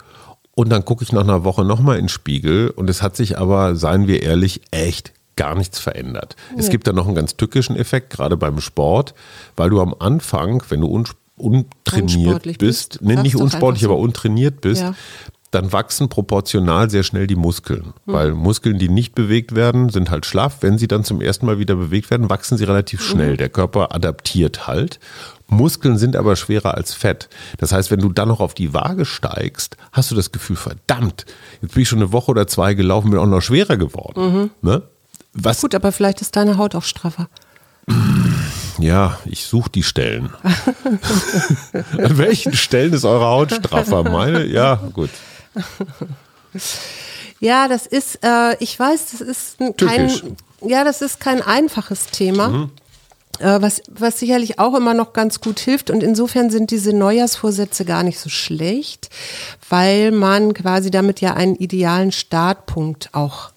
Und 0.55 0.69
dann 0.69 0.85
gucke 0.85 1.03
ich 1.03 1.11
nach 1.11 1.23
einer 1.23 1.43
Woche 1.43 1.65
nochmal 1.65 1.97
in 1.97 2.03
den 2.03 2.09
Spiegel 2.09 2.69
und 2.69 2.89
es 2.89 3.01
hat 3.01 3.15
sich 3.17 3.37
aber, 3.37 3.75
seien 3.75 4.07
wir 4.07 4.23
ehrlich, 4.23 4.61
echt 4.71 5.11
gar 5.35 5.55
nichts 5.55 5.79
verändert. 5.79 6.37
Es 6.57 6.69
gibt 6.69 6.87
da 6.87 6.93
noch 6.93 7.07
einen 7.07 7.15
ganz 7.15 7.35
tückischen 7.35 7.75
Effekt, 7.75 8.11
gerade 8.11 8.37
beim 8.37 8.61
Sport, 8.61 9.13
weil 9.57 9.69
du 9.69 9.81
am 9.81 9.93
Anfang, 9.99 10.63
wenn 10.69 10.81
du 10.81 10.87
un 10.87 11.05
untrainiert 11.37 12.43
bist, 12.43 12.59
bist, 12.59 12.99
nee, 13.01 13.17
nicht 13.17 13.35
unsportlich, 13.35 13.83
so. 13.83 13.89
aber 13.89 13.99
untrainiert 13.99 14.61
bist, 14.61 14.81
Ja. 14.81 14.95
Dann 15.55 15.71
wachsen 15.73 16.09
proportional 16.09 16.89
sehr 16.91 17.01
schnell 17.03 17.25
die 17.25 17.35
Muskeln. 17.35 17.93
Hm. 18.05 18.13
Weil 18.13 18.33
Muskeln, 18.33 18.77
die 18.77 18.89
nicht 18.89 19.15
bewegt 19.15 19.55
werden, 19.55 19.89
sind 19.89 20.11
halt 20.11 20.25
schlaff. 20.27 20.57
Wenn 20.61 20.77
sie 20.77 20.87
dann 20.87 21.03
zum 21.03 21.21
ersten 21.21 21.45
Mal 21.47 21.57
wieder 21.57 21.75
bewegt 21.75 22.11
werden, 22.11 22.29
wachsen 22.29 22.57
sie 22.57 22.65
relativ 22.65 22.99
Mhm. 22.99 23.03
schnell. 23.11 23.37
Der 23.37 23.49
Körper 23.49 23.95
adaptiert 23.95 24.67
halt. 24.67 24.99
Muskeln 25.47 25.97
sind 25.97 26.15
aber 26.15 26.35
schwerer 26.35 26.75
als 26.75 26.93
Fett. 26.93 27.29
Das 27.57 27.71
heißt, 27.71 27.89
wenn 27.91 27.99
du 28.01 28.09
dann 28.09 28.27
noch 28.27 28.39
auf 28.39 28.53
die 28.53 28.73
Waage 28.73 29.05
steigst, 29.05 29.77
hast 29.91 30.11
du 30.11 30.15
das 30.15 30.31
Gefühl, 30.31 30.55
verdammt, 30.55 31.25
jetzt 31.61 31.73
bin 31.73 31.83
ich 31.83 31.89
schon 31.89 31.99
eine 31.99 32.11
Woche 32.11 32.31
oder 32.31 32.47
zwei 32.47 32.73
gelaufen, 32.73 33.11
bin 33.11 33.19
auch 33.19 33.25
noch 33.27 33.41
schwerer 33.41 33.77
geworden. 33.77 34.51
Ne? 34.61 34.81
Was, 35.33 35.57
Mhm. 35.57 35.61
Gut, 35.61 35.75
aber 35.75 35.91
vielleicht 35.91 36.21
ist 36.21 36.35
deine 36.35 36.57
Haut 36.57 36.75
auch 36.75 36.83
straffer. 36.83 37.27
ja, 38.79 39.19
ich 39.25 39.45
suche 39.45 39.69
die 39.69 39.83
Stellen. 39.83 40.31
An 41.97 42.17
welchen 42.17 42.53
Stellen 42.53 42.93
ist 42.93 43.05
eure 43.05 43.25
Haut 43.25 43.51
straffer? 43.51 44.03
Meine? 44.03 44.45
Ja, 44.45 44.75
gut. 44.93 45.09
Ja, 47.39 47.67
das 47.67 47.85
ist, 47.85 48.19
äh, 48.23 48.55
ich 48.63 48.79
weiß, 48.79 49.07
das 49.11 49.21
ist 49.21 49.59
ein- 49.61 49.75
kein, 49.75 50.09
ja, 50.61 50.83
das 50.85 51.01
ist 51.01 51.19
kein 51.19 51.41
einfaches 51.41 52.07
Thema. 52.07 52.69
Äh, 53.39 53.61
was, 53.61 53.81
was 53.91 54.19
sicherlich 54.19 54.57
auch 54.59 54.73
immer 54.75 54.93
noch 54.93 55.11
ganz 55.11 55.41
gut 55.41 55.59
hilft. 55.59 55.89
Und 55.89 56.01
insofern 56.01 56.49
sind 56.49 56.71
diese 56.71 56.93
Neujahrsvorsätze 56.93 57.83
gar 57.83 58.03
nicht 58.03 58.19
so 58.19 58.29
schlecht, 58.29 59.09
weil 59.69 60.11
man 60.11 60.53
quasi 60.53 60.89
damit 60.89 61.19
ja 61.19 61.33
einen 61.33 61.55
idealen 61.55 62.13
Startpunkt 62.13 63.09
auch 63.11 63.51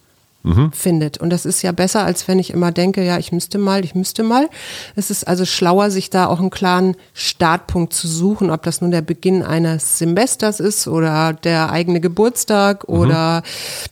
findet. 0.72 1.18
Und 1.18 1.29
das 1.31 1.44
ist 1.44 1.61
ja 1.61 1.72
besser, 1.72 2.05
als 2.05 2.27
wenn 2.27 2.38
ich 2.38 2.51
immer 2.51 2.72
denke, 2.72 3.05
ja, 3.05 3.18
ich 3.18 3.33
müsste 3.33 3.59
mal, 3.59 3.85
ich 3.85 3.94
müsste 3.94 4.22
mal. 4.22 4.48
Es 4.96 5.11
ist 5.11 5.29
also 5.29 5.44
schlauer, 5.44 5.90
sich 5.90 6.09
da 6.09 6.27
auch 6.27 6.40
einen 6.40 6.48
klaren 6.48 6.96
Startpunkt 7.12 7.92
zu 7.92 8.09
suchen, 8.09 8.51
ob 8.51 8.62
das 8.62 8.81
nun 8.81 8.90
der 8.90 9.03
Beginn 9.03 9.42
eines 9.42 9.98
Semesters 9.98 10.59
ist 10.61 10.88
oder 10.88 11.35
der 11.35 11.70
eigene 11.70 12.01
Geburtstag 12.01 12.85
oder 12.88 13.42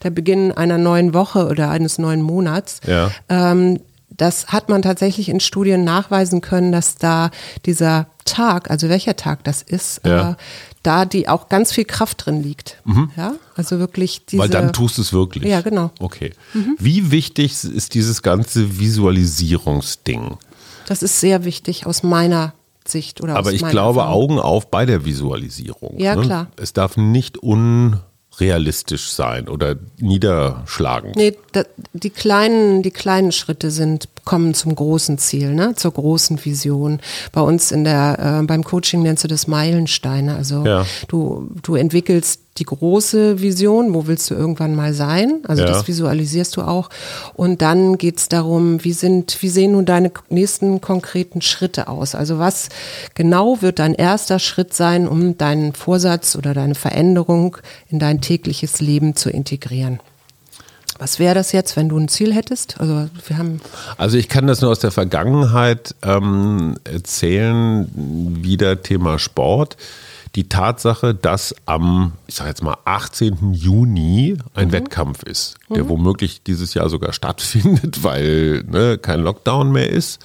der 0.03 0.11
Beginn 0.11 0.51
einer 0.53 0.79
neuen 0.79 1.13
Woche 1.13 1.47
oder 1.47 1.69
eines 1.71 1.99
neuen 1.99 2.23
Monats. 2.23 2.81
Ja. 2.87 3.11
Ähm, 3.29 3.81
das 4.09 4.47
hat 4.47 4.71
man 4.71 4.81
tatsächlich 4.81 5.29
in 5.29 5.41
Studien 5.41 5.85
nachweisen 5.85 6.41
können, 6.41 6.73
dass 6.73 6.97
da 6.97 7.31
dieser 7.67 8.07
Tag, 8.25 8.71
also 8.71 8.89
welcher 8.89 9.17
Tag 9.17 9.45
das 9.45 9.61
ist, 9.61 10.01
Ja. 10.07 10.31
äh, 10.31 10.35
da 10.83 11.05
die 11.05 11.29
auch 11.29 11.51
ganz 11.51 11.71
viel 11.73 11.85
Kraft 11.85 12.25
drin 12.25 12.43
liegt. 12.43 12.81
Ja, 13.17 13.33
also 13.57 13.79
wirklich 13.79 14.27
diese. 14.27 14.43
Weil 14.43 14.51
dann 14.51 14.73
tust 14.73 14.99
du 14.99 15.03
es 15.03 15.13
wirklich. 15.13 15.45
Ja, 15.45 15.63
genau. 15.63 15.91
Okay. 15.99 16.33
Wie 16.79 17.11
wichtig 17.11 17.65
ist 17.65 17.95
dieses 17.95 18.23
ganze 18.23 18.79
Visualisierungsding? 18.79 20.37
Das 20.87 21.03
ist 21.03 21.21
sehr 21.21 21.45
wichtig 21.45 21.87
aus 21.87 22.03
meiner 22.03 22.53
Sicht 22.87 23.21
oder 23.21 23.35
Aber 23.37 23.49
aus 23.49 23.55
ich 23.55 23.67
glaube, 23.67 24.01
Erfahrung. 24.01 24.23
Augen 24.23 24.39
auf 24.39 24.71
bei 24.71 24.87
der 24.87 25.05
Visualisierung. 25.05 25.99
Ja, 25.99 26.15
ne? 26.15 26.23
klar. 26.23 26.47
Es 26.57 26.73
darf 26.73 26.97
nicht 26.97 27.39
unrealistisch 27.39 29.11
sein 29.11 29.49
oder 29.49 29.77
niederschlagend. 29.99 31.17
Nee, 31.17 31.37
da, 31.53 31.65
die 31.95 32.11
kleinen, 32.11 32.83
die 32.83 32.93
kleinen 32.93 33.33
Schritte 33.33 33.71
sind 33.71 34.09
kommen 34.27 34.53
zum 34.53 34.75
großen 34.75 35.17
Ziel, 35.17 35.55
ne? 35.55 35.75
zur 35.77 35.93
großen 35.93 36.45
Vision. 36.45 37.01
Bei 37.33 37.41
uns 37.41 37.71
in 37.71 37.85
der, 37.85 38.41
äh, 38.43 38.45
beim 38.45 38.65
Coaching 38.65 39.03
nennst 39.03 39.25
du 39.25 39.29
das 39.29 39.47
Meilensteine. 39.47 40.35
Also 40.35 40.67
ja. 40.67 40.85
du, 41.09 41.49
du 41.63 41.77
entwickelst 41.77 42.41
die 42.59 42.65
große 42.65 43.41
Vision, 43.41 43.95
wo 43.95 44.09
willst 44.09 44.31
du 44.31 44.35
irgendwann 44.35 44.75
mal 44.75 44.95
sein? 44.95 45.43
Also 45.47 45.63
ja. 45.63 45.69
das 45.69 45.87
visualisierst 45.87 46.57
du 46.57 46.63
auch. 46.63 46.91
Und 47.35 47.63
dann 47.63 47.99
geht 47.99 48.19
es 48.19 48.29
darum, 48.29 48.83
wie 48.83 48.93
sind, 48.93 49.41
wie 49.43 49.49
sehen 49.49 49.73
nun 49.73 49.87
deine 49.87 50.11
nächsten 50.29 50.81
konkreten 50.81 51.41
Schritte 51.41 51.87
aus? 51.87 52.15
Also 52.15 52.39
was 52.39 52.69
genau 53.15 53.63
wird 53.63 53.79
dein 53.79 53.95
erster 53.95 54.41
Schritt 54.41 54.75
sein, 54.75 55.07
um 55.07 55.39
deinen 55.39 55.73
Vorsatz 55.73 56.35
oder 56.35 56.53
deine 56.53 56.75
Veränderung 56.75 57.59
in 57.89 58.01
dein 58.01 58.21
tägliches 58.21 58.81
Leben 58.81 59.15
zu 59.15 59.31
integrieren? 59.31 60.01
Was 60.99 61.19
wäre 61.19 61.35
das 61.35 61.53
jetzt, 61.53 61.77
wenn 61.77 61.89
du 61.89 61.99
ein 61.99 62.09
Ziel 62.09 62.35
hättest? 62.35 62.81
Also 62.81 63.09
wir 63.27 63.39
haben. 63.39 63.61
Also 63.97 64.17
ich 64.17 64.29
kann 64.29 64.47
das 64.47 64.61
nur 64.61 64.71
aus 64.71 64.79
der 64.79 64.91
Vergangenheit 64.91 65.95
ähm, 66.03 66.77
erzählen, 66.85 67.91
wieder 68.43 68.83
Thema 68.83 69.19
Sport 69.19 69.77
die 70.37 70.49
Tatsache, 70.51 71.15
dass 71.15 71.55
am, 71.65 72.13
ich 72.27 72.35
sage 72.35 72.51
jetzt 72.51 72.63
mal, 72.63 72.77
18. 72.85 73.55
Juni 73.55 74.37
ein 74.55 74.69
mhm. 74.69 74.73
Wettkampf 74.73 75.23
ist, 75.23 75.57
der 75.71 75.85
mhm. 75.85 75.89
womöglich 75.89 76.43
dieses 76.43 76.75
Jahr 76.75 76.91
sogar 76.91 77.15
stattfindet, 77.15 78.03
weil 78.05 78.63
ne, 78.69 78.99
kein 78.99 79.21
Lockdown 79.21 79.73
mehr 79.73 79.89
ist. 79.89 80.21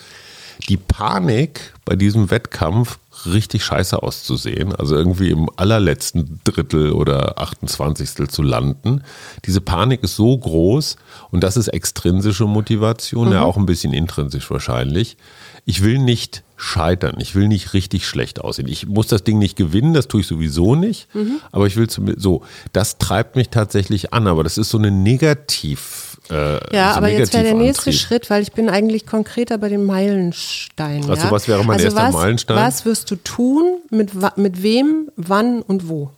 Die 0.70 0.78
Panik 0.78 1.74
bei 1.86 1.96
diesem 1.96 2.30
Wettkampf 2.30 3.00
richtig 3.26 3.64
scheiße 3.64 4.02
auszusehen, 4.02 4.76
also 4.76 4.96
irgendwie 4.96 5.30
im 5.30 5.50
allerletzten 5.56 6.40
Drittel 6.44 6.92
oder 6.92 7.40
28. 7.40 8.30
zu 8.30 8.42
landen. 8.42 9.04
Diese 9.46 9.62
Panik 9.62 10.04
ist 10.04 10.16
so 10.16 10.38
groß 10.38 10.96
und 11.32 11.44
das 11.44 11.58
ist 11.58 11.70
extrinsische 11.70 12.46
Motivation, 12.46 13.28
mhm. 13.28 13.34
ja 13.34 13.42
auch 13.44 13.58
ein 13.58 13.66
bisschen 13.66 13.94
intrinsisch 13.94 14.50
wahrscheinlich. 14.50 15.18
Ich 15.66 15.84
will 15.84 16.00
nicht 16.00 16.44
scheitern. 16.62 17.16
Ich 17.20 17.34
will 17.34 17.48
nicht 17.48 17.74
richtig 17.74 18.08
schlecht 18.08 18.40
aussehen. 18.40 18.68
Ich 18.68 18.88
muss 18.88 19.08
das 19.08 19.24
Ding 19.24 19.40
nicht 19.40 19.56
gewinnen, 19.56 19.94
das 19.94 20.08
tue 20.08 20.22
ich 20.22 20.28
sowieso 20.28 20.76
nicht. 20.76 21.14
Mhm. 21.16 21.40
Aber 21.52 21.66
ich 21.66 21.76
will 21.76 21.90
zum, 21.90 22.14
so, 22.18 22.44
das 22.72 23.00
treibt 23.00 23.36
mich 23.36 23.50
tatsächlich 23.50 24.14
an. 24.14 24.28
Aber 24.28 24.44
das 24.44 24.58
ist 24.58 24.70
so 24.70 24.78
eine 24.78 24.92
Negativ. 24.92 26.11
Äh, 26.32 26.76
ja, 26.76 26.92
so 26.92 26.98
aber 26.98 27.10
jetzt 27.10 27.34
wäre 27.34 27.44
der 27.44 27.54
nächste 27.54 27.92
Schritt, 27.92 28.30
weil 28.30 28.42
ich 28.42 28.54
bin 28.54 28.70
eigentlich 28.70 29.06
konkreter 29.06 29.58
bei 29.58 29.70
den 29.70 29.86
Meilensteinen. 29.86 31.10
Also 31.10 31.26
ja? 31.26 31.32
was 31.32 31.48
wäre 31.48 31.64
mein 31.66 31.76
also 31.76 31.86
erster 31.86 32.04
was, 32.04 32.14
Meilenstein? 32.14 32.58
Was 32.58 32.86
wirst 32.86 33.12
du 33.12 33.18
tun, 33.18 33.80
mit, 33.90 34.12
mit 34.38 34.64
wem, 34.64 35.10
wann 35.18 35.62
und 35.62 35.90
wo? 35.90 36.12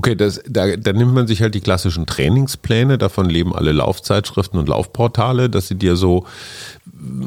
Okay, 0.00 0.14
das, 0.14 0.40
da, 0.48 0.76
da 0.76 0.94
nimmt 0.94 1.12
man 1.12 1.26
sich 1.26 1.42
halt 1.42 1.54
die 1.54 1.60
klassischen 1.60 2.06
Trainingspläne, 2.06 2.96
davon 2.96 3.28
leben 3.28 3.54
alle 3.54 3.70
Laufzeitschriften 3.70 4.58
und 4.58 4.66
Laufportale, 4.66 5.50
dass 5.50 5.68
sie 5.68 5.74
dir 5.74 5.94
so, 5.94 6.24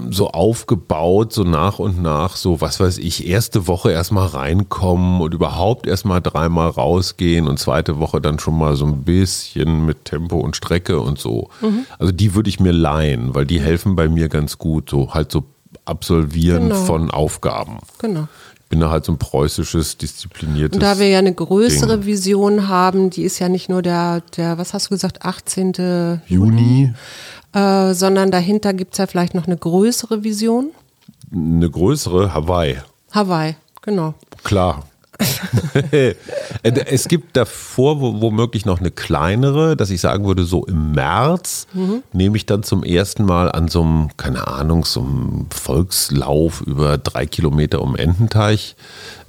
so 0.10 0.32
aufgebaut, 0.32 1.34
so 1.34 1.44
nach 1.44 1.78
und 1.78 2.02
nach, 2.02 2.36
so 2.36 2.62
was 2.62 2.80
weiß 2.80 2.98
ich, 2.98 3.28
erste 3.28 3.68
Woche 3.68 3.92
erstmal 3.92 4.26
reinkommen 4.26 5.22
und 5.22 5.36
überhaupt 5.36 5.86
erstmal 5.86 6.20
dreimal 6.20 6.70
rausgehen 6.70 7.48
und 7.48 7.60
zweite 7.60 8.00
Woche 8.00 8.20
dann 8.20 8.40
schon 8.40 8.58
mal 8.58 8.76
so 8.76 8.88
ein 8.88 9.04
bisschen 9.04 9.86
mit 9.86 10.06
Tempo 10.06 10.40
und 10.40 10.56
Strecke 10.56 11.00
und 11.00 11.20
so. 11.20 11.52
Mhm. 11.62 11.86
Also 12.00 12.12
die 12.12 12.34
würde 12.34 12.50
ich 12.50 12.60
mir 12.60 12.74
leihen, 12.74 13.36
weil 13.36 13.46
die 13.46 13.62
helfen 13.62 13.96
bei 13.96 14.10
mir 14.10 14.30
ganz 14.30 14.58
gut, 14.58 14.90
so 14.90 15.14
halt 15.14 15.32
so 15.32 15.44
Absolvieren 15.86 16.70
genau. 16.70 16.86
von 16.86 17.12
Aufgaben. 17.12 17.80
Genau 18.00 18.30
bin 18.74 18.80
da 18.80 18.90
halt 18.90 19.06
so 19.06 19.12
ein 19.12 19.20
preußisches, 19.20 20.00
diszipliniertes. 20.00 20.78
Und 20.78 20.82
da 20.82 20.98
wir 20.98 21.08
ja 21.08 21.20
eine 21.20 21.32
größere 21.32 22.00
Ding. 22.00 22.08
Vision 22.08 22.68
haben, 22.70 23.12
die 23.12 23.22
ist 23.22 23.38
ja 23.38 23.48
nicht 23.48 23.70
nur 23.70 23.84
der, 23.84 24.22
der, 24.36 24.58
was 24.58 24.74
hast 24.74 24.88
du 24.88 24.96
gesagt, 24.96 25.24
18. 25.24 26.22
Juni, 26.26 26.92
äh, 27.54 27.94
sondern 27.94 28.32
dahinter 28.32 28.74
gibt 28.74 28.94
es 28.94 28.98
ja 28.98 29.06
vielleicht 29.06 29.36
noch 29.36 29.46
eine 29.46 29.58
größere 29.58 30.24
Vision. 30.24 30.72
Eine 31.32 31.70
größere 31.70 32.34
Hawaii. 32.34 32.78
Hawaii, 33.12 33.56
genau. 33.84 34.16
Klar. 34.44 34.88
es 36.64 37.08
gibt 37.08 37.36
davor 37.38 38.00
womöglich 38.00 38.66
noch 38.66 38.80
eine 38.80 38.92
kleinere, 38.92 39.76
dass 39.76 39.90
ich 39.90 40.02
sagen 40.02 40.26
würde, 40.26 40.46
so 40.46 40.66
im 40.66 40.92
März 40.94 41.68
mhm. 41.74 42.04
nehme 42.12 42.38
ich 42.38 42.46
dann 42.46 42.64
zum 42.64 42.84
ersten 42.84 43.26
Mal 43.26 43.52
an 43.52 43.68
so 43.68 43.82
einem, 43.82 44.10
keine 44.18 44.48
Ahnung, 44.48 44.86
so 44.86 45.02
einem 45.02 45.48
Volkslauf 45.52 46.62
über 46.62 46.98
drei 46.98 47.26
Kilometer 47.26 47.82
um 47.82 47.96
Ententeich 47.96 48.76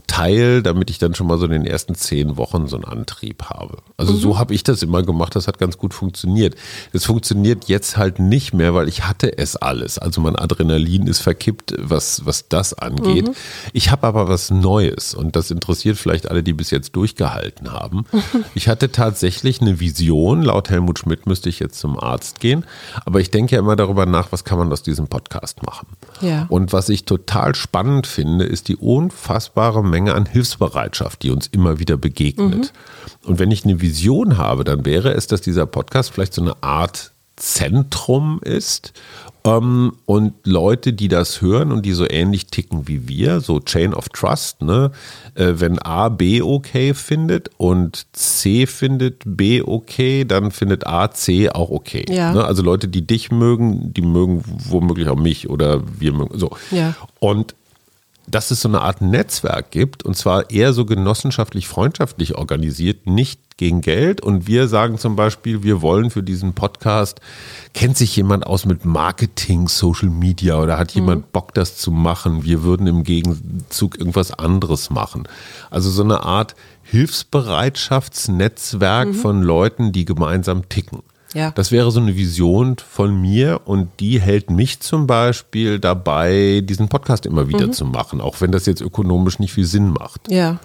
teil, 0.07 0.63
damit 0.63 0.91
ich 0.91 0.99
dann 0.99 1.15
schon 1.15 1.27
mal 1.27 1.39
so 1.39 1.47
in 1.47 1.53
den 1.53 1.67
ersten 1.67 1.95
zehn 1.95 2.37
Wochen 2.37 2.67
so 2.67 2.77
einen 2.77 2.85
Antrieb 2.85 3.45
habe. 3.45 3.79
Also 3.97 4.13
mhm. 4.13 4.19
so 4.19 4.39
habe 4.39 4.55
ich 4.55 4.63
das 4.63 4.83
immer 4.83 5.03
gemacht, 5.03 5.35
das 5.35 5.49
hat 5.49 5.59
ganz 5.59 5.79
gut 5.79 5.95
funktioniert. 5.95 6.55
Es 6.93 7.05
funktioniert 7.05 7.65
jetzt 7.67 7.97
halt 7.97 8.19
nicht 8.19 8.55
mehr, 8.55 8.75
weil 8.75 8.89
ich 8.89 9.07
hatte 9.07 9.37
es 9.39 9.57
alles. 9.57 9.99
Also 9.99 10.21
mein 10.21 10.37
Adrenalin 10.37 11.07
ist 11.07 11.21
verkippt, 11.21 11.75
was, 11.79 12.27
was 12.27 12.49
das 12.49 12.75
angeht. 12.75 13.29
Mhm. 13.29 13.35
Ich 13.73 13.91
habe 13.91 14.07
aber 14.07 14.29
was 14.29 14.51
Neues 14.51 15.15
und 15.15 15.37
das 15.37 15.51
interessiert 15.51 15.97
vielleicht 15.97 16.31
alle, 16.31 16.43
die 16.43 16.53
bis 16.53 16.71
jetzt 16.71 16.97
durchgehalten 16.97 17.73
haben. 17.73 18.05
Ich 18.55 18.69
hatte 18.69 18.93
tatsächlich 18.93 19.61
eine 19.61 19.81
Vision, 19.81 20.43
laut 20.43 20.71
Helmut 20.71 20.99
Schmidt 20.99 21.27
müsste 21.27 21.49
ich 21.49 21.59
jetzt 21.59 21.79
zum 21.79 21.99
Arzt 21.99 22.41
gehen, 22.41 22.65
aber 23.05 23.21
ich 23.21 23.31
denke 23.31 23.55
ja 23.55 23.61
immer 23.61 23.75
darüber 23.75 24.07
nach, 24.07 24.33
was 24.33 24.45
kann 24.45 24.59
man 24.59 24.73
aus 24.73 24.83
diesem 24.83 25.09
Podcast 25.09 25.63
machen. 25.63 25.89
Ja. 26.21 26.47
Und 26.49 26.73
was 26.73 26.89
ich 26.89 27.05
total 27.05 27.55
spannend 27.55 28.07
finde, 28.07 28.45
ist 28.45 28.69
die 28.69 28.77
unfassbare 28.77 29.83
Menge 29.95 30.15
an 30.15 30.27
Hilfsbereitschaft, 30.27 31.23
die 31.23 31.31
uns 31.31 31.47
immer 31.47 31.79
wieder 31.79 31.97
begegnet. 31.97 32.73
Mhm. 33.23 33.29
Und 33.29 33.39
wenn 33.39 33.53
ich 33.53 33.65
eine 33.65 33.81
Vision 33.81 34.39
habe, 34.39 34.65
dann 34.65 34.85
wäre 34.85 35.15
es, 35.15 35.29
dass 35.29 35.41
dieser 35.41 35.67
Podcast 35.67 36.11
vielleicht 36.11 36.35
so 36.35 36.43
eine 36.43 36.61
Art 36.65 37.13
Zentrum 37.37 38.41
ist 38.43 38.93
ähm, 39.45 39.93
und 40.05 40.35
Leute, 40.45 40.93
die 40.93 41.07
das 41.07 41.41
hören 41.41 41.71
und 41.71 41.87
die 41.87 41.93
so 41.93 42.09
ähnlich 42.11 42.47
ticken 42.47 42.89
wie 42.89 43.07
wir, 43.09 43.41
so 43.41 43.61
Chain 43.61 43.95
of 43.95 44.09
Trust, 44.09 44.63
ne? 44.63 44.91
Äh, 45.35 45.53
wenn 45.57 45.79
A 45.79 46.09
B 46.09 46.43
okay 46.43 46.93
findet 46.93 47.51
und 47.57 48.07
C 48.13 48.67
findet 48.67 49.23
B 49.25 49.63
okay, 49.63 50.25
dann 50.25 50.51
findet 50.51 50.89
A 50.89 51.13
C 51.13 51.51
auch 51.51 51.71
okay. 51.71 52.05
Ja. 52.09 52.33
Ne? 52.33 52.45
Also 52.45 52.63
Leute, 52.63 52.89
die 52.89 53.07
dich 53.07 53.31
mögen, 53.31 53.95
die 53.95 54.03
mögen 54.03 54.43
womöglich 54.47 55.09
auch 55.09 55.17
mich 55.17 55.49
oder 55.49 55.83
wir 56.01 56.13
mögen 56.13 56.37
so. 56.37 56.51
Ja. 56.73 56.97
Und 57.21 57.55
dass 58.27 58.51
es 58.51 58.61
so 58.61 58.69
eine 58.69 58.81
Art 58.81 59.01
Netzwerk 59.01 59.71
gibt 59.71 60.05
und 60.05 60.17
zwar 60.17 60.51
eher 60.51 60.73
so 60.73 60.85
genossenschaftlich, 60.85 61.69
freundschaftlich 61.69 62.37
organisiert, 62.37 63.07
nicht 63.07 63.39
gegen 63.57 63.81
Geld. 63.81 64.21
Und 64.21 64.49
wir 64.49 64.69
sagen 64.69 64.99
zum 64.99 65.17
Beispiel, 65.17 65.63
wir 65.63 65.81
wollen 65.83 66.11
für 66.11 66.23
diesen 66.23 66.53
Podcast, 66.55 67.21
kennt 67.73 67.97
sich 67.97 68.15
jemand 68.17 68.47
aus 68.47 68.67
mit 68.67 68.85
Marketing, 68.85 69.67
Social 69.69 70.11
Media 70.11 70.61
oder 70.61 70.77
hat 70.79 70.93
jemand 70.93 71.27
mhm. 71.27 71.31
Bock, 71.33 71.55
das 71.55 71.77
zu 71.77 71.91
machen? 71.91 72.45
Wir 72.45 72.63
würden 72.63 72.87
im 72.87 73.03
Gegenzug 73.05 73.99
irgendwas 73.99 74.33
anderes 74.33 74.91
machen. 74.91 75.27
Also 75.71 75.89
so 75.91 76.03
eine 76.03 76.25
Art 76.25 76.55
Hilfsbereitschaftsnetzwerk 76.83 79.09
mhm. 79.09 79.15
von 79.15 79.43
Leuten, 79.43 79.93
die 79.93 80.05
gemeinsam 80.05 80.69
ticken. 80.69 81.03
Ja. 81.35 81.51
Das 81.51 81.73
wäre 81.73 81.91
so 81.91 82.01
eine 82.01 82.17
Vision 82.17 82.77
von 82.79 83.21
mir 83.21 83.61
und 83.65 83.89
die 84.01 84.21
hält 84.21 84.51
mich 84.51 84.81
zum 84.81 85.07
Beispiel 85.07 85.79
dabei, 85.79 86.63
diesen 86.65 86.89
Podcast 86.89 87.27
immer 87.27 87.49
wieder 87.49 87.67
mhm. 87.67 87.73
zu 87.73 87.85
machen, 87.85 88.21
auch 88.21 88.41
wenn 88.41 88.53
das 88.53 88.67
jetzt 88.67 88.81
ökonomisch 88.81 89.39
nicht 89.39 89.53
viel 89.53 89.67
Sinn 89.67 89.91
macht. 89.91 90.31
Ja. 90.31 90.59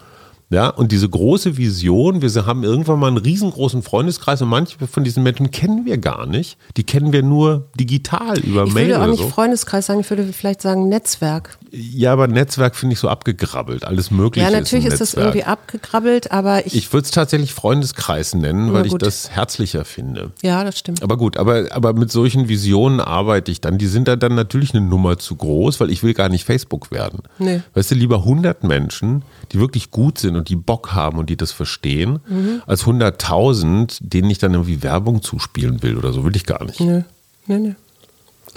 Ja, 0.52 0.70
und 0.70 0.92
diese 0.92 1.08
große 1.08 1.58
Vision, 1.58 2.24
wir 2.24 2.46
haben 2.48 2.64
irgendwann 2.64 2.98
mal 2.98 3.08
einen 3.08 3.18
riesengroßen 3.18 3.84
Freundeskreis 3.84 4.42
und 4.42 4.50
manche 4.50 4.88
von 4.88 5.04
diesen 5.04 5.22
Menschen 5.22 5.52
kennen 5.52 5.86
wir 5.86 6.00
gar 6.00 6.26
nicht. 6.26 6.58
Die 6.76 6.84
kennen 6.84 7.14
wir 7.14 7.22
nur 7.22 7.68
digital 7.80 8.40
über 8.40 8.64
ich 8.64 8.74
Mail. 8.74 8.86
Ich 8.86 8.90
würde 8.90 9.04
auch 9.04 9.08
nicht 9.12 9.22
so. 9.22 9.30
Freundeskreis 9.30 9.86
sagen, 9.86 10.00
ich 10.00 10.10
würde 10.10 10.26
vielleicht 10.34 10.64
sagen 10.64 10.90
Netzwerk. 10.90 11.60
Ja, 11.72 12.14
aber 12.14 12.28
Netzwerk 12.28 12.76
finde 12.76 12.94
ich 12.94 13.00
so 13.00 13.10
abgegrabbelt. 13.10 13.86
Alles 13.86 14.12
Mögliche. 14.12 14.46
Ja, 14.46 14.52
natürlich 14.52 14.86
ist, 14.86 14.94
ist 14.94 15.02
das 15.02 15.14
irgendwie 15.14 15.44
abgegrabbelt, 15.44 16.32
aber 16.32 16.66
ich. 16.66 16.76
Ich 16.76 16.92
würde 16.92 17.06
es 17.06 17.12
tatsächlich 17.12 17.54
Freundeskreis 17.54 18.34
nennen, 18.34 18.74
weil 18.74 18.86
ich 18.86 18.94
das 18.94 19.30
herzlicher 19.30 19.86
finde. 19.86 20.32
Ja, 20.42 20.64
das 20.64 20.80
stimmt. 20.80 21.04
Aber 21.04 21.18
gut, 21.18 21.38
aber, 21.38 21.68
aber 21.72 21.94
mit 21.94 22.12
solchen 22.12 22.50
Visionen 22.50 23.00
arbeite 23.00 23.52
ich 23.52 23.62
dann. 23.62 23.78
Die 23.78 23.88
sind 23.88 24.08
da 24.08 24.16
dann 24.16 24.36
natürlich 24.36 24.74
eine 24.74 24.86
Nummer 24.86 25.20
zu 25.20 25.36
groß, 25.36 25.80
weil 25.80 25.92
ich 25.92 26.02
will 26.02 26.14
gar 26.14 26.30
nicht 26.30 26.46
Facebook 26.46 26.92
werden. 26.92 27.22
Nee. 27.38 27.62
Weißt 27.74 27.92
du, 27.92 27.96
lieber 27.96 28.18
100 28.18 28.64
Menschen, 28.64 29.24
die 29.52 29.60
wirklich 29.60 29.92
gut 29.92 30.18
sind 30.18 30.36
und 30.36 30.50
die 30.50 30.56
Bock 30.56 30.94
haben 30.94 31.18
und 31.20 31.30
die 31.30 31.38
das 31.38 31.52
verstehen, 31.52 32.20
mhm. 32.28 32.62
als 32.66 32.86
100.000, 32.86 34.00
denen 34.02 34.30
ich 34.30 34.40
dann 34.40 34.54
irgendwie 34.54 34.82
Werbung 34.82 35.22
zuspielen 35.22 35.84
will 35.84 35.98
oder 35.98 36.14
so, 36.14 36.24
will 36.24 36.36
ich 36.36 36.46
gar 36.46 36.64
nicht. 36.64 36.80
Nee, 36.80 37.04
nee, 37.48 37.60
nee. 37.60 37.76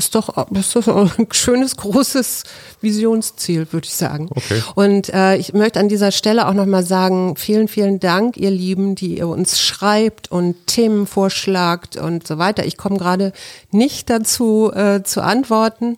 Ist 0.03 0.16
doch, 0.16 0.48
ist 0.50 0.74
doch 0.74 0.88
ein 1.16 1.28
schönes, 1.32 1.76
großes 1.76 2.42
Visionsziel, 2.80 3.68
würde 3.70 3.86
ich 3.86 3.94
sagen. 3.94 4.28
Okay. 4.30 4.61
Und 4.74 5.11
äh, 5.11 5.36
ich 5.36 5.53
möchte 5.55 5.78
an 5.78 5.88
dieser 5.88 6.11
Stelle 6.11 6.48
auch 6.48 6.55
nochmal 6.55 6.84
sagen, 6.84 7.36
vielen, 7.36 7.68
vielen 7.68 8.00
Dank, 8.00 8.36
ihr 8.36 8.50
Lieben, 8.50 8.96
die 8.96 9.18
ihr 9.18 9.28
uns 9.28 9.61
schreibt 9.61 10.30
und 10.32 10.66
Themen 10.66 11.07
vorschlagt 11.07 11.96
und 11.96 12.26
so 12.26 12.38
weiter. 12.38 12.66
Ich 12.66 12.76
komme 12.76 12.98
gerade 12.98 13.32
nicht 13.70 14.11
dazu 14.11 14.72
äh, 14.74 15.05
zu 15.05 15.22
antworten 15.22 15.94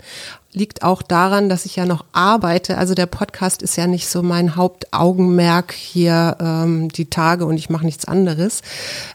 liegt 0.54 0.82
auch 0.82 1.02
daran, 1.02 1.48
dass 1.48 1.66
ich 1.66 1.76
ja 1.76 1.84
noch 1.84 2.04
arbeite. 2.12 2.78
Also 2.78 2.94
der 2.94 3.06
Podcast 3.06 3.60
ist 3.60 3.76
ja 3.76 3.86
nicht 3.86 4.08
so 4.08 4.22
mein 4.22 4.56
Hauptaugenmerk 4.56 5.72
hier 5.72 6.36
ähm, 6.40 6.88
die 6.88 7.10
Tage 7.10 7.44
und 7.44 7.58
ich 7.58 7.68
mache 7.70 7.84
nichts 7.84 8.06
anderes. 8.06 8.62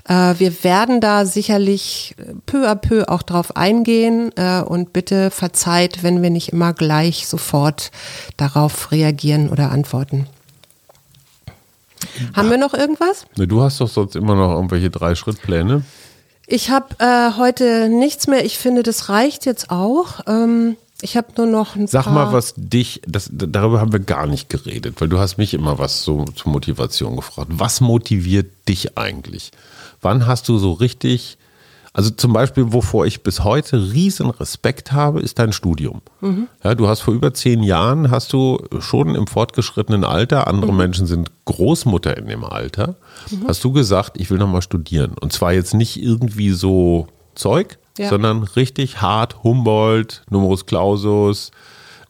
Äh, 0.08 0.36
wir 0.38 0.64
werden 0.64 1.02
da 1.02 1.26
sicherlich 1.26 2.16
peu 2.46 2.70
à 2.70 2.76
peu 2.76 3.08
auch 3.08 3.24
drauf 3.24 3.56
eingehen 3.56 4.32
äh, 4.36 4.62
und 4.62 4.92
bitte 4.92 5.32
verzeiht, 5.32 6.04
wenn 6.04 6.22
wir 6.22 6.30
nicht 6.30 6.50
immer 6.50 6.74
gleich 6.74 7.26
sofort 7.28 7.92
darauf 8.36 8.92
reagieren 8.92 9.50
oder 9.50 9.72
antworten. 9.72 10.28
Haben 12.34 12.50
wir 12.50 12.58
noch 12.58 12.74
irgendwas? 12.74 13.26
Ne, 13.38 13.48
du 13.48 13.62
hast 13.62 13.80
doch 13.80 13.90
sonst 13.90 14.16
immer 14.16 14.36
noch 14.36 14.54
irgendwelche 14.54 14.90
drei 14.90 15.16
Schrittpläne. 15.16 15.84
Ich 16.48 16.70
habe 16.70 16.96
äh, 17.00 17.38
heute 17.38 17.90
nichts 17.90 18.28
mehr. 18.28 18.44
Ich 18.44 18.58
finde, 18.58 18.84
das 18.84 19.10
reicht 19.10 19.46
jetzt 19.46 19.70
auch. 19.70 20.22
Ähm, 20.28 20.78
ich 21.02 21.16
habe 21.16 21.28
nur 21.38 21.48
noch 21.48 21.76
ein 21.76 21.88
Sag 21.88 22.06
paar 22.06 22.14
mal, 22.14 22.34
was 22.34 22.54
dich, 22.58 23.02
das, 23.08 23.30
darüber 23.32 23.80
haben 23.80 23.94
wir 23.94 24.00
gar 24.00 24.28
nicht 24.28 24.50
geredet, 24.50 25.00
weil 25.00 25.08
du 25.08 25.20
hast 25.20 25.38
mich 25.38 25.54
immer 25.54 25.80
was 25.80 26.04
so, 26.04 26.26
zur 26.26 26.52
Motivation 26.52 27.16
gefragt. 27.16 27.50
Was 27.54 27.80
motiviert 27.80 28.48
dich 28.68 28.98
eigentlich? 28.98 29.52
Wann 30.02 30.28
hast 30.28 30.50
du 30.50 30.58
so 30.58 30.74
richtig, 30.74 31.38
also 31.94 32.10
zum 32.10 32.34
Beispiel, 32.34 32.74
wovor 32.74 33.06
ich 33.06 33.24
bis 33.24 33.44
heute 33.44 33.94
riesen 33.94 34.30
Respekt 34.30 34.92
habe, 34.92 35.22
ist 35.22 35.40
dein 35.40 35.54
Studium. 35.54 36.02
Ja, 36.64 36.76
du 36.76 36.88
hast 36.88 37.02
vor 37.02 37.14
über 37.14 37.34
zehn 37.34 37.64
Jahren, 37.64 38.12
hast 38.12 38.34
du 38.34 38.62
schon 38.80 39.16
im 39.16 39.26
fortgeschrittenen 39.26 40.04
Alter, 40.04 40.48
andere 40.48 40.74
Menschen 40.74 41.08
sind 41.08 41.32
Großmutter 41.46 42.18
in 42.18 42.28
dem 42.28 42.44
Alter, 42.44 42.96
hast 43.48 43.64
du 43.64 43.72
gesagt, 43.72 44.20
ich 44.20 44.30
will 44.30 44.38
nochmal 44.38 44.62
studieren. 44.62 45.16
Und 45.20 45.34
zwar 45.34 45.54
jetzt 45.54 45.74
nicht 45.74 46.02
irgendwie 46.02 46.52
so 46.52 47.08
Zeug, 47.36 47.80
Ja. 48.00 48.10
sondern 48.10 48.44
richtig 48.44 49.02
hart 49.02 49.44
Humboldt, 49.44 50.24
Numerus 50.30 50.66
Clausus, 50.66 51.52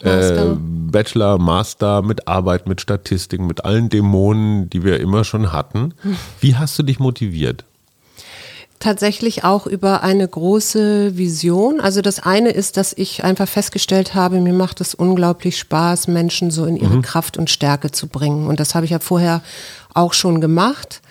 äh, 0.03 0.15
Master. 0.15 0.57
Bachelor, 0.59 1.37
Master 1.39 2.01
mit 2.03 2.27
Arbeit, 2.27 2.67
mit 2.67 2.79
Statistik, 2.79 3.41
mit 3.41 3.65
allen 3.65 3.89
Dämonen, 3.89 4.69
die 4.69 4.83
wir 4.83 4.99
immer 4.99 5.23
schon 5.23 5.51
hatten. 5.51 5.95
Wie 6.39 6.55
hast 6.55 6.77
du 6.77 6.83
dich 6.83 6.99
motiviert? 6.99 7.65
tatsächlich 8.79 9.43
auch 9.43 9.67
über 9.67 10.03
eine 10.03 10.25
große 10.25 11.17
Vision. 11.17 11.81
Also 11.81 12.01
das 12.01 12.21
eine 12.21 12.51
ist, 12.51 12.77
dass 12.77 12.93
ich 12.93 13.25
einfach 13.25 13.47
festgestellt 13.47 14.15
habe, 14.15 14.39
mir 14.39 14.53
macht 14.53 14.79
es 14.79 14.95
unglaublich 14.95 15.59
Spaß, 15.59 16.07
Menschen 16.07 16.49
so 16.49 16.65
in 16.65 16.77
ihre 16.77 17.01
Kraft 17.01 17.37
und 17.37 17.49
Stärke 17.49 17.91
zu 17.91 18.07
bringen. 18.07 18.47
Und 18.47 18.61
das 18.61 18.75
habe 18.75 18.85
ich 18.85 18.91
ja 18.91 18.99
vorher 18.99 19.41
auch 19.93 20.13
schon 20.13 20.39
gemacht. 20.39 21.01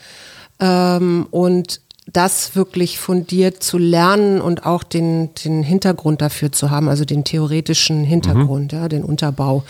Ähm, 0.60 1.26
und 1.30 1.82
das 2.12 2.56
wirklich 2.56 2.98
fundiert 2.98 3.62
zu 3.62 3.76
lernen 3.78 4.40
und 4.40 4.64
auch 4.64 4.82
den, 4.82 5.34
den 5.44 5.62
Hintergrund 5.62 6.22
dafür 6.22 6.50
zu 6.52 6.70
haben, 6.70 6.88
also 6.88 7.04
den 7.04 7.24
theoretischen 7.24 8.02
Hintergrund, 8.04 8.72
ja, 8.72 8.88
den 8.88 9.04
Unterbau. 9.04 9.64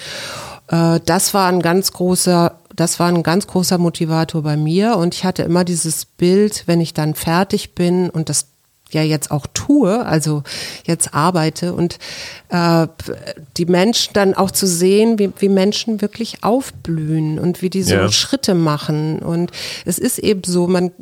Äh, 0.68 1.00
das 1.04 1.34
war 1.34 1.48
ein 1.48 1.60
ganz 1.60 1.92
großer, 1.92 2.58
das 2.74 3.00
war 3.00 3.08
ein 3.08 3.22
ganz 3.22 3.46
großer 3.46 3.78
Motivator 3.78 4.42
bei 4.42 4.56
mir 4.56 4.96
und 4.96 5.14
ich 5.14 5.24
hatte 5.24 5.42
immer 5.42 5.64
dieses 5.64 6.04
Bild, 6.04 6.64
wenn 6.66 6.80
ich 6.80 6.94
dann 6.94 7.14
fertig 7.14 7.74
bin 7.74 8.08
und 8.08 8.28
das 8.28 8.46
ja 8.90 9.02
jetzt 9.02 9.30
auch 9.30 9.46
tue, 9.52 10.04
also 10.06 10.42
jetzt 10.86 11.14
arbeite 11.14 11.74
und 11.74 11.98
äh, 12.48 12.86
die 13.56 13.66
Menschen 13.66 14.12
dann 14.14 14.34
auch 14.34 14.50
zu 14.50 14.66
sehen, 14.66 15.18
wie, 15.18 15.30
wie 15.38 15.48
Menschen 15.48 16.00
wirklich 16.00 16.42
aufblühen 16.44 17.38
und 17.38 17.62
wie 17.62 17.70
die 17.70 17.82
so 17.82 17.94
Ja. 17.94 18.10
Schritte 18.10 18.54
machen. 18.54 19.18
Und 19.20 19.50
es 19.84 19.98
ist 19.98 20.18
eben 20.18 20.42
so, 20.44 20.66
man 20.66 20.92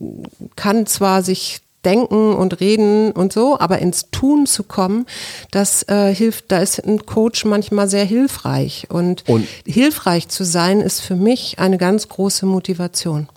kann 0.57 0.87
zwar 0.87 1.23
sich 1.23 1.61
denken 1.85 2.35
und 2.35 2.59
reden 2.61 3.13
und 3.13 3.33
so, 3.33 3.61
aber 3.61 3.79
ins 3.79 4.11
Tun 4.11 4.47
zu 4.47 4.65
kommen, 4.65 5.07
das 5.53 5.85
äh, 5.89 6.13
hilft, 6.13 6.51
da 6.51 6.59
ist 6.59 6.85
ein 6.85 7.07
Coach 7.07 7.45
manchmal 7.45 7.89
sehr 7.89 8.05
hilfreich. 8.05 8.89
Und, 8.91 9.23
Und- 9.29 9.47
hilfreich 9.65 10.27
zu 10.27 10.45
sein 10.45 10.81
ist 10.81 11.01
für 11.01 11.15
mich 11.15 11.61
eine 11.61 11.79
ganz 11.79 12.09
große 12.09 12.45
Motivation. 12.45 13.29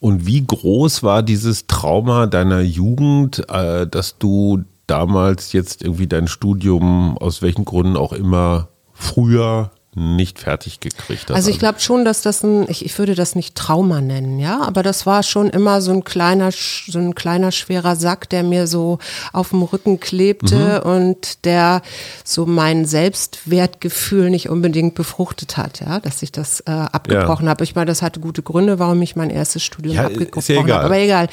Und 0.00 0.26
wie 0.26 0.46
groß 0.46 1.02
war 1.02 1.22
dieses 1.22 1.66
Trauma 1.66 2.26
deiner 2.26 2.60
Jugend, 2.60 3.48
äh, 3.48 3.86
dass 3.86 4.18
du 4.18 4.64
damals 4.86 5.52
jetzt 5.52 5.82
irgendwie 5.82 6.06
dein 6.06 6.28
Studium 6.28 7.18
aus 7.18 7.42
welchen 7.42 7.64
Gründen 7.64 7.96
auch 7.96 8.12
immer 8.12 8.68
früher 8.92 9.70
nicht 9.94 10.38
fertig 10.38 10.80
gekriegt 10.80 11.24
hast? 11.28 11.36
Also 11.36 11.50
ich 11.50 11.58
glaube 11.58 11.80
schon, 11.80 12.04
dass 12.04 12.22
das 12.22 12.42
ein, 12.42 12.68
ich, 12.68 12.84
ich 12.84 12.98
würde 12.98 13.14
das 13.14 13.34
nicht 13.34 13.54
Trauma 13.54 14.00
nennen, 14.00 14.38
ja, 14.38 14.62
aber 14.62 14.82
das 14.82 15.06
war 15.06 15.22
schon 15.22 15.50
immer 15.50 15.80
so 15.80 15.92
ein 15.92 16.04
kleiner, 16.04 16.50
so 16.52 16.98
ein 16.98 17.14
kleiner 17.14 17.52
schwerer 17.52 17.96
Sack, 17.96 18.28
der 18.28 18.42
mir 18.42 18.66
so 18.66 18.98
auf 19.32 19.50
dem 19.50 19.62
Rücken 19.62 19.98
klebte 20.00 20.82
und 20.84 21.44
der 21.44 21.82
so 22.24 22.46
mein 22.46 22.84
Selbstwertgefühl 22.84 24.30
nicht 24.30 24.48
unbedingt 24.48 24.94
befruchtet 24.94 25.56
hat, 25.56 25.80
ja, 25.80 26.00
dass 26.00 26.22
ich 26.22 26.32
das 26.32 26.60
äh, 26.60 26.70
abgebrochen 26.70 27.48
habe. 27.48 27.64
Ich 27.64 27.74
meine, 27.74 27.86
das 27.86 28.02
hatte 28.02 28.20
gute 28.20 28.42
Gründe, 28.42 28.78
warum 28.78 29.00
ich 29.02 29.16
mein 29.16 29.30
erstes 29.30 29.62
Studium 29.62 29.94
Ja, 29.94 30.06
abgebrochen 30.06 30.68
ja 30.68 30.74
habe, 30.74 30.84
aber 30.84 30.98
egal. 30.98 31.28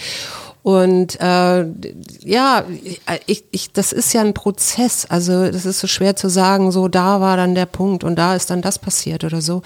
Und 0.66 1.22
äh, 1.22 1.66
ja, 2.22 2.64
ich, 3.28 3.44
ich, 3.52 3.72
das 3.72 3.92
ist 3.92 4.14
ja 4.16 4.22
ein 4.22 4.34
Prozess. 4.34 5.06
Also 5.08 5.46
das 5.52 5.64
ist 5.64 5.80
so 5.80 5.86
schwer 5.86 6.16
zu 6.16 6.28
sagen, 6.28 6.72
so 6.72 6.88
da 6.88 7.22
war 7.22 7.38
dann 7.38 7.54
der 7.54 7.68
Punkt 7.68 8.04
und 8.04 8.16
da 8.16 8.36
ist 8.36 8.50
dann 8.50 8.64
das 8.64 8.80
passiert 8.80 9.24
oder 9.24 9.42
so. 9.42 9.62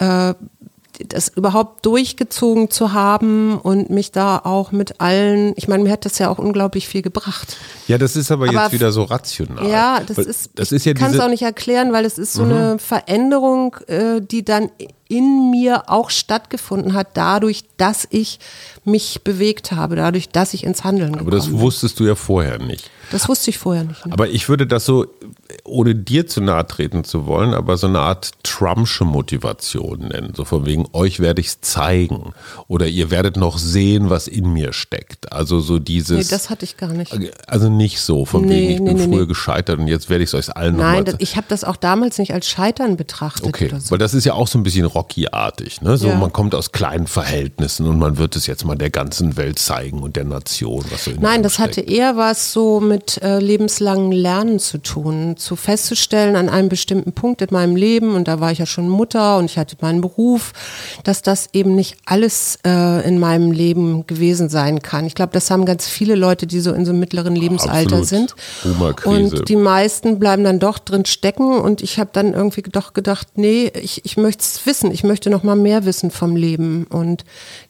Äh, 0.00 0.34
das 1.08 1.28
überhaupt 1.28 1.86
durchgezogen 1.86 2.68
zu 2.68 2.92
haben 2.92 3.58
und 3.58 3.90
mich 3.90 4.10
da 4.10 4.38
auch 4.42 4.72
mit 4.72 5.00
allen, 5.00 5.52
ich 5.54 5.68
meine, 5.68 5.84
mir 5.84 5.92
hat 5.92 6.04
das 6.04 6.18
ja 6.18 6.28
auch 6.30 6.38
unglaublich 6.38 6.88
viel 6.88 7.02
gebracht. 7.02 7.56
ja, 7.86 7.96
das 7.96 8.16
ist 8.16 8.32
aber, 8.32 8.48
aber 8.48 8.62
jetzt 8.64 8.72
wieder 8.72 8.90
so 8.90 9.04
rational. 9.04 9.68
Ja, 9.68 10.00
das 10.04 10.16
Weil 10.16 10.24
ist, 10.26 10.50
das 10.56 10.72
ich 10.72 10.78
ist 10.78 10.86
ja 10.86 10.94
kann 10.94 11.10
es 11.12 11.16
Mhm. 11.18 11.20
auch 11.22 11.28
nicht 11.28 11.42
erklären, 11.42 11.92
weil 11.92 12.04
es 12.04 12.18
ist 12.18 12.32
so 12.32 12.42
eine 12.42 12.80
Veränderung, 12.80 13.76
äh, 13.86 14.20
die 14.20 14.44
dann 14.44 14.70
in 15.08 15.50
mir 15.50 15.90
auch 15.90 16.10
stattgefunden 16.10 16.94
hat, 16.94 17.08
dadurch, 17.14 17.64
dass 17.76 18.06
ich 18.10 18.38
mich 18.84 19.22
bewegt 19.22 19.72
habe, 19.72 19.96
dadurch, 19.96 20.28
dass 20.30 20.54
ich 20.54 20.64
ins 20.64 20.82
Handeln 20.84 21.10
aber 21.14 21.24
gekommen 21.24 21.36
das 21.36 21.46
bin. 21.48 21.60
wusstest 21.60 22.00
du 22.00 22.04
ja 22.04 22.14
vorher 22.14 22.58
nicht. 22.58 22.90
Das 23.10 23.28
wusste 23.28 23.50
ich 23.50 23.58
vorher 23.58 23.84
nicht. 23.84 24.04
Ne? 24.06 24.12
Aber 24.12 24.28
ich 24.28 24.48
würde 24.48 24.66
das 24.66 24.86
so, 24.86 25.06
ohne 25.64 25.94
dir 25.94 26.26
zu 26.26 26.40
nahe 26.40 26.66
treten 26.66 27.04
zu 27.04 27.26
wollen, 27.26 27.52
aber 27.54 27.76
so 27.76 27.86
eine 27.86 28.00
Art 28.00 28.30
Trumpsche 28.42 29.04
Motivation 29.04 30.08
nennen. 30.08 30.32
So 30.34 30.44
von 30.44 30.64
wegen, 30.64 30.86
euch 30.92 31.20
werde 31.20 31.40
ich 31.40 31.48
es 31.48 31.60
zeigen. 31.60 32.32
Oder 32.66 32.86
ihr 32.86 33.10
werdet 33.10 33.36
noch 33.36 33.58
sehen, 33.58 34.08
was 34.10 34.26
in 34.26 34.52
mir 34.52 34.72
steckt. 34.72 35.32
Also 35.32 35.60
so 35.60 35.78
dieses. 35.78 36.16
Nee, 36.16 36.30
das 36.30 36.48
hatte 36.50 36.64
ich 36.64 36.76
gar 36.76 36.88
nicht. 36.92 37.12
also 37.46 37.68
nicht 37.68 38.00
so, 38.00 38.24
von 38.24 38.42
Nee, 38.46 38.68
wegen, 38.70 38.86
ich 38.88 38.94
nee, 38.94 39.04
bin 39.04 39.12
früher 39.12 39.26
gescheitert 39.26 39.78
und 39.78 39.86
jetzt 39.88 40.08
werde 40.08 40.24
ich 40.24 40.30
es 40.30 40.34
euch 40.34 40.56
allen 40.56 40.76
Nein, 40.76 40.86
nochmal 40.98 41.04
das, 41.04 41.16
ich 41.18 41.36
habe 41.36 41.46
das 41.48 41.62
auch 41.64 41.76
damals 41.76 42.18
nicht 42.18 42.32
als 42.32 42.48
Scheitern 42.48 42.96
betrachtet 42.96 43.46
Okay, 43.46 43.70
so. 43.78 43.90
weil 43.90 43.98
das 43.98 44.14
ist 44.14 44.24
ja 44.24 44.32
auch 44.34 44.48
so 44.48 44.58
ein 44.58 44.62
bisschen 44.62 44.86
Rocky-artig. 44.94 45.80
Ne? 45.82 45.96
So, 45.96 46.08
Ja. 46.08 46.14
man 46.16 46.32
kommt 46.32 46.54
aus 46.54 46.72
kleinen 46.72 47.06
Verhältnissen 47.06 47.86
und 47.86 47.98
man 47.98 48.18
wird 48.18 48.36
es 48.36 48.46
jetzt 48.46 48.64
mal 48.64 48.76
der 48.76 48.90
ganzen 48.90 49.36
Welt 49.36 49.58
zeigen 49.58 50.02
und 50.02 50.16
der 50.16 50.24
Nation, 50.24 50.84
was 50.90 51.04
so 51.04 51.10
in 51.10 51.20
Nein, 51.20 51.42
das 51.42 51.58
hatte 51.58 51.74
steckt. 51.74 51.90
eher 51.90 52.16
was 52.16 52.52
so 52.52 52.80
mit 52.80 53.20
äh, 53.22 53.38
lebenslangem 53.38 54.12
Lernen 54.12 54.58
zu 54.58 54.78
tun, 54.78 55.36
zu 55.36 55.56
festzustellen 55.56 56.36
an 56.36 56.48
einem 56.48 56.68
bestimmten 56.68 57.12
Punkt 57.12 57.42
in 57.42 57.48
meinem 57.50 57.76
Leben 57.76 58.14
und 58.14 58.28
da 58.28 58.40
war 58.40 58.52
ich 58.52 58.58
ja 58.58 58.66
schon 58.66 58.88
Mutter 58.88 59.38
und 59.38 59.46
ich 59.46 59.58
hatte 59.58 59.76
meinen 59.80 60.00
Beruf, 60.00 60.52
dass 61.02 61.22
das 61.22 61.48
eben 61.52 61.74
nicht 61.74 61.96
alles 62.06 62.58
äh, 62.66 63.06
in 63.06 63.18
meinem 63.18 63.50
Leben 63.52 64.06
gewesen 64.06 64.48
sein 64.48 64.80
kann. 64.82 65.06
Ich 65.06 65.14
glaube, 65.14 65.32
das 65.32 65.50
haben 65.50 65.64
ganz 65.64 65.86
viele 65.88 66.14
Leute, 66.14 66.46
die 66.46 66.60
so 66.60 66.72
in 66.72 66.84
so 66.84 66.90
einem 66.92 67.00
mittleren 67.00 67.34
Lebensalter 67.36 67.96
Absolut. 67.98 68.06
sind. 68.08 68.34
Und 69.04 69.48
die 69.48 69.56
meisten 69.56 70.18
bleiben 70.18 70.44
dann 70.44 70.58
doch 70.58 70.78
drin 70.78 71.04
stecken 71.04 71.58
und 71.58 71.82
ich 71.82 71.98
habe 71.98 72.10
dann 72.12 72.32
irgendwie 72.34 72.62
doch 72.62 72.92
gedacht, 72.92 73.28
nee, 73.36 73.70
ich, 73.80 74.04
ich 74.04 74.16
möchte 74.16 74.42
es 74.42 74.64
wissen, 74.66 74.83
ich 74.90 75.04
möchte 75.04 75.30
noch 75.30 75.42
mal 75.42 75.56
mehr 75.56 75.84
wissen 75.84 76.10
vom 76.10 76.36
Leben 76.36 76.84
und 76.84 77.24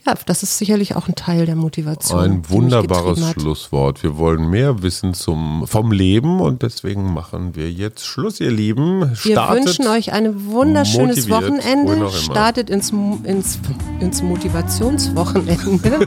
ja, 0.06 0.14
das 0.26 0.42
ist 0.42 0.58
sicherlich 0.58 0.96
auch 0.96 1.08
ein 1.08 1.14
Teil 1.14 1.46
der 1.46 1.56
Motivation. 1.56 2.20
Ein 2.20 2.50
wunderbares. 2.50 3.20
Schlusswort. 3.32 4.02
Wir 4.02 4.16
wollen 4.18 4.50
mehr 4.50 4.82
wissen 4.82 5.14
zum, 5.14 5.66
vom 5.66 5.92
Leben 5.92 6.40
und 6.40 6.62
deswegen 6.62 7.12
machen 7.12 7.54
wir 7.54 7.70
jetzt 7.70 8.04
Schluss, 8.04 8.40
ihr 8.40 8.50
Lieben. 8.50 9.00
Wir 9.22 9.32
Startet 9.32 9.66
wünschen 9.66 9.86
euch 9.88 10.12
ein 10.12 10.46
wunderschönes 10.46 11.28
Wochenende. 11.30 12.10
Startet 12.10 12.70
ins, 12.70 12.92
ins, 13.24 13.58
ins 14.00 14.22
Motivationswochenende. 14.22 16.06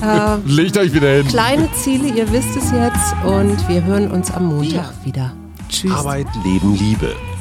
Legt 0.46 0.76
euch 0.76 0.92
wieder 0.92 1.16
hin. 1.16 1.28
Kleine 1.28 1.68
Ziele, 1.72 2.08
ihr 2.08 2.30
wisst 2.32 2.56
es 2.56 2.70
jetzt. 2.70 3.14
Und 3.24 3.68
wir 3.68 3.84
hören 3.84 4.10
uns 4.10 4.30
am 4.30 4.46
Montag 4.46 4.92
wieder. 5.04 5.32
Tschüss. 5.68 5.92
Arbeit, 5.92 6.26
Leben, 6.44 6.74
Liebe. 6.76 7.14